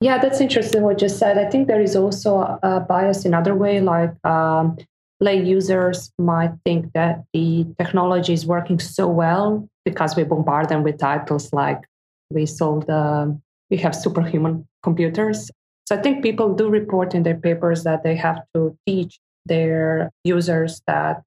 Yeah, 0.00 0.16
that's 0.18 0.40
interesting 0.40 0.82
what 0.82 1.02
you 1.02 1.10
said. 1.10 1.36
I 1.36 1.50
think 1.50 1.68
there 1.68 1.80
is 1.80 1.94
also 1.94 2.58
a 2.62 2.80
bias 2.80 3.26
in 3.26 3.34
other 3.34 3.54
way, 3.54 3.80
like 3.80 4.12
um, 4.24 4.78
lay 5.20 5.42
users 5.42 6.10
might 6.18 6.52
think 6.64 6.92
that 6.94 7.24
the 7.34 7.66
technology 7.78 8.32
is 8.32 8.46
working 8.46 8.78
so 8.78 9.06
well 9.08 9.68
because 9.84 10.16
we 10.16 10.24
bombard 10.24 10.70
them 10.70 10.82
with 10.82 10.98
titles 10.98 11.52
like 11.52 11.82
we 12.30 12.46
sold, 12.46 12.86
the 12.86 13.38
we 13.70 13.76
have 13.76 13.94
superhuman 13.94 14.66
computers. 14.82 15.50
So 15.86 15.96
I 15.96 16.00
think 16.00 16.22
people 16.22 16.54
do 16.54 16.70
report 16.70 17.14
in 17.14 17.22
their 17.22 17.36
papers 17.36 17.84
that 17.84 18.02
they 18.02 18.16
have 18.16 18.40
to 18.54 18.76
teach 18.86 19.18
their 19.44 20.10
users 20.24 20.80
that 20.86 21.22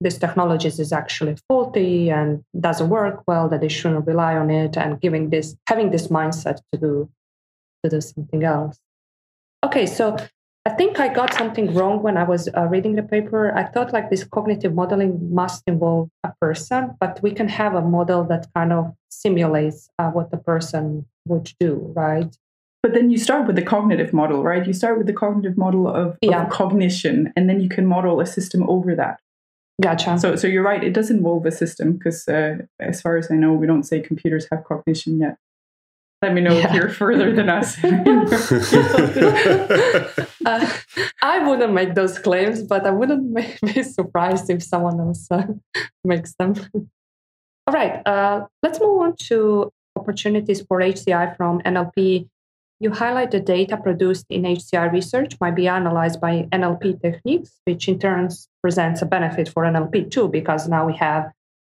this 0.00 0.18
technology 0.18 0.66
is 0.66 0.92
actually 0.92 1.36
faulty 1.46 2.10
and 2.10 2.42
doesn't 2.58 2.88
work 2.88 3.22
well, 3.28 3.48
that 3.50 3.60
they 3.60 3.68
shouldn't 3.68 4.06
rely 4.06 4.34
on 4.34 4.50
it, 4.50 4.76
and 4.76 5.00
giving 5.00 5.30
this 5.30 5.54
having 5.68 5.90
this 5.90 6.08
mindset 6.08 6.58
to 6.72 6.80
do 6.80 7.10
to 7.84 7.90
do 7.90 8.00
something 8.00 8.44
else. 8.44 8.78
Okay, 9.64 9.86
so 9.86 10.16
I 10.66 10.70
think 10.70 11.00
I 11.00 11.08
got 11.08 11.32
something 11.34 11.72
wrong 11.74 12.02
when 12.02 12.16
I 12.16 12.24
was 12.24 12.48
uh, 12.56 12.66
reading 12.66 12.94
the 12.94 13.02
paper. 13.02 13.56
I 13.56 13.64
thought 13.64 13.92
like 13.92 14.10
this 14.10 14.24
cognitive 14.24 14.74
modeling 14.74 15.34
must 15.34 15.62
involve 15.66 16.10
a 16.22 16.32
person, 16.40 16.96
but 17.00 17.20
we 17.22 17.32
can 17.32 17.48
have 17.48 17.74
a 17.74 17.82
model 17.82 18.24
that 18.24 18.46
kind 18.54 18.72
of 18.72 18.92
simulates 19.10 19.88
uh, 19.98 20.10
what 20.10 20.30
the 20.30 20.36
person 20.36 21.06
would 21.26 21.52
do, 21.58 21.92
right? 21.96 22.36
But 22.82 22.94
then 22.94 23.10
you 23.10 23.18
start 23.18 23.46
with 23.46 23.56
the 23.56 23.62
cognitive 23.62 24.12
model, 24.12 24.42
right? 24.42 24.66
You 24.66 24.72
start 24.72 24.98
with 24.98 25.06
the 25.06 25.12
cognitive 25.12 25.56
model 25.56 25.88
of, 25.88 26.18
yeah. 26.22 26.44
of 26.44 26.50
cognition, 26.50 27.32
and 27.36 27.48
then 27.48 27.60
you 27.60 27.68
can 27.68 27.86
model 27.86 28.20
a 28.20 28.26
system 28.26 28.68
over 28.68 28.94
that. 28.94 29.20
Gotcha. 29.80 30.18
So, 30.18 30.36
so 30.36 30.46
you're 30.46 30.62
right. 30.62 30.82
It 30.84 30.92
does 30.92 31.10
involve 31.10 31.46
a 31.46 31.52
system 31.52 31.92
because, 31.92 32.28
uh, 32.28 32.58
as 32.78 33.00
far 33.00 33.16
as 33.16 33.30
I 33.30 33.34
know, 33.34 33.54
we 33.54 33.66
don't 33.66 33.84
say 33.84 34.00
computers 34.00 34.46
have 34.50 34.64
cognition 34.64 35.20
yet. 35.20 35.36
Let 36.22 36.34
me 36.34 36.42
know 36.42 36.52
yeah. 36.52 36.68
if 36.68 36.74
you're 36.74 36.90
further 36.90 37.34
than 37.34 37.48
us. 37.48 37.78
uh, 40.44 40.70
I 41.22 41.38
wouldn't 41.38 41.72
make 41.72 41.94
those 41.94 42.18
claims, 42.18 42.62
but 42.62 42.86
I 42.86 42.90
wouldn't 42.90 43.34
be 43.74 43.82
surprised 43.82 44.50
if 44.50 44.62
someone 44.62 45.00
else 45.00 45.26
uh, 45.30 45.46
makes 46.04 46.34
them. 46.34 46.54
All 47.66 47.72
right, 47.72 48.06
uh, 48.06 48.46
let's 48.62 48.78
move 48.80 49.00
on 49.00 49.16
to 49.28 49.72
opportunities 49.96 50.60
for 50.60 50.80
HCI 50.80 51.36
from 51.38 51.60
NLP. 51.60 52.28
You 52.80 52.90
highlight 52.90 53.30
the 53.30 53.40
data 53.40 53.78
produced 53.78 54.26
in 54.28 54.42
HCI 54.42 54.92
research 54.92 55.36
might 55.40 55.54
be 55.54 55.68
analyzed 55.68 56.20
by 56.20 56.48
NLP 56.52 57.00
techniques, 57.00 57.60
which 57.64 57.88
in 57.88 57.98
turn 57.98 58.28
presents 58.60 59.00
a 59.00 59.06
benefit 59.06 59.48
for 59.48 59.64
NLP 59.64 60.10
too, 60.10 60.28
because 60.28 60.68
now 60.68 60.86
we 60.86 60.96
have 60.96 61.30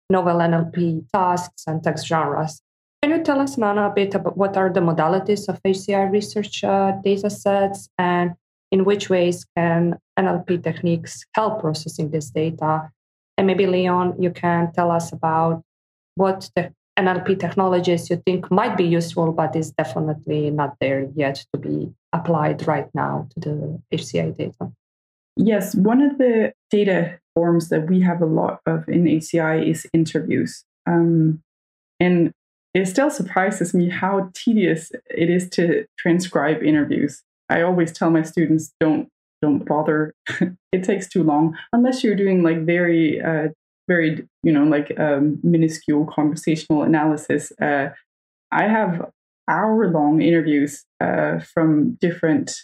novel 0.09 0.37
NLP 0.37 1.05
tasks 1.13 1.63
and 1.67 1.83
text 1.83 2.07
genres. 2.07 2.61
Can 3.01 3.11
you 3.11 3.23
tell 3.23 3.39
us, 3.39 3.57
Nanna, 3.57 3.87
a 3.87 3.93
bit 3.93 4.15
about 4.15 4.37
what 4.37 4.57
are 4.57 4.69
the 4.69 4.79
modalities 4.79 5.47
of 5.47 5.61
HCI 5.61 6.11
research 6.11 6.63
uh, 6.63 6.93
data 7.03 7.29
sets 7.29 7.89
and 7.97 8.33
in 8.71 8.85
which 8.85 9.09
ways 9.09 9.45
can 9.55 9.97
NLP 10.17 10.63
techniques 10.63 11.23
help 11.33 11.61
processing 11.61 12.09
this 12.09 12.31
data? 12.31 12.89
And 13.37 13.45
maybe, 13.45 13.67
Leon, 13.67 14.15
you 14.19 14.31
can 14.31 14.71
tell 14.73 14.89
us 14.89 15.13
about 15.13 15.61
what 16.15 16.49
the 16.55 16.73
NLP 16.97 17.39
technologies 17.39 18.09
you 18.09 18.21
think 18.25 18.49
might 18.49 18.75
be 18.75 18.83
useful, 18.83 19.31
but 19.31 19.55
is 19.55 19.71
definitely 19.71 20.49
not 20.49 20.75
there 20.81 21.07
yet 21.15 21.45
to 21.53 21.59
be 21.59 21.93
applied 22.11 22.67
right 22.67 22.89
now 22.95 23.27
to 23.35 23.39
the 23.39 23.81
HCI 23.93 24.35
data. 24.35 24.71
Yes, 25.35 25.75
one 25.75 26.01
of 26.01 26.17
the 26.17 26.53
data 26.71 27.19
forms 27.35 27.69
that 27.69 27.87
we 27.87 28.01
have 28.01 28.23
a 28.23 28.25
lot 28.25 28.61
of 28.65 28.89
in 28.89 29.03
HCI 29.03 29.69
is 29.69 29.85
interviews. 29.93 30.65
Um, 30.87 31.43
and 31.99 32.33
it 32.77 32.87
still 32.87 33.09
surprises 33.09 33.73
me 33.73 33.89
how 33.89 34.29
tedious 34.33 34.91
it 35.09 35.29
is 35.29 35.49
to 35.51 35.85
transcribe 35.97 36.61
interviews. 36.61 37.23
I 37.49 37.61
always 37.61 37.91
tell 37.91 38.09
my 38.09 38.23
students 38.23 38.73
don't 38.79 39.09
don't 39.41 39.65
bother. 39.65 40.13
it 40.71 40.83
takes 40.83 41.07
too 41.07 41.23
long 41.23 41.55
unless 41.73 42.03
you're 42.03 42.15
doing 42.15 42.43
like 42.43 42.65
very 42.65 43.21
uh, 43.21 43.49
very 43.87 44.27
you 44.43 44.51
know 44.51 44.63
like 44.63 44.97
um, 44.99 45.39
minuscule 45.43 46.05
conversational 46.05 46.83
analysis. 46.83 47.51
Uh, 47.61 47.89
I 48.51 48.63
have 48.63 49.09
hour 49.47 49.89
long 49.89 50.21
interviews 50.21 50.85
uh, 50.99 51.39
from 51.39 51.97
different 52.01 52.55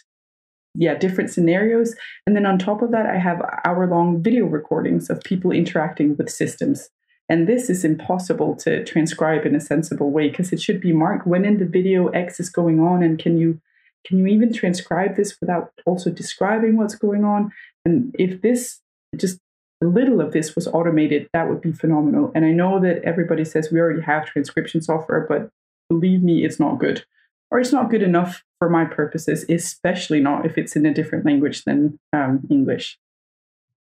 yeah 0.76 0.94
different 0.94 1.30
scenarios 1.30 1.94
and 2.26 2.34
then 2.34 2.44
on 2.44 2.58
top 2.58 2.82
of 2.82 2.90
that 2.90 3.06
i 3.06 3.16
have 3.16 3.40
hour 3.64 3.86
long 3.86 4.20
video 4.20 4.44
recordings 4.44 5.08
of 5.08 5.22
people 5.22 5.52
interacting 5.52 6.16
with 6.16 6.28
systems 6.28 6.90
and 7.28 7.48
this 7.48 7.70
is 7.70 7.84
impossible 7.84 8.54
to 8.56 8.84
transcribe 8.84 9.46
in 9.46 9.54
a 9.54 9.60
sensible 9.60 10.10
way 10.10 10.28
because 10.28 10.52
it 10.52 10.60
should 10.60 10.80
be 10.80 10.92
marked 10.92 11.26
when 11.26 11.44
in 11.44 11.58
the 11.58 11.64
video 11.64 12.08
X 12.08 12.38
is 12.38 12.50
going 12.50 12.80
on 12.80 13.02
and 13.02 13.18
can 13.18 13.38
you 13.38 13.60
can 14.06 14.18
you 14.18 14.26
even 14.26 14.52
transcribe 14.52 15.16
this 15.16 15.40
without 15.40 15.72
also 15.86 16.10
describing 16.10 16.76
what's 16.76 16.94
going 16.94 17.24
on? 17.24 17.50
And 17.86 18.14
if 18.18 18.42
this 18.42 18.80
just 19.16 19.38
a 19.82 19.86
little 19.86 20.20
of 20.20 20.32
this 20.32 20.54
was 20.54 20.66
automated, 20.68 21.28
that 21.32 21.48
would 21.48 21.62
be 21.62 21.72
phenomenal. 21.72 22.30
And 22.34 22.44
I 22.44 22.50
know 22.50 22.80
that 22.80 23.02
everybody 23.02 23.44
says 23.44 23.70
we 23.70 23.80
already 23.80 24.02
have 24.02 24.26
transcription 24.26 24.82
software, 24.82 25.26
but 25.26 25.48
believe 25.88 26.22
me, 26.22 26.44
it's 26.44 26.60
not 26.60 26.78
good. 26.78 27.04
Or 27.50 27.60
it's 27.60 27.72
not 27.72 27.90
good 27.90 28.02
enough 28.02 28.42
for 28.58 28.68
my 28.68 28.84
purposes, 28.84 29.44
especially 29.48 30.20
not 30.20 30.44
if 30.44 30.58
it's 30.58 30.76
in 30.76 30.84
a 30.84 30.92
different 30.92 31.24
language 31.24 31.64
than 31.64 31.98
um, 32.12 32.46
English. 32.50 32.98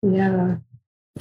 Yeah, 0.02 0.56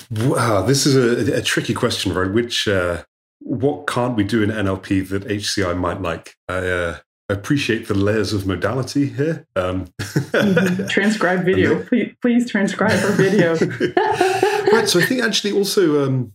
Wow, 0.10 0.62
this 0.62 0.86
is 0.86 0.96
a, 0.96 1.38
a 1.38 1.42
tricky 1.42 1.74
question, 1.74 2.14
right? 2.14 2.32
Which 2.32 2.68
uh, 2.68 3.04
what 3.40 3.88
can't 3.88 4.16
we 4.16 4.24
do 4.24 4.42
in 4.42 4.50
NLP 4.50 5.10
that 5.10 5.28
HCI 5.28 5.78
might 5.78 6.02
like? 6.02 6.36
I 6.48 6.68
uh, 6.68 6.98
appreciate 7.30 7.88
the 7.88 7.94
layers 7.94 8.34
of 8.34 8.46
modality 8.46 9.08
here. 9.08 9.48
Um, 9.56 9.88
mm-hmm. 10.00 10.86
Transcribe 10.90 11.44
video, 11.44 11.84
please, 11.84 12.14
please 12.22 12.50
transcribe 12.50 13.04
our 13.04 13.12
video. 13.12 13.56
right. 14.72 14.88
So 14.88 15.00
I 15.00 15.06
think 15.06 15.24
actually 15.24 15.54
also 15.54 16.06
um, 16.06 16.34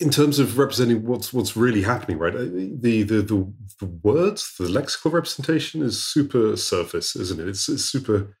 in 0.00 0.10
terms 0.10 0.38
of 0.38 0.58
representing 0.58 1.06
what's 1.06 1.32
what's 1.32 1.56
really 1.56 1.82
happening, 1.82 2.18
right? 2.18 2.34
Uh, 2.34 2.44
the 2.44 3.02
the 3.02 3.22
the, 3.22 3.52
the 3.80 3.86
words, 3.86 4.54
the 4.58 4.66
lexical 4.66 5.12
representation 5.12 5.82
is 5.82 6.02
super 6.02 6.56
surface, 6.56 7.14
isn't 7.16 7.40
it? 7.40 7.48
It's, 7.48 7.68
it's 7.68 7.84
super 7.84 8.36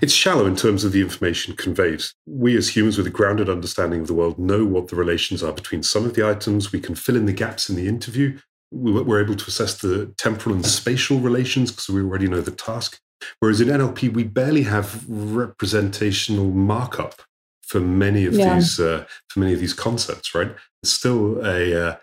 it's 0.00 0.12
shallow 0.12 0.46
in 0.46 0.56
terms 0.56 0.84
of 0.84 0.92
the 0.92 1.00
information 1.00 1.56
conveyed. 1.56 2.02
We, 2.26 2.56
as 2.56 2.74
humans 2.74 2.96
with 2.96 3.06
a 3.06 3.10
grounded 3.10 3.48
understanding 3.48 4.00
of 4.00 4.06
the 4.06 4.14
world, 4.14 4.38
know 4.38 4.64
what 4.64 4.88
the 4.88 4.96
relations 4.96 5.42
are 5.42 5.52
between 5.52 5.82
some 5.82 6.04
of 6.04 6.14
the 6.14 6.26
items. 6.26 6.72
We 6.72 6.80
can 6.80 6.94
fill 6.94 7.16
in 7.16 7.26
the 7.26 7.32
gaps 7.32 7.68
in 7.68 7.76
the 7.76 7.88
interview. 7.88 8.38
We're 8.70 9.22
able 9.22 9.36
to 9.36 9.46
assess 9.46 9.80
the 9.80 10.12
temporal 10.18 10.54
and 10.54 10.66
spatial 10.66 11.20
relations 11.20 11.70
because 11.70 11.88
we 11.88 12.02
already 12.02 12.26
know 12.26 12.40
the 12.40 12.50
task. 12.50 12.98
Whereas 13.38 13.60
in 13.60 13.68
NLP, 13.68 14.12
we 14.12 14.24
barely 14.24 14.64
have 14.64 15.04
representational 15.08 16.50
markup 16.50 17.22
for 17.62 17.80
many 17.80 18.26
of 18.26 18.34
yeah. 18.34 18.54
these 18.54 18.80
uh, 18.80 19.04
for 19.28 19.40
many 19.40 19.52
of 19.52 19.60
these 19.60 19.72
concepts. 19.72 20.34
Right? 20.34 20.54
It's 20.82 20.92
still 20.92 21.44
a 21.44 21.88
uh, 21.88 21.96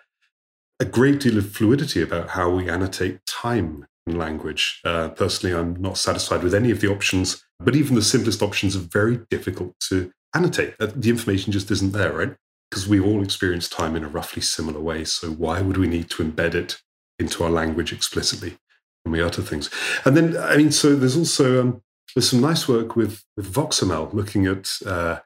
a 0.80 0.86
great 0.86 1.20
deal 1.20 1.38
of 1.38 1.52
fluidity 1.52 2.02
about 2.02 2.30
how 2.30 2.50
we 2.50 2.70
annotate 2.70 3.26
time 3.26 3.86
in 4.08 4.18
language. 4.18 4.82
Uh, 4.84 5.10
personally, 5.10 5.56
I'm 5.56 5.76
not 5.80 5.98
satisfied 5.98 6.42
with 6.42 6.56
any 6.56 6.72
of 6.72 6.82
the 6.82 6.90
options 6.90 7.44
but 7.64 7.76
even 7.76 7.96
the 7.96 8.02
simplest 8.02 8.42
options 8.42 8.76
are 8.76 8.80
very 8.80 9.18
difficult 9.30 9.76
to 9.90 10.12
annotate. 10.34 10.76
Uh, 10.80 10.88
the 10.96 11.10
information 11.10 11.52
just 11.52 11.72
isn't 11.72 11.94
there, 11.94 12.14
right? 12.14 12.36
Because 12.70 12.88
we 12.88 13.00
all 13.00 13.24
experience 13.24 13.68
time 13.68 13.96
in 13.96 14.04
a 14.04 14.08
roughly 14.08 14.42
similar 14.42 14.80
way. 14.80 15.04
So 15.04 15.30
why 15.30 15.62
would 15.62 15.78
we 15.78 15.88
need 15.88 16.10
to 16.12 16.24
embed 16.24 16.56
it 16.56 16.82
into 17.20 17.44
our 17.44 17.50
language 17.50 17.92
explicitly 17.92 18.58
when 19.04 19.14
we 19.14 19.22
utter 19.22 19.42
things? 19.42 19.70
And 20.06 20.16
then, 20.16 20.38
I 20.38 20.58
mean, 20.58 20.72
so 20.72 20.96
there's 20.96 21.18
also 21.18 21.62
um, 21.62 21.82
there's 22.16 22.30
some 22.30 22.42
nice 22.42 22.68
work 22.68 22.96
with 22.96 23.24
with 23.36 23.54
VoxML 23.54 24.14
looking 24.14 24.46
at 24.46 24.70
uh, 24.86 25.20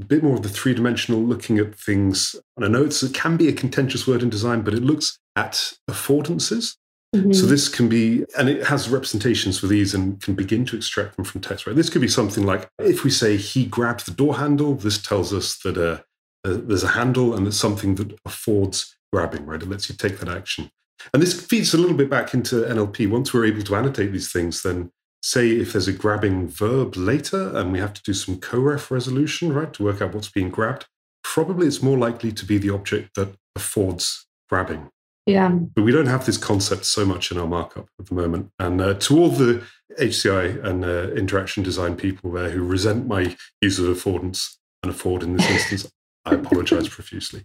a 0.00 0.04
bit 0.04 0.22
more 0.22 0.34
of 0.34 0.42
the 0.42 0.48
three 0.48 0.74
dimensional, 0.74 1.20
looking 1.20 1.58
at 1.58 1.74
things. 1.74 2.36
And 2.56 2.64
I 2.64 2.68
know 2.68 2.84
it's 2.84 3.02
it 3.02 3.14
can 3.14 3.36
be 3.36 3.48
a 3.48 3.52
contentious 3.52 4.06
word 4.06 4.22
in 4.22 4.30
design, 4.30 4.62
but 4.62 4.74
it 4.74 4.82
looks 4.82 5.18
at 5.36 5.74
affordances 5.88 6.76
Mm-hmm. 7.14 7.32
So 7.32 7.46
this 7.46 7.68
can 7.68 7.88
be, 7.88 8.24
and 8.36 8.48
it 8.48 8.66
has 8.66 8.90
representations 8.90 9.58
for 9.58 9.66
these 9.66 9.94
and 9.94 10.20
can 10.20 10.34
begin 10.34 10.66
to 10.66 10.76
extract 10.76 11.16
them 11.16 11.24
from 11.24 11.40
text. 11.40 11.66
Right? 11.66 11.74
This 11.74 11.88
could 11.88 12.02
be 12.02 12.08
something 12.08 12.44
like 12.44 12.68
if 12.78 13.02
we 13.02 13.10
say 13.10 13.36
he 13.36 13.64
grabbed 13.64 14.06
the 14.06 14.12
door 14.12 14.36
handle. 14.36 14.74
This 14.74 15.00
tells 15.00 15.32
us 15.32 15.58
that 15.58 15.78
uh, 15.78 16.02
uh, 16.46 16.58
there's 16.62 16.84
a 16.84 16.88
handle 16.88 17.34
and 17.34 17.46
it's 17.46 17.56
something 17.56 17.94
that 17.94 18.18
affords 18.26 18.94
grabbing. 19.12 19.46
Right? 19.46 19.62
It 19.62 19.68
lets 19.68 19.88
you 19.88 19.96
take 19.96 20.18
that 20.18 20.28
action. 20.28 20.70
And 21.14 21.22
this 21.22 21.40
feeds 21.40 21.72
a 21.72 21.78
little 21.78 21.96
bit 21.96 22.10
back 22.10 22.34
into 22.34 22.56
NLP. 22.56 23.08
Once 23.08 23.32
we're 23.32 23.46
able 23.46 23.62
to 23.62 23.76
annotate 23.76 24.12
these 24.12 24.30
things, 24.30 24.62
then 24.62 24.90
say 25.22 25.48
if 25.50 25.72
there's 25.72 25.88
a 25.88 25.92
grabbing 25.92 26.48
verb 26.48 26.96
later 26.96 27.56
and 27.56 27.72
we 27.72 27.78
have 27.78 27.94
to 27.94 28.02
do 28.02 28.12
some 28.12 28.38
co-ref 28.38 28.90
resolution, 28.90 29.52
right, 29.52 29.72
to 29.72 29.84
work 29.84 30.02
out 30.02 30.14
what's 30.14 30.30
being 30.30 30.50
grabbed, 30.50 30.86
probably 31.22 31.66
it's 31.66 31.82
more 31.82 31.98
likely 31.98 32.32
to 32.32 32.44
be 32.44 32.58
the 32.58 32.70
object 32.70 33.14
that 33.14 33.34
affords 33.56 34.26
grabbing. 34.48 34.90
Yeah. 35.28 35.50
But 35.50 35.82
we 35.82 35.92
don't 35.92 36.06
have 36.06 36.24
this 36.24 36.38
concept 36.38 36.86
so 36.86 37.04
much 37.04 37.30
in 37.30 37.36
our 37.36 37.46
markup 37.46 37.90
at 38.00 38.06
the 38.06 38.14
moment. 38.14 38.50
And 38.58 38.80
uh, 38.80 38.94
to 38.94 39.18
all 39.18 39.28
the 39.28 39.62
HCI 40.00 40.64
and 40.64 40.86
uh, 40.86 41.10
interaction 41.12 41.62
design 41.62 41.96
people 41.96 42.32
there 42.32 42.48
who 42.48 42.64
resent 42.64 43.06
my 43.06 43.36
use 43.60 43.78
of 43.78 43.84
affordance 43.94 44.56
and 44.82 44.90
afford 44.90 45.22
in 45.22 45.36
this 45.36 45.50
instance, 45.50 45.92
I 46.24 46.34
apologize 46.34 46.88
profusely. 46.88 47.44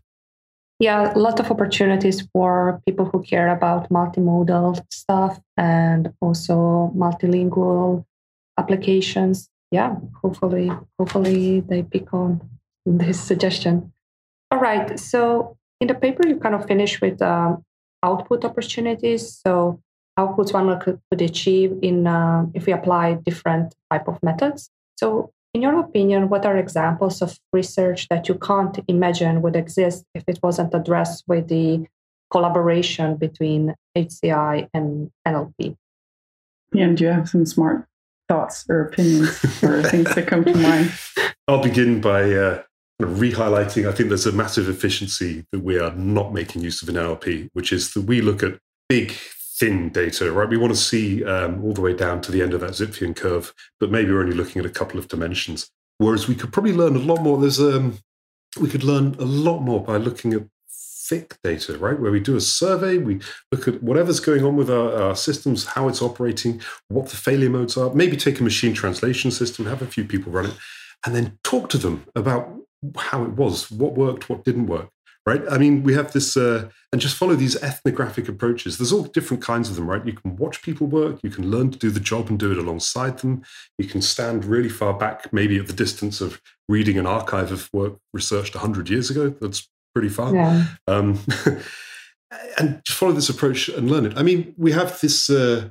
Yeah, 0.79 1.13
a 1.13 1.19
lot 1.19 1.41
of 1.41 1.51
opportunities 1.51 2.25
for 2.31 2.81
people 2.87 3.05
who 3.05 3.21
care 3.21 3.49
about 3.49 3.89
multimodal 3.89 4.81
stuff 4.89 5.41
and 5.57 6.13
also 6.21 6.89
multilingual 6.95 8.05
applications. 8.57 9.49
Yeah, 9.71 9.97
hopefully, 10.21 10.71
hopefully 10.97 11.59
they 11.59 11.83
pick 11.83 12.13
on 12.13 12.49
this 12.85 13.19
suggestion. 13.19 13.91
All 14.51 14.59
right. 14.59 14.97
So 14.97 15.57
in 15.81 15.87
the 15.87 15.95
paper, 15.95 16.25
you 16.25 16.37
kind 16.37 16.55
of 16.55 16.65
finish 16.65 17.01
with 17.01 17.21
um, 17.21 17.63
output 18.03 18.45
opportunities. 18.45 19.39
So 19.45 19.79
outputs 20.19 20.53
one 20.53 20.79
could, 20.79 20.99
could 21.09 21.21
achieve 21.21 21.77
in 21.81 22.07
uh, 22.07 22.45
if 22.53 22.65
we 22.65 22.73
apply 22.73 23.15
different 23.15 23.73
type 23.91 24.07
of 24.07 24.21
methods. 24.21 24.69
So, 24.97 25.31
in 25.53 25.61
your 25.61 25.79
opinion, 25.79 26.29
what 26.29 26.45
are 26.45 26.57
examples 26.57 27.21
of 27.21 27.37
research 27.51 28.07
that 28.09 28.27
you 28.27 28.35
can't 28.35 28.79
imagine 28.87 29.41
would 29.43 29.55
exist 29.55 30.03
if 30.15 30.23
it 30.27 30.39
wasn't 30.41 30.73
addressed 30.73 31.23
with 31.27 31.47
the 31.47 31.85
collaboration 32.31 33.17
between 33.17 33.75
HCI 33.95 34.67
and 34.73 35.11
NLP? 35.27 35.75
Yeah, 36.73 36.87
do 36.87 37.03
you 37.03 37.11
have 37.11 37.29
some 37.29 37.45
smart 37.45 37.85
thoughts 38.27 38.65
or 38.67 38.81
opinions 38.81 39.43
or 39.61 39.83
things 39.83 40.13
that 40.15 40.25
come 40.27 40.43
to 40.43 40.55
mind? 40.55 40.91
I'll 41.47 41.61
begin 41.61 42.01
by 42.01 42.31
uh, 42.33 42.63
re-highlighting. 43.05 43.87
I 43.87 43.91
think 43.91 44.09
there's 44.09 44.25
a 44.25 44.31
massive 44.31 44.69
efficiency 44.69 45.45
that 45.51 45.63
we 45.63 45.79
are 45.79 45.93
not 45.95 46.33
making 46.33 46.61
use 46.61 46.81
of 46.81 46.89
in 46.89 46.95
NLP, 46.95 47.49
which 47.53 47.71
is 47.71 47.93
that 47.93 48.01
we 48.01 48.21
look 48.21 48.43
at 48.43 48.59
big, 48.89 49.11
thin 49.11 49.89
data, 49.89 50.31
right? 50.31 50.49
We 50.49 50.57
want 50.57 50.73
to 50.73 50.79
see 50.79 51.23
um, 51.23 51.63
all 51.63 51.73
the 51.73 51.81
way 51.81 51.93
down 51.93 52.21
to 52.21 52.31
the 52.31 52.41
end 52.41 52.53
of 52.53 52.61
that 52.61 52.71
Zipfian 52.71 53.15
curve, 53.15 53.53
but 53.79 53.91
maybe 53.91 54.11
we're 54.11 54.21
only 54.21 54.35
looking 54.35 54.59
at 54.59 54.65
a 54.65 54.73
couple 54.73 54.99
of 54.99 55.07
dimensions. 55.07 55.69
Whereas 55.97 56.27
we 56.27 56.35
could 56.35 56.51
probably 56.51 56.73
learn 56.73 56.95
a 56.95 56.99
lot 56.99 57.21
more. 57.21 57.39
There's 57.39 57.59
um, 57.59 57.99
we 58.59 58.69
could 58.69 58.83
learn 58.83 59.15
a 59.19 59.25
lot 59.25 59.59
more 59.59 59.83
by 59.83 59.97
looking 59.97 60.33
at 60.33 60.43
thick 60.69 61.37
data, 61.43 61.77
right? 61.77 61.99
Where 61.99 62.11
we 62.11 62.19
do 62.19 62.35
a 62.35 62.41
survey, 62.41 62.97
we 62.97 63.19
look 63.51 63.67
at 63.67 63.83
whatever's 63.83 64.19
going 64.19 64.43
on 64.43 64.55
with 64.55 64.69
our, 64.69 64.93
our, 65.01 65.15
systems, 65.15 65.65
how 65.65 65.87
it's 65.87 66.01
operating, 66.01 66.61
what 66.87 67.09
the 67.09 67.17
failure 67.17 67.49
modes 67.49 67.77
are, 67.77 67.93
maybe 67.93 68.15
take 68.15 68.39
a 68.39 68.43
machine 68.43 68.73
translation 68.73 69.29
system, 69.29 69.65
have 69.65 69.81
a 69.81 69.87
few 69.87 70.05
people 70.05 70.31
run 70.31 70.45
it, 70.45 70.55
and 71.05 71.13
then 71.13 71.37
talk 71.43 71.69
to 71.69 71.77
them 71.77 72.05
about 72.15 72.49
how 72.97 73.23
it 73.23 73.31
was, 73.31 73.71
what 73.71 73.93
worked, 73.93 74.29
what 74.29 74.43
didn't 74.43 74.67
work, 74.67 74.89
right? 75.25 75.41
I 75.49 75.57
mean, 75.57 75.83
we 75.83 75.93
have 75.93 76.11
this, 76.11 76.35
uh, 76.37 76.69
and 76.91 77.01
just 77.01 77.15
follow 77.15 77.35
these 77.35 77.61
ethnographic 77.61 78.27
approaches. 78.27 78.77
There's 78.77 78.93
all 78.93 79.03
different 79.03 79.43
kinds 79.43 79.69
of 79.69 79.75
them, 79.75 79.89
right? 79.89 80.05
You 80.05 80.13
can 80.13 80.35
watch 80.35 80.61
people 80.61 80.87
work, 80.87 81.19
you 81.23 81.29
can 81.29 81.49
learn 81.49 81.71
to 81.71 81.79
do 81.79 81.89
the 81.89 81.99
job 81.99 82.29
and 82.29 82.39
do 82.39 82.51
it 82.51 82.57
alongside 82.57 83.19
them. 83.19 83.43
You 83.77 83.87
can 83.87 84.01
stand 84.01 84.45
really 84.45 84.69
far 84.69 84.93
back, 84.93 85.31
maybe 85.31 85.57
at 85.57 85.67
the 85.67 85.73
distance 85.73 86.21
of 86.21 86.41
reading 86.69 86.97
an 86.97 87.07
archive 87.07 87.51
of 87.51 87.69
work 87.73 87.97
researched 88.13 88.55
100 88.55 88.89
years 88.89 89.09
ago. 89.09 89.29
That's 89.41 89.67
pretty 89.93 90.09
far. 90.09 90.33
Yeah. 90.33 90.65
Um, 90.87 91.19
and 92.57 92.81
just 92.85 92.97
follow 92.97 93.13
this 93.13 93.29
approach 93.29 93.69
and 93.69 93.89
learn 93.89 94.05
it. 94.05 94.13
I 94.17 94.23
mean, 94.23 94.53
we 94.57 94.71
have 94.71 94.99
this 95.01 95.29
uh, 95.29 95.69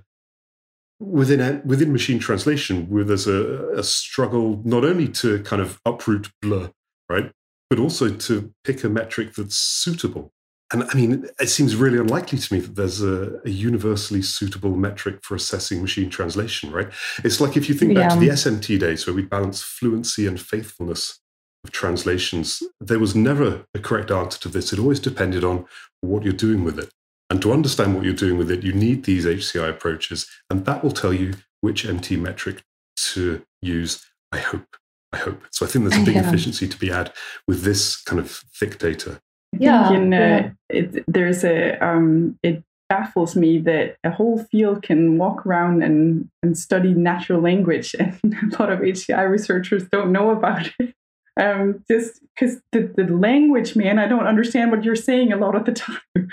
within 1.01 1.63
within 1.65 1.93
machine 1.93 2.19
translation 2.19 2.89
where 2.89 3.05
there's 3.05 3.27
a, 3.27 3.69
a, 3.71 3.83
struggle 3.83 4.63
not 4.65 4.85
only 4.85 5.09
to 5.09 5.43
kind 5.43 5.61
of 5.61 5.81
uproot 5.85 6.31
BLEU, 6.41 6.73
right, 7.13 7.31
but 7.71 7.79
also 7.79 8.11
to 8.11 8.53
pick 8.65 8.85
a 8.85 8.89
metric 8.89 9.35
that's 9.35 9.57
suitable. 9.57 10.33
And 10.73 10.85
I 10.85 10.95
mean, 10.95 11.29
it 11.39 11.49
seems 11.49 11.77
really 11.77 11.99
unlikely 11.99 12.39
to 12.39 12.55
me 12.55 12.61
that 12.61 12.77
there's 12.77 13.03
a, 13.03 13.41
a 13.45 13.51
universally 13.51 14.23
suitable 14.23 14.75
metric 14.75 15.19
for 15.23 15.35
assessing 15.35 15.83
machine 15.83 16.09
translation, 16.09 16.73
right? 16.73 16.89
It's 17.23 17.41
like 17.41 17.59
if 17.59 17.69
you 17.69 17.75
think 17.75 17.95
back 17.95 18.11
yeah. 18.11 18.15
to 18.15 18.21
the 18.21 18.33
SMT 18.33 18.81
days 18.81 19.07
where 19.07 19.15
we 19.15 19.23
balance 19.23 19.61
fluency 19.63 20.27
and 20.27 20.41
faithfulness 20.41 21.21
of 21.63 21.73
translations, 21.73 22.63
there 22.81 22.99
was 22.99 23.15
never 23.15 23.67
a 23.75 23.79
correct 23.79 24.11
answer 24.11 24.41
to 24.41 24.49
this. 24.49 24.73
It 24.73 24.79
always 24.79 24.99
depended 25.01 25.45
on 25.45 25.67
what 26.01 26.23
you're 26.23 26.33
doing 26.33 26.65
with 26.65 26.79
it. 26.79 26.91
And 27.29 27.41
to 27.43 27.53
understand 27.53 27.95
what 27.95 28.05
you're 28.05 28.15
doing 28.15 28.39
with 28.39 28.51
it, 28.51 28.63
you 28.63 28.73
need 28.73 29.05
these 29.05 29.25
HCI 29.27 29.69
approaches, 29.69 30.29
and 30.51 30.65
that 30.65 30.83
will 30.83 30.91
tell 30.91 31.13
you 31.13 31.35
which 31.61 31.87
MT 31.87 32.17
metric 32.17 32.63
to 32.97 33.43
use. 33.61 34.05
I 34.33 34.39
hope. 34.39 34.77
I 35.13 35.19
hope. 35.19 35.43
So 35.51 35.67
I 35.67 35.69
think 35.69 35.89
there's 35.89 36.03
a 36.03 36.05
big 36.05 36.15
yeah. 36.15 36.27
efficiency 36.27 36.69
to 36.69 36.79
be 36.79 36.89
had 36.89 37.13
with 37.47 37.63
this 37.63 37.97
kind 37.97 38.19
of 38.19 38.31
thick 38.31 38.79
data. 38.79 39.21
Yeah, 39.59 39.93
in, 39.93 40.15
uh, 40.15 40.51
it, 40.71 41.05
there's 41.07 41.45
a 41.45 41.79
um, 41.85 42.39
it 42.43 42.65
baffles 42.89 43.37
me 43.37 43.59
that 43.59 43.97
a 44.03 44.11
whole 44.11 44.39
field 44.51 44.83
can 44.83 45.19
walk 45.19 45.47
around 45.47 45.83
and, 45.83 46.31
and 46.43 46.57
study 46.57 46.95
natural 46.95 47.41
language, 47.41 47.95
and 47.99 48.19
a 48.25 48.59
lot 48.59 48.73
of 48.73 48.81
HCI 48.81 49.29
researchers 49.29 49.85
don't 49.91 50.13
know 50.13 50.31
about 50.31 50.71
it 50.79 50.95
um, 51.41 51.83
just 51.91 52.21
because 52.35 52.61
the, 52.73 52.93
the 52.97 53.05
language, 53.05 53.75
man, 53.75 53.99
I 53.99 54.07
don't 54.07 54.27
understand 54.27 54.71
what 54.71 54.85
you're 54.85 54.95
saying 54.95 55.33
a 55.33 55.37
lot 55.37 55.55
of 55.55 55.65
the 55.65 55.73
time. 55.73 56.29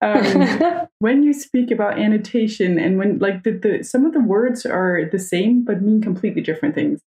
Um, 0.00 0.88
when 0.98 1.22
you 1.22 1.32
speak 1.32 1.70
about 1.70 1.98
annotation 1.98 2.78
and 2.78 2.98
when 2.98 3.18
like 3.18 3.44
the, 3.44 3.52
the 3.52 3.82
some 3.82 4.04
of 4.04 4.12
the 4.12 4.20
words 4.20 4.66
are 4.66 5.08
the 5.10 5.18
same 5.18 5.64
but 5.64 5.82
mean 5.82 6.02
completely 6.02 6.42
different 6.42 6.74
things, 6.74 7.00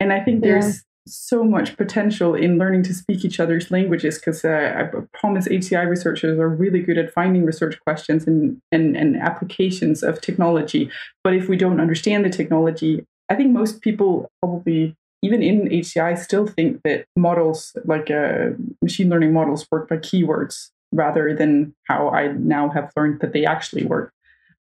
and 0.00 0.12
I 0.12 0.20
think 0.20 0.44
yeah. 0.44 0.52
there's 0.52 0.82
so 1.06 1.44
much 1.44 1.76
potential 1.76 2.34
in 2.34 2.58
learning 2.58 2.82
to 2.84 2.94
speak 2.94 3.24
each 3.24 3.40
other's 3.40 3.70
languages 3.70 4.18
because 4.18 4.44
uh, 4.44 4.72
I 4.76 4.90
promise 5.18 5.48
HCI 5.48 5.88
researchers 5.88 6.38
are 6.38 6.48
really 6.48 6.80
good 6.80 6.98
at 6.98 7.12
finding 7.12 7.44
research 7.44 7.78
questions 7.86 8.26
and, 8.26 8.60
and, 8.70 8.96
and 8.96 9.16
applications 9.16 10.02
of 10.02 10.20
technology. 10.20 10.90
But 11.24 11.34
if 11.34 11.48
we 11.48 11.56
don't 11.56 11.80
understand 11.80 12.24
the 12.24 12.30
technology, 12.30 13.04
I 13.28 13.34
think 13.34 13.52
most 13.52 13.80
people 13.80 14.28
probably 14.42 14.94
even 15.22 15.42
in 15.42 15.68
HCI, 15.68 16.18
still 16.18 16.46
think 16.46 16.80
that 16.84 17.04
models, 17.16 17.76
like 17.84 18.10
uh, 18.10 18.50
machine 18.82 19.10
learning 19.10 19.32
models, 19.32 19.66
work 19.70 19.88
by 19.88 19.96
keywords 19.96 20.70
rather 20.92 21.34
than 21.34 21.74
how 21.84 22.08
I 22.08 22.28
now 22.32 22.70
have 22.70 22.90
learned 22.96 23.20
that 23.20 23.32
they 23.32 23.44
actually 23.44 23.84
work. 23.84 24.12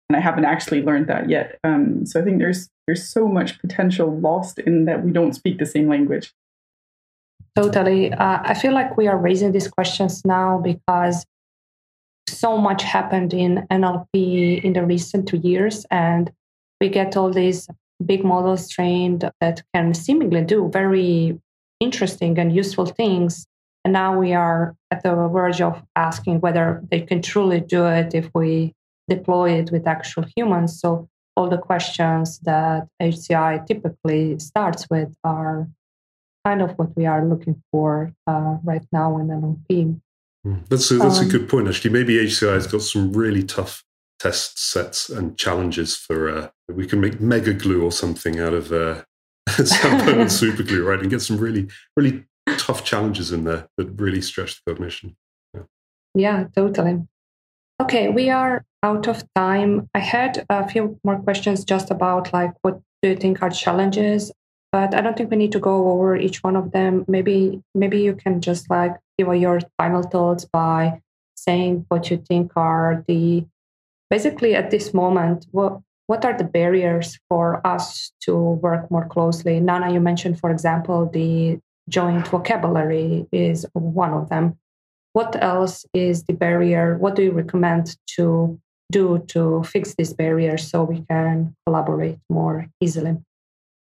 And 0.09 0.15
I 0.15 0.21
haven't 0.21 0.45
actually 0.45 0.81
learned 0.81 1.07
that 1.07 1.29
yet. 1.29 1.59
Um, 1.63 2.05
so 2.05 2.19
I 2.19 2.23
think 2.23 2.39
there's 2.39 2.69
there's 2.85 3.07
so 3.07 3.27
much 3.27 3.59
potential 3.59 4.17
lost 4.19 4.59
in 4.59 4.85
that 4.85 5.03
we 5.03 5.11
don't 5.11 5.33
speak 5.33 5.59
the 5.59 5.65
same 5.65 5.89
language. 5.89 6.33
Totally. 7.55 8.13
Uh, 8.13 8.39
I 8.43 8.53
feel 8.53 8.73
like 8.73 8.95
we 8.95 9.07
are 9.07 9.17
raising 9.17 9.51
these 9.51 9.67
questions 9.67 10.23
now 10.23 10.59
because 10.59 11.25
so 12.27 12.57
much 12.57 12.83
happened 12.83 13.33
in 13.33 13.65
NLP 13.71 14.63
in 14.63 14.73
the 14.73 14.85
recent 14.85 15.27
two 15.27 15.37
years, 15.37 15.85
and 15.91 16.31
we 16.79 16.87
get 16.87 17.17
all 17.17 17.31
these 17.31 17.67
big 18.05 18.23
models 18.23 18.69
trained 18.69 19.29
that 19.41 19.63
can 19.73 19.93
seemingly 19.93 20.43
do 20.43 20.69
very 20.71 21.39
interesting 21.79 22.37
and 22.37 22.55
useful 22.55 22.85
things. 22.85 23.47
And 23.83 23.93
now 23.93 24.17
we 24.17 24.33
are 24.33 24.75
at 24.91 25.03
the 25.03 25.15
verge 25.15 25.61
of 25.61 25.81
asking 25.95 26.41
whether 26.41 26.81
they 26.91 27.01
can 27.01 27.21
truly 27.21 27.59
do 27.59 27.85
it 27.85 28.13
if 28.13 28.29
we 28.35 28.73
deploy 29.09 29.51
it 29.51 29.71
with 29.71 29.87
actual 29.87 30.25
humans. 30.35 30.79
So 30.79 31.09
all 31.35 31.49
the 31.49 31.57
questions 31.57 32.39
that 32.39 32.87
HCI 33.01 33.65
typically 33.67 34.39
starts 34.39 34.87
with 34.89 35.15
are 35.23 35.67
kind 36.43 36.61
of 36.61 36.71
what 36.79 36.95
we 36.95 37.05
are 37.05 37.25
looking 37.25 37.61
for 37.71 38.13
uh, 38.25 38.57
right 38.63 38.85
now 38.91 39.17
in 39.17 39.27
NLP. 39.27 39.99
Hmm. 40.43 40.55
That's 40.69 40.89
a, 40.91 40.95
that's 40.95 41.19
um, 41.19 41.27
a 41.27 41.29
good 41.29 41.49
point, 41.49 41.67
actually. 41.67 41.91
Maybe 41.91 42.15
HCI 42.15 42.53
has 42.53 42.67
got 42.67 42.81
some 42.81 43.13
really 43.13 43.43
tough 43.43 43.83
test 44.19 44.57
sets 44.57 45.09
and 45.09 45.37
challenges 45.37 45.95
for 45.95 46.29
uh, 46.29 46.49
we 46.69 46.87
can 46.87 46.99
make 46.99 47.21
mega 47.21 47.53
glue 47.53 47.83
or 47.83 47.91
something 47.91 48.39
out 48.39 48.53
of 48.53 48.71
uh, 48.71 49.03
Sampo 49.47 50.11
and 50.11 50.21
SuperGLUE, 50.39 50.85
right? 50.85 50.99
And 50.99 51.09
get 51.09 51.21
some 51.21 51.37
really, 51.37 51.67
really 51.95 52.25
tough 52.57 52.83
challenges 52.83 53.31
in 53.31 53.43
there 53.43 53.67
that 53.77 53.87
really 54.01 54.21
stretch 54.21 54.55
the 54.55 54.73
cognition. 54.73 55.15
Yeah. 55.53 55.61
yeah, 56.15 56.43
totally. 56.55 57.07
Okay, 57.79 58.09
we 58.09 58.29
are 58.31 58.65
out 58.81 59.07
of 59.07 59.23
time. 59.35 59.87
I 59.93 59.99
had 59.99 60.45
a 60.49 60.67
few 60.67 60.99
more 61.03 61.19
questions 61.19 61.63
just 61.63 61.91
about 61.91 62.33
like 62.33 62.53
what 62.63 62.81
do 63.03 63.09
you 63.09 63.15
think 63.15 63.43
are 63.43 63.51
challenges, 63.51 64.31
but 64.71 64.95
I 64.95 65.01
don't 65.01 65.15
think 65.15 65.29
we 65.29 65.37
need 65.37 65.51
to 65.51 65.59
go 65.59 65.91
over 65.91 66.15
each 66.15 66.43
one 66.43 66.55
of 66.55 66.71
them. 66.71 67.05
Maybe 67.07 67.61
maybe 67.75 68.01
you 68.01 68.15
can 68.15 68.41
just 68.41 68.69
like 68.69 68.95
give 69.17 69.33
your 69.35 69.59
final 69.77 70.01
thoughts 70.01 70.45
by 70.45 71.01
saying 71.35 71.85
what 71.89 72.09
you 72.09 72.17
think 72.17 72.51
are 72.55 73.03
the 73.07 73.45
basically 74.09 74.55
at 74.55 74.71
this 74.71 74.93
moment 74.93 75.45
what 75.51 75.79
what 76.07 76.25
are 76.25 76.37
the 76.37 76.43
barriers 76.43 77.19
for 77.29 77.65
us 77.65 78.11
to 78.21 78.35
work 78.35 78.89
more 78.89 79.07
closely 79.07 79.59
Nanna 79.59 79.93
you 79.93 79.99
mentioned 79.99 80.39
for 80.39 80.49
example 80.49 81.09
the 81.11 81.59
joint 81.89 82.27
vocabulary 82.27 83.27
is 83.31 83.65
one 83.73 84.13
of 84.13 84.29
them 84.29 84.57
what 85.17 85.35
else 85.41 85.83
is 85.95 86.23
the 86.25 86.33
barrier 86.33 86.95
what 86.99 87.15
do 87.15 87.23
you 87.23 87.31
recommend 87.31 87.97
to 88.15 88.59
do 88.91 89.03
to 89.27 89.63
fix 89.63 89.95
this 89.97 90.13
barrier 90.13 90.57
so 90.57 90.83
we 90.83 90.99
can 91.09 91.55
collaborate 91.65 92.19
more 92.29 92.67
easily 92.79 93.17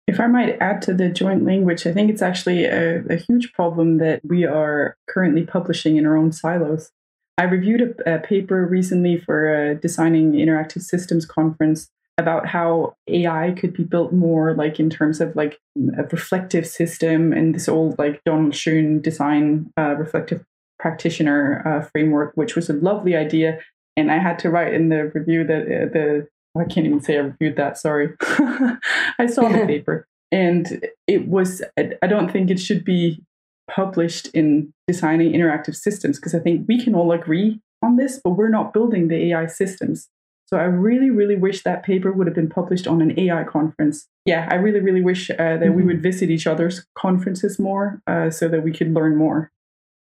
if 0.08 0.20
I 0.20 0.28
might 0.28 0.58
add 0.60 0.82
to 0.82 0.94
the 0.94 1.08
joint 1.08 1.46
language, 1.46 1.88
I 1.88 1.94
think 1.94 2.10
it's 2.10 2.24
actually 2.24 2.66
a, 2.66 3.02
a, 3.06 3.16
huge 3.16 3.54
problem 3.54 4.00
that 4.00 4.20
we 4.28 4.44
are 4.46 4.98
currently 5.08 5.44
publishing 5.44 5.96
in 5.96 6.06
our 6.06 6.18
own 6.18 6.34
silos. 6.34 6.92
I 7.38 7.44
reviewed 7.44 7.82
a, 7.82 8.16
a 8.16 8.20
paper 8.20 8.66
recently 8.66 9.18
for 9.18 9.38
a 9.54 9.76
designing 9.76 10.34
interactive 10.34 10.82
systems 10.82 11.26
conference 11.26 11.90
about 12.18 12.48
how 12.48 12.96
AI 13.08 13.52
could 13.52 13.74
be 13.74 13.84
built 13.84 14.12
more 14.12 14.54
like 14.54 14.82
in 14.82 14.90
terms 14.90 15.22
of 15.22 15.34
like 15.36 15.60
a 15.98 16.04
reflective 16.04 16.68
system 16.68 17.32
and 17.32 17.56
this 17.56 17.70
old 17.70 17.98
like 17.98 18.22
Donald 18.26 18.56
Schoen 18.56 19.02
design 19.02 19.72
uh, 19.78 19.96
reflective 19.96 20.44
practitioner 20.82 21.62
uh, 21.66 21.88
framework, 21.90 22.34
which 22.36 22.56
was 22.56 22.70
a 22.70 22.74
lovely 22.74 23.16
idea. 23.16 23.60
And 23.96 24.12
I 24.12 24.18
had 24.18 24.40
to 24.40 24.50
write 24.50 24.74
in 24.74 24.90
the 24.90 25.12
review 25.14 25.46
that 25.46 25.62
uh, 25.62 25.94
the 25.94 26.28
I 26.60 26.66
can't 26.66 26.86
even 26.86 27.00
say 27.00 27.16
I 27.16 27.20
reviewed 27.20 27.56
that. 27.56 27.78
Sorry, 27.78 28.10
I 28.20 29.28
saw 29.28 29.48
the 29.48 29.66
paper, 29.68 30.06
and 30.32 30.86
it 31.08 31.28
was. 31.28 31.62
I 31.78 32.08
don't 32.08 32.32
think 32.32 32.50
it 32.50 32.60
should 32.60 32.84
be 32.84 33.24
published 33.70 34.28
in 34.34 34.74
designing 34.88 35.32
interactive 35.32 35.76
systems 35.76 36.20
because 36.20 36.36
I 36.36 36.40
think 36.40 36.68
we 36.68 36.84
can 36.84 36.94
all 36.94 37.14
agree 37.14 37.62
on 37.82 37.96
this, 37.96 38.20
but 38.22 38.32
we're 38.32 38.50
not 38.50 38.74
building 38.74 39.08
the 39.08 39.32
AI 39.32 39.46
systems. 39.46 40.10
So 40.48 40.58
I 40.58 40.64
really, 40.64 41.10
really 41.10 41.38
wish 41.38 41.64
that 41.64 41.84
paper 41.84 42.12
would 42.12 42.28
have 42.28 42.36
been 42.36 42.50
published 42.50 42.86
on 42.86 43.02
an 43.02 43.18
AI 43.18 43.46
conference. 43.46 44.10
Yeah, 44.26 44.50
I 44.52 44.56
really, 44.56 44.82
really 44.82 45.02
wish 45.02 45.30
uh, 45.30 45.36
that 45.38 45.62
mm-hmm. 45.62 45.76
we 45.76 45.84
would 45.84 46.04
visit 46.04 46.30
each 46.30 46.46
other's 46.46 46.86
conferences 46.98 47.58
more 47.58 48.02
uh, 48.06 48.30
so 48.30 48.50
that 48.50 48.62
we 48.62 48.74
could 48.74 48.94
learn 48.94 49.16
more. 49.16 49.52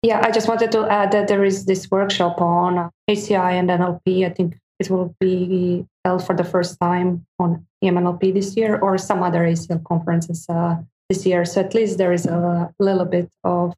Yeah, 0.04 0.20
I 0.22 0.30
just 0.30 0.48
wanted 0.48 0.70
to 0.72 0.86
add 0.86 1.12
that 1.12 1.28
there 1.28 1.44
is 1.44 1.64
this 1.64 1.90
workshop 1.90 2.38
on 2.38 2.90
HCI 3.08 3.52
and 3.52 3.70
NLP. 3.70 4.26
I 4.26 4.28
think 4.28 4.58
it 4.78 4.90
will 4.90 5.16
be 5.18 5.86
held 6.04 6.26
for 6.26 6.36
the 6.36 6.44
first 6.44 6.78
time 6.78 7.24
on 7.38 7.66
EMNLP 7.82 8.34
this 8.34 8.54
year 8.54 8.78
or 8.78 8.98
some 8.98 9.22
other 9.22 9.40
ACL 9.46 9.82
conferences 9.82 10.44
uh, 10.50 10.76
this 11.08 11.24
year. 11.24 11.46
So 11.46 11.62
at 11.62 11.74
least 11.74 11.96
there 11.96 12.12
is 12.12 12.26
a 12.26 12.70
little 12.78 13.06
bit 13.06 13.30
of 13.44 13.72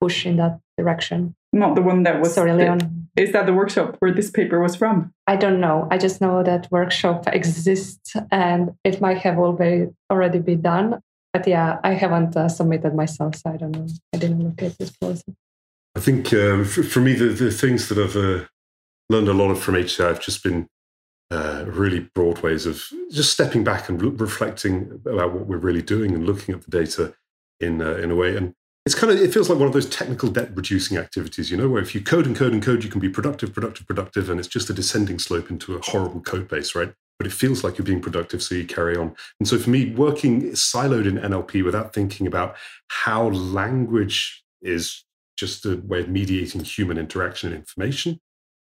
push 0.00 0.24
in 0.24 0.36
that 0.36 0.60
direction. 0.78 1.34
Not 1.52 1.74
the 1.74 1.82
one 1.82 2.04
that 2.04 2.20
was. 2.20 2.32
Sorry, 2.32 2.52
Leon. 2.52 3.08
Is 3.16 3.32
that 3.32 3.46
the 3.46 3.52
workshop 3.52 3.96
where 3.98 4.12
this 4.12 4.30
paper 4.30 4.60
was 4.60 4.76
from? 4.76 5.12
I 5.26 5.34
don't 5.34 5.58
know. 5.58 5.88
I 5.90 5.98
just 5.98 6.20
know 6.20 6.44
that 6.44 6.70
workshop 6.70 7.26
exists 7.32 8.14
and 8.30 8.76
it 8.84 9.00
might 9.00 9.18
have 9.18 9.36
already 9.36 9.90
already 10.08 10.38
been 10.38 10.62
done. 10.62 11.00
But 11.32 11.48
yeah, 11.48 11.80
I 11.82 11.94
haven't 11.94 12.36
uh, 12.36 12.48
submitted 12.48 12.94
myself, 12.94 13.34
so 13.34 13.50
I 13.50 13.56
don't 13.56 13.72
know. 13.72 13.86
I 14.14 14.18
didn't 14.18 14.44
look 14.44 14.62
at 14.62 14.78
this 14.78 14.90
closely. 15.00 15.34
I 15.94 16.00
think 16.00 16.32
uh, 16.32 16.64
for, 16.64 16.82
for, 16.82 17.00
me, 17.00 17.12
the, 17.12 17.26
the 17.26 17.50
things 17.50 17.88
that 17.88 17.98
I've 17.98 18.16
uh, 18.16 18.46
learned 19.10 19.28
a 19.28 19.34
lot 19.34 19.50
of 19.50 19.60
from 19.60 19.74
HCI 19.74 20.08
have 20.08 20.20
just 20.20 20.42
been 20.42 20.68
uh, 21.30 21.64
really 21.66 22.00
broad 22.14 22.38
ways 22.40 22.66
of 22.66 22.84
just 23.10 23.32
stepping 23.32 23.64
back 23.64 23.88
and 23.88 24.00
re- 24.00 24.10
reflecting 24.10 25.00
about 25.06 25.32
what 25.32 25.46
we're 25.46 25.56
really 25.56 25.82
doing 25.82 26.14
and 26.14 26.26
looking 26.26 26.54
at 26.54 26.62
the 26.62 26.70
data 26.70 27.14
in 27.60 27.80
uh, 27.80 27.94
in 27.94 28.10
a 28.10 28.14
way. 28.14 28.36
And 28.36 28.54
it's 28.84 28.94
kind 28.94 29.12
of 29.12 29.20
it 29.20 29.32
feels 29.32 29.48
like 29.48 29.58
one 29.58 29.68
of 29.68 29.74
those 29.74 29.88
technical 29.88 30.28
debt 30.28 30.50
reducing 30.54 30.96
activities, 30.96 31.50
you 31.50 31.56
know, 31.56 31.68
where 31.68 31.82
if 31.82 31.94
you 31.94 32.02
code 32.02 32.26
and 32.26 32.36
code 32.36 32.52
and 32.52 32.62
code, 32.62 32.84
you 32.84 32.90
can 32.90 33.00
be 33.00 33.08
productive, 33.08 33.54
productive, 33.54 33.86
productive, 33.86 34.28
and 34.28 34.38
it's 34.40 34.48
just 34.48 34.70
a 34.70 34.74
descending 34.74 35.18
slope 35.18 35.50
into 35.50 35.76
a 35.76 35.80
horrible 35.82 36.20
code 36.20 36.48
base, 36.48 36.74
right? 36.74 36.92
But 37.18 37.26
it 37.26 37.32
feels 37.32 37.62
like 37.62 37.78
you're 37.78 37.84
being 37.84 38.02
productive, 38.02 38.42
so 38.42 38.54
you 38.54 38.66
carry 38.66 38.96
on. 38.96 39.14
And 39.38 39.48
so 39.48 39.58
for 39.58 39.70
me, 39.70 39.94
working 39.94 40.50
siloed 40.50 41.06
in 41.06 41.18
NLP 41.18 41.64
without 41.64 41.94
thinking 41.94 42.26
about 42.26 42.56
how 42.88 43.28
language 43.28 44.42
is 44.60 45.04
just 45.36 45.64
a 45.66 45.76
way 45.76 46.00
of 46.00 46.08
mediating 46.08 46.62
human 46.64 46.98
interaction 46.98 47.50
and 47.50 47.58
information, 47.58 48.20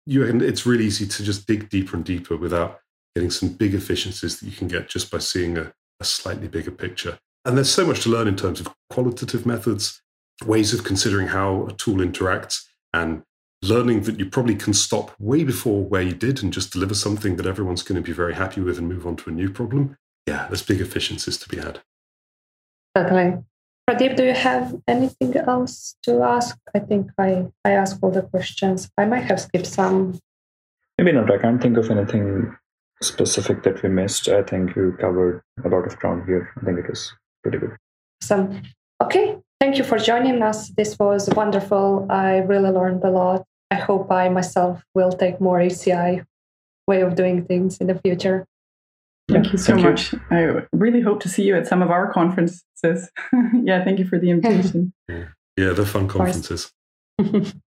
you 0.05 0.26
can, 0.26 0.41
it's 0.41 0.65
really 0.65 0.86
easy 0.86 1.05
to 1.05 1.24
just 1.24 1.47
dig 1.47 1.70
deeper 1.70 1.95
and 1.95 2.05
deeper 2.05 2.38
without 2.38 2.80
getting 3.15 3.32
some 3.32 3.49
big 3.49 3.74
efficiencies 3.74 4.39
that 4.39 4.45
you 4.45 4.55
can 4.55 4.68
get 4.68 4.89
just 4.89 5.11
by 5.11 5.18
seeing 5.18 5.57
a, 5.57 5.74
a 5.99 6.05
slightly 6.05 6.47
bigger 6.47 6.72
picture. 6.72 7.20
And 7.45 7.57
there's 7.57 7.72
so 7.72 7.86
much 7.86 8.01
to 8.03 8.09
learn 8.09 8.28
in 8.28 8.36
terms 8.36 8.59
of 8.59 8.70
qualitative 8.89 9.45
methods, 9.45 10.01
ways 10.45 10.74
of 10.74 10.84
considering 10.84 11.28
how 11.28 11.65
a 11.68 11.74
tool 11.74 11.97
interacts, 11.97 12.63
and 12.93 13.24
learning 13.61 14.03
that 14.03 14.20
you 14.20 14.30
probably 14.30 14.55
can 14.55 14.74
stop 14.74 15.15
way 15.20 15.43
before 15.43 15.84
where 15.84 16.01
you 16.01 16.13
did 16.13 16.43
and 16.43 16.53
just 16.53 16.72
deliver 16.72 16.93
something 16.93 17.36
that 17.38 17.45
everyone's 17.45 17.84
going 17.84 18.01
to 18.01 18.05
be 18.05 18.13
very 18.13 18.36
happy 18.36 18.61
with 18.61 18.78
and 18.78 18.88
move 18.88 19.07
on 19.07 19.15
to 19.15 19.30
a 19.30 19.34
new 19.34 19.49
problem. 19.49 19.97
Yeah, 20.28 20.47
there's 20.47 20.61
big 20.61 20.82
efficiencies 20.82 21.38
to 21.38 21.49
be 21.49 21.57
had. 21.57 21.80
Totally. 22.95 23.43
Pradeep, 23.90 24.18
do 24.18 24.26
you 24.26 24.34
have 24.34 24.76
anything 24.86 25.38
else 25.38 25.96
to 26.04 26.22
ask? 26.22 26.58
I 26.76 26.80
think 26.80 27.10
I, 27.18 27.46
I 27.64 27.72
asked 27.72 28.00
all 28.02 28.12
the 28.12 28.22
questions. 28.22 28.92
I 28.98 29.06
might 29.06 29.24
have 29.24 29.40
skipped 29.40 29.68
some. 29.68 30.20
Maybe 30.98 31.14
not. 31.14 31.32
I 31.32 31.38
can't 31.38 31.62
think 31.62 31.78
of 31.78 31.90
anything 31.90 32.54
specific 33.02 33.64
that 33.64 33.82
we 33.82 33.88
missed. 33.88 34.28
I 34.28 34.44
think 34.44 34.76
you 34.76 34.98
covered 35.00 35.42
a 35.64 35.70
lot 35.70 35.86
of 35.88 35.98
ground 36.00 36.24
here. 36.26 36.52
I 36.62 36.66
think 36.66 36.80
it 36.80 36.90
was 36.90 37.14
pretty 37.44 37.60
good. 37.60 37.78
Awesome. 38.22 38.62
Okay. 39.02 39.38
Thank 39.62 39.78
you 39.78 39.86
for 39.86 39.98
joining 39.98 40.42
us. 40.44 40.68
This 40.70 41.00
was 41.00 41.30
wonderful. 41.30 42.08
I 42.10 42.40
really 42.40 42.72
learned 42.72 43.06
a 43.06 43.10
lot. 43.10 43.46
I 43.72 43.76
hope 43.76 44.12
I 44.12 44.28
myself 44.28 44.84
will 44.96 45.14
take 45.14 45.40
more 45.40 45.60
HCI 45.60 46.26
way 46.88 47.02
of 47.02 47.16
doing 47.16 47.46
things 47.46 47.78
in 47.78 47.88
the 47.88 47.96
future. 47.96 48.46
Thank 49.30 49.52
you 49.52 49.58
so 49.58 49.74
thank 49.74 49.86
much. 49.86 50.14
You. 50.14 50.22
I 50.32 50.66
really 50.72 51.02
hope 51.02 51.20
to 51.22 51.30
see 51.30 51.44
you 51.44 51.56
at 51.56 51.68
some 51.68 51.82
of 51.82 51.92
our 51.92 52.12
conferences. 52.14 52.64
yeah, 53.64 53.84
thank 53.84 54.00
you 54.00 54.06
for 54.06 54.18
the 54.18 54.30
invitation. 54.32 54.94
yeah, 55.10 55.26
they're 55.56 55.86
fun 55.86 56.08
conferences. 56.08 56.72